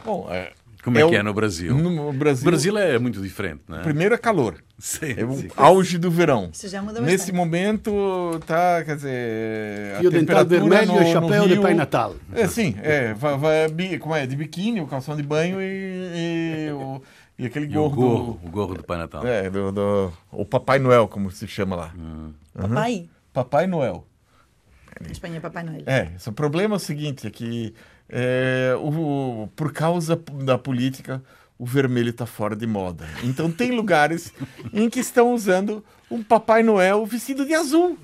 Bom, 0.05 0.29
é, 0.31 0.53
como 0.87 0.99
é, 0.99 1.03
é 1.03 1.09
que 1.09 1.16
o, 1.16 1.18
é 1.18 1.22
no 1.25 1.35
Brasil? 1.35 1.77
No 1.77 2.12
Brasil? 2.12 2.42
O 2.42 2.44
Brasil 2.49 2.79
é 2.79 2.96
muito 2.96 3.20
diferente, 3.20 3.62
não 3.66 3.79
é? 3.79 3.83
Primeiro 3.83 4.14
é 4.14 4.18
calor. 4.18 4.62
Sim, 4.79 5.14
é 5.16 5.25
o 5.25 5.33
sim. 5.33 5.49
auge 5.57 5.99
do 5.99 6.12
verão. 6.12 6.51
Isso 6.53 6.68
já 6.68 6.81
muda 6.81 7.01
Nesse 7.01 7.33
momento 7.33 8.38
tá, 8.46 8.85
quer 8.85 8.94
dizer, 8.94 9.99
Fio 9.99 10.12
dental 10.12 10.46
vermelho 10.46 10.92
no, 10.92 11.03
e 11.03 11.12
chapéu 11.12 11.44
Rio, 11.44 11.57
de 11.57 11.61
Pai 11.61 11.75
Natal. 11.75 12.14
É, 12.33 12.46
sim, 12.46 12.77
é, 12.81 13.12
vai, 13.14 13.37
vai, 13.37 13.99
como 13.99 14.14
é, 14.14 14.29
de 14.29 14.37
biquíni, 14.37 14.81
o 14.81 14.87
calção 14.87 15.16
de 15.16 15.25
banho 15.25 15.61
e, 15.61 16.68
e, 16.68 16.70
o, 16.70 17.03
e 17.37 17.46
aquele 17.46 17.66
gorro, 17.66 17.87
o 17.87 17.96
gorro, 17.96 18.40
do, 18.40 18.46
o 18.46 18.51
gorro 18.53 18.75
do 18.77 18.85
Pai 18.85 18.99
Natal. 18.99 19.27
É, 19.27 19.51
do, 19.51 19.72
do, 19.72 20.12
o 20.31 20.44
Papai 20.44 20.79
Noel, 20.79 21.09
como 21.09 21.33
se 21.33 21.49
chama 21.49 21.75
lá. 21.75 21.92
Hum. 21.99 22.33
Uhum. 22.55 22.68
Papai? 22.68 23.09
Papai 23.33 23.66
Noel. 23.66 24.07
Na 25.01 25.11
Espanha 25.11 25.38
é 25.38 25.40
Papai 25.40 25.64
Noel. 25.64 25.83
É, 25.85 26.12
o 26.25 26.33
problema 26.33 26.77
é 26.77 26.79
o 26.79 26.79
seguinte, 26.79 27.27
é 27.27 27.31
que 27.31 27.75
é, 28.09 28.75
o, 28.79 29.49
por 29.57 29.73
causa 29.73 30.21
da 30.42 30.57
política, 30.57 31.23
o 31.59 31.66
vermelho 31.66 32.11
está 32.11 32.27
fora 32.27 32.55
de 32.55 32.66
moda. 32.66 33.07
Então 33.23 33.51
tem 33.51 33.71
lugares 33.73 34.33
em 34.73 34.88
que 34.88 35.01
estão 35.01 35.33
usando 35.33 35.85
um 36.11 36.23
Papai 36.23 36.62
Noel 36.62 37.05
vestido 37.07 37.45
de 37.45 37.55
azul. 37.55 37.99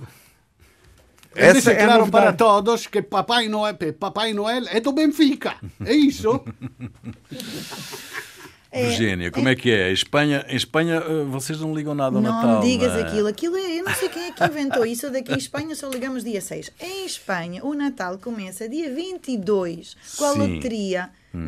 Essa 1.35 1.73
é 1.73 1.85
claro 1.87 2.11
para 2.11 2.33
todos 2.33 2.87
que 2.87 3.01
Papai 3.01 3.49
Noel, 3.49 3.75
Papai 3.99 4.35
Noel 4.35 4.65
é 4.69 4.81
do 4.81 4.93
Benfica. 4.93 5.55
É 5.85 5.95
isso? 5.95 6.43
É, 8.73 8.87
Virgínia, 8.87 9.31
como 9.31 9.49
é, 9.49 9.53
é 9.53 9.55
que 9.55 9.71
é? 9.71 9.91
Em 9.91 9.93
Espanha, 9.93 10.47
em 10.49 10.57
Espanha 10.57 10.95
eh, 11.07 11.25
vocês 11.25 11.61
não 11.61 11.75
ligam 11.75 11.95
nada 11.95 12.17
ao 12.17 12.23
não 12.23 12.33
Natal. 12.33 12.55
Não 12.55 12.61
digas 12.61 12.93
é? 12.97 13.03
aquilo. 13.03 13.29
Aquilo 13.29 13.57
é, 13.57 13.81
eu 13.81 13.85
não 13.85 13.95
sei 13.95 14.09
quem 14.09 14.25
é 14.29 14.33
que 14.33 14.43
inventou 14.43 14.87
isso. 14.87 15.11
Daqui 15.11 15.33
em 15.33 15.37
Espanha 15.39 15.75
só 15.75 15.89
ligamos 15.91 16.25
dia 16.25 16.41
6. 16.41 16.73
Em 16.81 17.05
Espanha, 17.05 17.63
o 17.65 17.75
Natal 17.75 18.19
começa 18.19 18.67
dia 18.69 18.93
22 18.93 19.97
com 20.17 20.25
a 20.25 20.33
Sim. 20.33 20.39
loteria 20.39 21.11
Hum. 21.35 21.47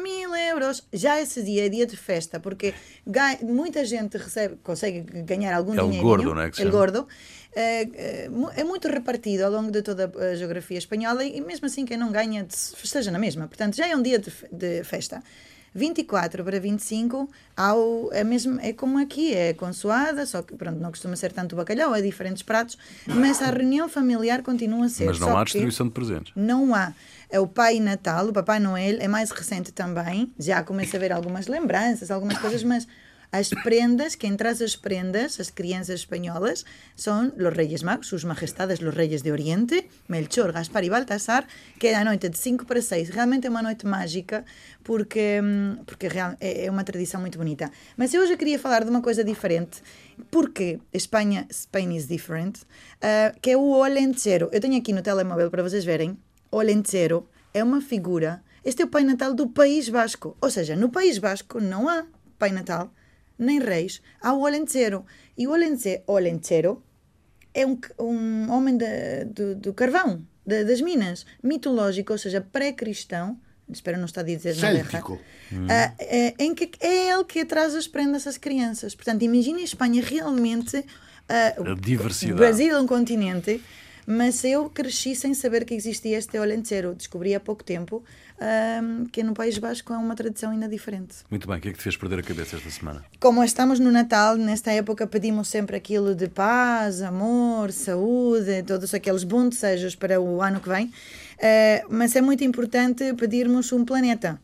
Mil 0.00 0.34
euros. 0.34 0.84
Já 0.92 1.20
esse 1.20 1.42
dia 1.42 1.66
é 1.66 1.68
dia 1.68 1.84
de 1.86 1.96
festa, 1.96 2.38
porque 2.38 2.72
muita 3.42 3.84
gente 3.84 4.16
recebe, 4.16 4.56
consegue 4.62 5.00
ganhar 5.22 5.56
algum 5.56 5.74
É 5.74 5.82
o 5.82 5.88
gordo, 6.00 6.34
não 6.34 6.42
é 6.42 6.50
que 6.50 6.64
gordo. 6.66 7.06
É, 7.52 7.82
é, 7.82 8.28
mu- 8.28 8.50
muito 8.64 8.86
repartido 8.86 9.42
ao 9.44 9.50
longo 9.50 9.72
de 9.72 9.82
toda 9.82 10.12
a 10.16 10.36
geografia 10.36 10.78
espanhola 10.78 11.24
e 11.24 11.40
mesmo 11.40 11.66
assim 11.66 11.84
quem 11.84 11.96
não 11.96 12.12
ganha 12.12 12.46
festeja 12.76 13.10
na 13.10 13.18
mesma. 13.18 13.48
Portanto, 13.48 13.74
já 13.74 13.88
é 13.88 13.96
um 13.96 14.02
dia 14.02 14.18
de, 14.18 14.30
de 14.52 14.84
festa. 14.84 15.22
24 15.78 16.44
para 16.44 16.60
25 16.60 17.30
ao, 17.56 18.12
é, 18.12 18.24
mesmo, 18.24 18.58
é 18.60 18.72
como 18.72 18.98
aqui, 18.98 19.32
é 19.32 19.54
consoada, 19.54 20.26
só 20.26 20.42
que 20.42 20.54
pronto, 20.54 20.78
não 20.80 20.90
costuma 20.90 21.16
ser 21.16 21.32
tanto 21.32 21.54
bacalhau, 21.56 21.94
é 21.94 22.02
diferentes 22.02 22.42
pratos, 22.42 22.76
mas 23.06 23.40
a 23.40 23.46
reunião 23.46 23.88
familiar 23.88 24.42
continua 24.42 24.86
a 24.86 24.88
ser. 24.88 25.06
Mas 25.06 25.20
não 25.20 25.36
há 25.36 25.44
distribuição 25.44 25.86
de 25.86 25.92
presentes. 25.92 26.32
não 26.36 26.74
há. 26.74 26.92
É 27.30 27.38
o 27.38 27.46
Pai 27.46 27.78
Natal, 27.78 28.26
o 28.28 28.32
Papai 28.32 28.58
Noel, 28.58 28.96
é 29.00 29.06
mais 29.06 29.30
recente 29.30 29.70
também. 29.70 30.32
Já 30.38 30.62
começa 30.62 30.96
a 30.96 31.00
ver 31.00 31.12
algumas 31.12 31.46
lembranças, 31.46 32.10
algumas 32.10 32.38
coisas, 32.38 32.62
mas 32.64 32.88
as 33.30 33.50
prendas, 33.50 34.14
quem 34.14 34.36
traz 34.36 34.62
as 34.62 34.74
prendas, 34.74 35.38
as 35.38 35.50
crianças 35.50 36.00
espanholas, 36.00 36.64
são 36.96 37.32
os 37.36 37.56
Reis 37.56 37.82
Magos, 37.82 38.12
os 38.12 38.24
Majestades, 38.24 38.80
os 38.80 38.94
Reis 38.94 39.22
de 39.22 39.30
Oriente, 39.30 39.86
Melchor, 40.08 40.52
Gaspar 40.52 40.84
e 40.84 40.90
Baltasar, 40.90 41.46
que 41.78 41.88
é 41.88 41.94
a 41.94 42.04
noite 42.04 42.28
de 42.28 42.38
5 42.38 42.64
para 42.64 42.80
6. 42.80 43.10
Realmente 43.10 43.46
é 43.46 43.50
uma 43.50 43.62
noite 43.62 43.86
mágica, 43.86 44.44
porque, 44.82 45.40
hum, 45.42 45.78
porque 45.84 46.06
é 46.40 46.66
é 46.66 46.70
uma 46.70 46.84
tradição 46.84 47.20
muito 47.20 47.38
bonita. 47.38 47.70
Mas 47.96 48.14
eu 48.14 48.22
hoje 48.22 48.36
queria 48.36 48.58
falar 48.58 48.84
de 48.84 48.90
uma 48.90 49.02
coisa 49.02 49.22
diferente, 49.22 49.82
porque 50.30 50.78
Espanha, 50.92 51.46
Spain 51.52 51.94
is 51.96 52.06
different, 52.06 52.60
ah, 53.00 53.34
que 53.40 53.50
é 53.50 53.56
o 53.56 53.70
Olenchero. 53.70 54.48
Eu 54.52 54.60
tenho 54.60 54.78
aqui 54.78 54.92
no 54.92 55.02
telemóvel 55.02 55.50
para 55.50 55.62
vocês 55.62 55.84
verem. 55.84 56.16
Olenchero 56.50 57.28
é 57.52 57.62
uma 57.62 57.80
figura. 57.80 58.42
Este 58.64 58.82
é 58.82 58.84
o 58.84 58.88
Pai 58.88 59.04
Natal 59.04 59.34
do 59.34 59.48
País 59.48 59.88
Basco. 59.88 60.36
Ou 60.40 60.50
seja, 60.50 60.74
no 60.74 60.88
País 60.88 61.18
Basco 61.18 61.60
não 61.60 61.88
há 61.88 62.04
Pai 62.38 62.50
Natal, 62.50 62.92
nem 63.38 63.58
reis. 63.60 64.00
Há 64.20 64.32
o 64.32 64.40
Olenchero. 64.42 65.04
E 65.36 65.46
o 65.46 65.52
Olenchero 66.06 66.82
é 67.54 67.66
um, 67.66 67.78
um 67.98 68.50
homem 68.50 68.76
da- 68.76 68.86
do, 69.26 69.54
do 69.54 69.72
carvão, 69.72 70.22
da- 70.46 70.62
das 70.64 70.80
minas, 70.80 71.24
mitológico, 71.42 72.12
ou 72.12 72.18
seja, 72.18 72.40
pré-cristão. 72.40 73.38
Espero 73.70 73.98
não 73.98 74.06
estar 74.06 74.22
a 74.22 74.24
dizer 74.24 74.54
nada 74.56 74.78
errado. 74.78 74.92
É, 75.98 76.34
em 76.38 76.54
que 76.54 76.70
é 76.80 77.10
ele 77.12 77.24
que 77.24 77.44
traz 77.44 77.74
as 77.74 77.86
prendas 77.86 78.26
às 78.26 78.38
crianças. 78.38 78.94
Portanto, 78.94 79.22
imagina 79.22 79.58
a 79.58 79.62
Espanha 79.62 80.02
realmente. 80.02 80.82
ah, 81.28 81.54
A 81.72 81.74
diversidade. 81.74 82.32
O 82.32 82.36
Brasil 82.36 82.74
é 82.76 82.80
um 82.80 82.86
continente, 82.86 83.62
mas 84.10 84.42
eu 84.42 84.70
cresci 84.70 85.14
sem 85.14 85.34
saber 85.34 85.66
que 85.66 85.74
existia 85.74 86.16
este 86.16 86.38
olenteiro. 86.38 86.94
Descobri 86.94 87.34
há 87.34 87.40
pouco 87.40 87.62
tempo 87.62 88.02
ah, 88.40 88.80
que 89.12 89.22
no 89.22 89.34
País 89.34 89.58
Basco 89.58 89.92
é 89.92 89.98
uma 89.98 90.16
tradição 90.16 90.50
ainda 90.50 90.66
diferente. 90.66 91.16
Muito 91.30 91.46
bem, 91.46 91.58
o 91.58 91.60
que 91.60 91.68
é 91.68 91.72
que 91.72 91.76
te 91.76 91.82
fez 91.84 91.94
perder 91.94 92.20
a 92.20 92.22
cabeça 92.22 92.56
esta 92.56 92.70
semana? 92.70 93.04
Como 93.20 93.44
estamos 93.44 93.78
no 93.78 93.92
Natal, 93.92 94.38
nesta 94.38 94.72
época 94.72 95.06
pedimos 95.06 95.48
sempre 95.48 95.76
aquilo 95.76 96.14
de 96.14 96.26
paz, 96.26 97.02
amor, 97.02 97.70
saúde, 97.70 98.62
todos 98.62 98.94
aqueles 98.94 99.24
bons 99.24 99.50
desejos 99.50 99.94
para 99.94 100.18
o 100.18 100.40
ano 100.40 100.58
que 100.58 100.70
vem. 100.70 100.90
Eh, 101.38 101.84
mas 101.90 102.16
é 102.16 102.22
muito 102.22 102.42
importante 102.42 103.12
pedirmos 103.12 103.70
um 103.74 103.84
planeta. 103.84 104.40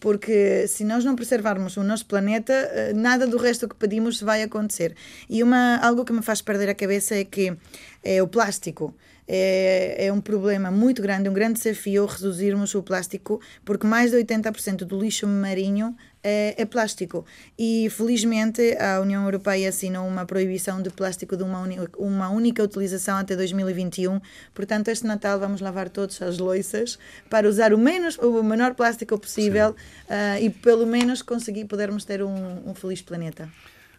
Porque 0.00 0.66
se 0.68 0.84
nós 0.84 1.04
não 1.04 1.16
preservarmos 1.16 1.76
o 1.76 1.82
nosso 1.82 2.06
planeta, 2.06 2.52
eh, 2.52 2.92
nada 2.94 3.26
do 3.26 3.36
resto 3.36 3.68
que 3.68 3.74
pedimos 3.74 4.20
vai 4.20 4.42
acontecer. 4.42 4.94
E 5.28 5.42
uma, 5.42 5.76
algo 5.76 6.04
que 6.04 6.12
me 6.12 6.22
faz 6.22 6.42
perder 6.42 6.68
a 6.68 6.74
cabeça 6.74 7.14
é 7.14 7.24
que 7.24 7.56
é 8.02 8.22
o 8.22 8.28
plástico. 8.28 8.94
É, 9.28 10.06
é 10.06 10.12
um 10.12 10.20
problema 10.20 10.70
muito 10.70 11.02
grande, 11.02 11.28
um 11.28 11.32
grande 11.32 11.54
desafio 11.54 12.06
reduzirmos 12.06 12.74
o 12.74 12.82
plástico, 12.82 13.40
porque 13.64 13.86
mais 13.86 14.12
de 14.12 14.18
80% 14.18 14.84
do 14.84 15.00
lixo 15.00 15.26
marinho 15.26 15.96
é, 16.26 16.54
é 16.58 16.64
plástico. 16.64 17.24
E 17.56 17.88
felizmente 17.90 18.76
a 18.78 19.00
União 19.00 19.22
Europeia 19.24 19.68
assinou 19.68 20.06
uma 20.08 20.26
proibição 20.26 20.82
de 20.82 20.90
plástico 20.90 21.36
de 21.36 21.44
uma, 21.44 21.62
uma 21.96 22.28
única 22.30 22.64
utilização 22.64 23.16
até 23.16 23.36
2021. 23.36 24.20
Portanto, 24.52 24.88
este 24.88 25.06
Natal 25.06 25.38
vamos 25.38 25.60
lavar 25.60 25.88
todas 25.88 26.20
as 26.20 26.38
louças 26.38 26.98
para 27.30 27.48
usar 27.48 27.72
o, 27.72 27.78
menos, 27.78 28.18
o 28.18 28.42
menor 28.42 28.74
plástico 28.74 29.16
possível 29.16 29.76
ah, 30.08 30.40
e 30.40 30.50
pelo 30.50 30.84
menos 30.84 31.22
conseguir 31.22 31.66
podermos 31.66 32.04
ter 32.04 32.22
um, 32.22 32.68
um 32.68 32.74
feliz 32.74 33.00
planeta. 33.00 33.48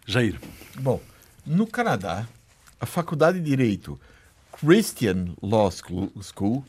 Jair, 0.05 0.37
Bom, 0.79 0.99
no 1.45 1.65
Canadá, 1.65 2.27
a 2.79 2.85
Faculdade 2.85 3.39
de 3.39 3.45
Direito 3.45 3.99
Christian 4.51 5.33
Law 5.41 5.71
School, 5.71 6.11
School 6.21 6.63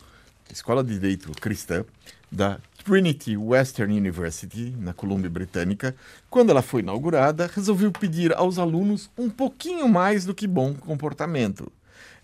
Escola 0.52 0.82
de 0.82 0.94
Direito 0.94 1.30
Cristã, 1.32 1.84
da 2.30 2.58
Trinity 2.88 3.36
Western 3.36 3.94
University, 3.94 4.74
na 4.78 4.94
Colômbia 4.94 5.28
Britânica, 5.28 5.94
quando 6.30 6.48
ela 6.48 6.62
foi 6.62 6.80
inaugurada, 6.80 7.50
resolveu 7.54 7.92
pedir 7.92 8.32
aos 8.32 8.58
alunos 8.58 9.10
um 9.18 9.28
pouquinho 9.28 9.86
mais 9.86 10.24
do 10.24 10.34
que 10.34 10.46
bom 10.46 10.72
comportamento. 10.72 11.70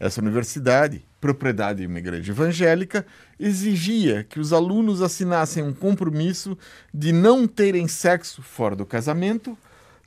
Essa 0.00 0.22
universidade, 0.22 1.04
propriedade 1.20 1.80
de 1.82 1.86
uma 1.86 1.98
igreja 1.98 2.32
evangélica, 2.32 3.04
exigia 3.38 4.24
que 4.24 4.40
os 4.40 4.54
alunos 4.54 5.02
assinassem 5.02 5.62
um 5.62 5.74
compromisso 5.74 6.56
de 6.94 7.12
não 7.12 7.46
terem 7.46 7.86
sexo 7.86 8.40
fora 8.40 8.74
do 8.74 8.86
casamento, 8.86 9.58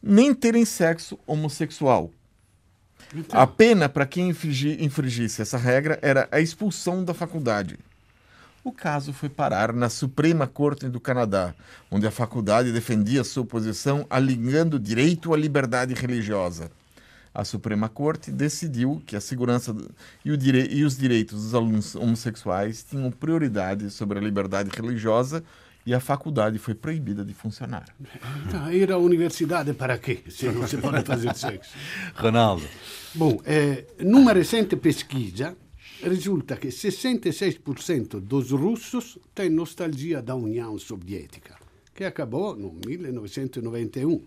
nem 0.01 0.33
terem 0.33 0.65
sexo 0.65 1.19
homossexual. 1.27 2.09
A 3.29 3.45
pena 3.45 3.87
para 3.87 4.07
quem 4.07 4.29
infringi- 4.29 4.83
infringisse 4.83 5.39
essa 5.39 5.57
regra 5.57 5.99
era 6.01 6.27
a 6.31 6.41
expulsão 6.41 7.03
da 7.03 7.13
faculdade. 7.13 7.77
O 8.67 8.71
caso 8.73 9.13
foi 9.13 9.29
parar 9.29 9.71
na 9.71 9.87
Suprema 9.87 10.45
Corte 10.45 10.89
do 10.89 10.99
Canadá, 10.99 11.55
onde 11.89 12.05
a 12.05 12.11
faculdade 12.11 12.69
defendia 12.73 13.23
sua 13.23 13.45
posição 13.45 14.05
alegando 14.09 14.77
direito 14.77 15.33
à 15.33 15.37
liberdade 15.37 15.93
religiosa. 15.93 16.69
A 17.33 17.45
Suprema 17.45 17.87
Corte 17.87 18.29
decidiu 18.29 19.01
que 19.05 19.15
a 19.15 19.21
segurança 19.21 19.73
e, 20.25 20.31
o 20.31 20.35
dire- 20.37 20.67
e 20.69 20.83
os 20.83 20.97
direitos 20.97 21.41
dos 21.41 21.53
alunos 21.55 21.95
homossexuais 21.95 22.83
tinham 22.83 23.09
prioridade 23.09 23.89
sobre 23.89 24.19
a 24.19 24.21
liberdade 24.21 24.69
religiosa 24.75 25.41
e 25.85 25.93
a 25.93 26.01
faculdade 26.01 26.57
foi 26.59 26.73
proibida 26.75 27.23
de 27.23 27.33
funcionar. 27.33 27.85
Então, 28.45 28.69
ir 28.69 28.91
à 28.91 28.97
universidade 28.97 29.71
para 29.73 29.97
quê? 29.97 30.19
Se 30.29 30.49
não 30.49 30.67
se 30.67 30.75
pode 30.75 31.05
fazer 31.05 31.33
sexo. 31.37 31.71
Ronaldo, 32.15 32.65
Bom, 33.15 33.39
eh, 33.45 33.85
numa 34.01 34.33
recente 34.33 34.75
pesquisa, 34.75 35.55
risulta 36.03 36.57
que 36.57 36.67
66% 36.67 38.19
dos 38.19 38.51
russos 38.51 39.17
têm 39.33 39.49
nostalgia 39.49 40.21
da 40.21 40.35
União 40.35 40.77
Soviética, 40.77 41.55
que 41.93 42.03
acabou 42.03 42.55
no 42.55 42.73
1991. 42.73 44.21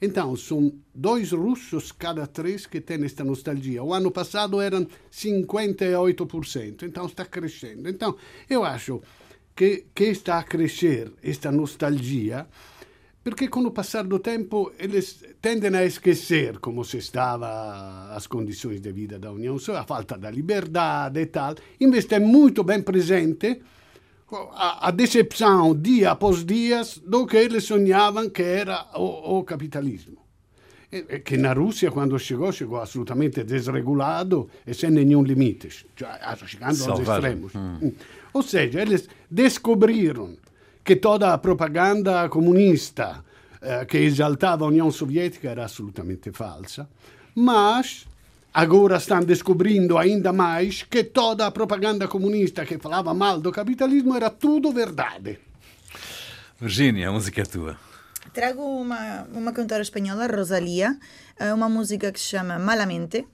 Então, 0.00 0.36
são 0.36 0.72
dois 0.94 1.32
russos 1.32 1.90
cada 1.90 2.26
três 2.26 2.66
que 2.66 2.80
têm 2.80 3.02
esta 3.04 3.24
nostalgia. 3.24 3.82
O 3.82 3.94
ano 3.94 4.10
passado 4.10 4.60
eram 4.60 4.86
58%, 5.10 6.82
então 6.82 7.06
está 7.06 7.24
crescendo. 7.24 7.88
Então, 7.88 8.14
eu 8.48 8.62
acho 8.62 9.02
que, 9.54 9.86
que 9.94 10.04
está 10.04 10.38
a 10.38 10.44
crescer 10.44 11.10
esta 11.22 11.50
nostalgia 11.50 12.46
perché 13.26 13.48
con 13.48 13.64
il 13.64 13.72
passare 13.72 14.06
del 14.06 14.20
tempo 14.20 14.70
eles 14.76 15.18
tendem 15.40 15.74
a 15.74 15.82
esquecer 15.82 16.60
como 16.60 16.84
se 16.84 16.98
estava 16.98 18.14
as 18.14 18.28
condições 18.28 18.80
de 18.80 18.92
vida 18.92 19.18
da 19.18 19.32
União 19.32 19.58
Soviética, 19.58 19.82
a 19.82 19.96
falta 19.96 20.16
da 20.16 20.30
liberdade 20.30 21.18
e 21.18 21.26
tal. 21.26 21.56
Invece 21.80 22.14
é 22.14 22.20
muito 22.20 22.62
bem 22.62 22.82
presente 22.82 23.60
a, 24.52 24.86
a 24.86 24.90
decepção 24.92 25.74
dia 25.74 26.12
após 26.12 26.44
dia 26.44 26.82
do 27.04 27.26
que 27.26 27.36
eles 27.36 27.64
sonhavam 27.64 28.30
que 28.30 28.44
era 28.44 28.86
o, 28.94 29.38
o 29.38 29.44
capitalismo. 29.44 30.18
E- 30.92 31.04
e 31.08 31.18
che 31.18 31.36
na 31.36 31.52
Russia 31.52 31.90
quando 31.90 32.16
chegou, 32.20 32.52
chegou 32.52 32.80
assolutamente 32.80 33.42
desregulado 33.42 34.48
e 34.64 34.72
sem 34.72 34.92
nenhum 34.92 35.24
limite, 35.24 35.68
cioè, 35.96 36.16
chegando 36.46 36.92
aos 36.92 37.00
extremos. 37.00 37.52
Mm. 37.54 37.90
Ou 38.34 38.42
seja, 38.44 38.82
eles 38.82 39.08
descobriram 39.28 40.36
que 40.86 40.94
toda 40.94 41.34
a 41.34 41.38
propaganda 41.38 42.28
comunista 42.28 43.24
eh, 43.60 43.84
que 43.86 43.98
exaltava 43.98 44.64
a 44.64 44.68
União 44.68 44.88
Soviética 44.88 45.50
era 45.50 45.64
absolutamente 45.64 46.30
falsa, 46.30 46.88
mas 47.34 48.06
agora 48.54 48.96
estão 48.96 49.20
descobrindo 49.24 49.98
ainda 49.98 50.32
mais 50.32 50.84
que 50.84 51.02
toda 51.02 51.44
a 51.44 51.50
propaganda 51.50 52.06
comunista 52.06 52.64
que 52.64 52.78
falava 52.78 53.12
mal 53.12 53.40
do 53.40 53.50
capitalismo 53.50 54.14
era 54.14 54.30
tudo 54.30 54.70
verdade. 54.70 55.40
Virgínia, 56.60 57.08
a 57.08 57.12
música 57.12 57.42
é 57.42 57.44
tua. 57.44 57.76
Trago 58.32 58.62
uma, 58.62 59.26
uma 59.32 59.52
cantora 59.52 59.82
espanhola, 59.82 60.28
Rosalía, 60.28 60.96
eh, 61.36 61.52
uma 61.52 61.68
música 61.68 62.12
que 62.12 62.20
se 62.20 62.28
chama 62.28 62.60
Malamente. 62.60 63.26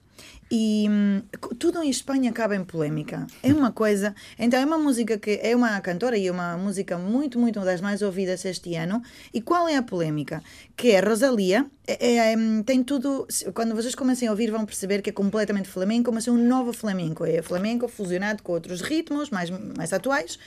E 0.54 0.86
hum, 0.86 1.22
tudo 1.58 1.82
em 1.82 1.88
Espanha 1.88 2.28
acaba 2.28 2.54
em 2.54 2.62
polémica. 2.62 3.26
É 3.42 3.54
uma 3.54 3.72
coisa. 3.72 4.14
Então, 4.38 4.60
é 4.60 4.66
uma 4.66 4.76
música 4.76 5.16
que 5.16 5.40
é 5.42 5.56
uma 5.56 5.80
cantora 5.80 6.18
e 6.18 6.30
uma 6.30 6.58
música 6.58 6.98
muito, 6.98 7.38
muito 7.38 7.58
das 7.60 7.80
mais 7.80 8.02
ouvidas 8.02 8.44
este 8.44 8.74
ano. 8.74 9.02
E 9.32 9.40
qual 9.40 9.66
é 9.66 9.76
a 9.76 9.82
polémica? 9.82 10.42
Que 10.76 10.90
é 10.90 11.00
Rosalia. 11.00 11.64
É, 11.86 12.32
é, 12.32 12.36
hum, 12.36 12.62
tem 12.62 12.84
tudo. 12.84 13.26
Quando 13.54 13.74
vocês 13.74 13.94
comecem 13.94 14.28
a 14.28 14.30
ouvir, 14.30 14.50
vão 14.50 14.66
perceber 14.66 15.00
que 15.00 15.08
é 15.08 15.12
completamente 15.14 15.70
flamenco, 15.70 16.12
mas 16.12 16.28
é 16.28 16.30
um 16.30 16.36
novo 16.36 16.74
flamenco. 16.74 17.24
É 17.24 17.40
flamenco 17.40 17.88
fusionado 17.88 18.42
com 18.42 18.52
outros 18.52 18.82
ritmos 18.82 19.30
mais, 19.30 19.48
mais 19.48 19.90
atuais. 19.90 20.38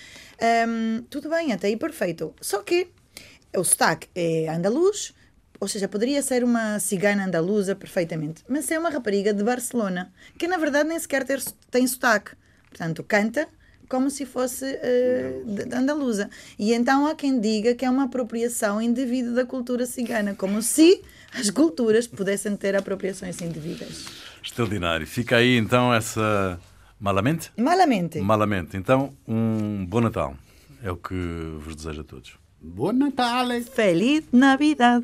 Hum, 0.69 1.03
tudo 1.09 1.31
bem, 1.31 1.51
até 1.51 1.65
aí 1.65 1.77
perfeito. 1.77 2.31
Só 2.39 2.61
que 2.61 2.89
o 3.57 3.63
sotaque 3.63 4.07
é 4.13 4.49
andaluz, 4.49 5.15
ou 5.65 5.67
seja, 5.67 5.87
poderia 5.87 6.21
ser 6.21 6.43
uma 6.43 6.77
cigana 6.77 7.25
andaluza 7.25 7.75
perfeitamente, 7.75 8.43
mas 8.47 8.69
é 8.69 8.77
uma 8.77 8.91
rapariga 8.91 9.33
de 9.33 9.43
Barcelona, 9.43 10.13
que 10.37 10.47
na 10.47 10.57
verdade 10.57 10.87
nem 10.89 10.99
sequer 10.99 11.25
ter, 11.25 11.41
tem 11.71 11.87
sotaque. 11.87 12.33
Portanto, 12.69 13.03
canta 13.03 13.47
como 13.89 14.11
se 14.11 14.27
fosse 14.27 14.63
eh, 14.63 15.41
de, 15.43 15.65
de 15.65 15.75
andaluza. 15.75 16.29
E 16.59 16.71
então 16.71 17.07
há 17.07 17.15
quem 17.15 17.39
diga 17.39 17.73
que 17.73 17.83
é 17.83 17.89
uma 17.89 18.03
apropriação 18.03 18.79
indevida 18.79 19.31
da 19.31 19.43
cultura 19.43 19.87
cigana, 19.87 20.35
como 20.35 20.61
se 20.61 21.01
as 21.33 21.49
culturas 21.49 22.05
pudessem 22.05 22.55
ter 22.55 22.75
apropriações 22.75 23.41
indevidas. 23.41 24.05
Extraordinário. 24.43 25.07
Fica 25.07 25.37
aí 25.37 25.57
então 25.57 25.91
essa. 25.91 26.59
Malamente? 26.99 27.51
Malamente. 27.57 28.19
Malamente. 28.19 28.77
Então, 28.77 29.15
um 29.27 29.83
bom 29.83 29.99
Natal. 29.99 30.35
É 30.83 30.91
o 30.91 30.95
que 30.95 31.15
vos 31.59 31.75
desejo 31.75 32.01
a 32.01 32.03
todos. 32.03 32.37
Buon 32.61 32.93
Natale! 32.93 33.63
Feliz 33.63 34.25
Navidad! 34.31 35.03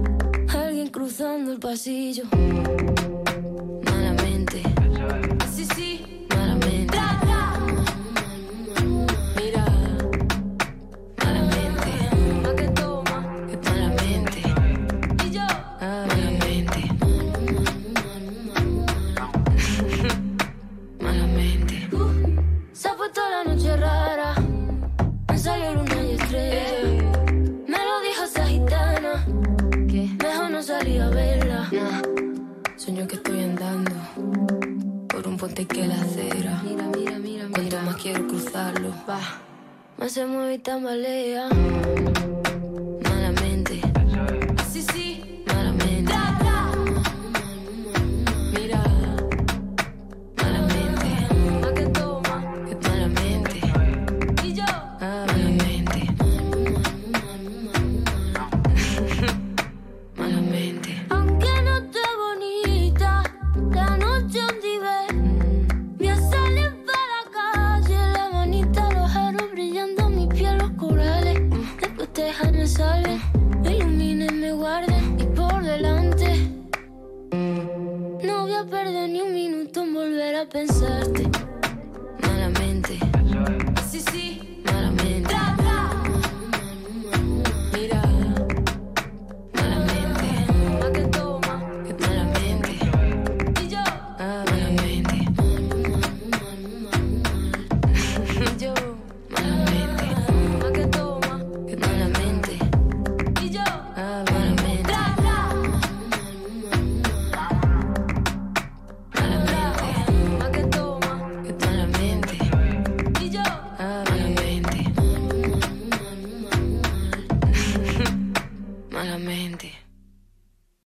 cruzando 1.21 1.51
el 1.51 1.59
pasillo. 1.59 2.23
Puente 35.65 35.75
que 35.75 35.87
la 35.87 35.95
acera. 35.95 36.61
Mira, 36.63 36.83
mira, 36.95 37.19
mira, 37.19 37.47
Cuanto 37.51 37.81
más 37.81 37.95
quiero 37.97 38.27
cruzarlo, 38.27 38.89
va. 39.09 39.19
Más 39.97 40.11
se 40.11 40.25
mueve 40.25 40.55
y 40.55 40.59
tambalea. 40.59 41.49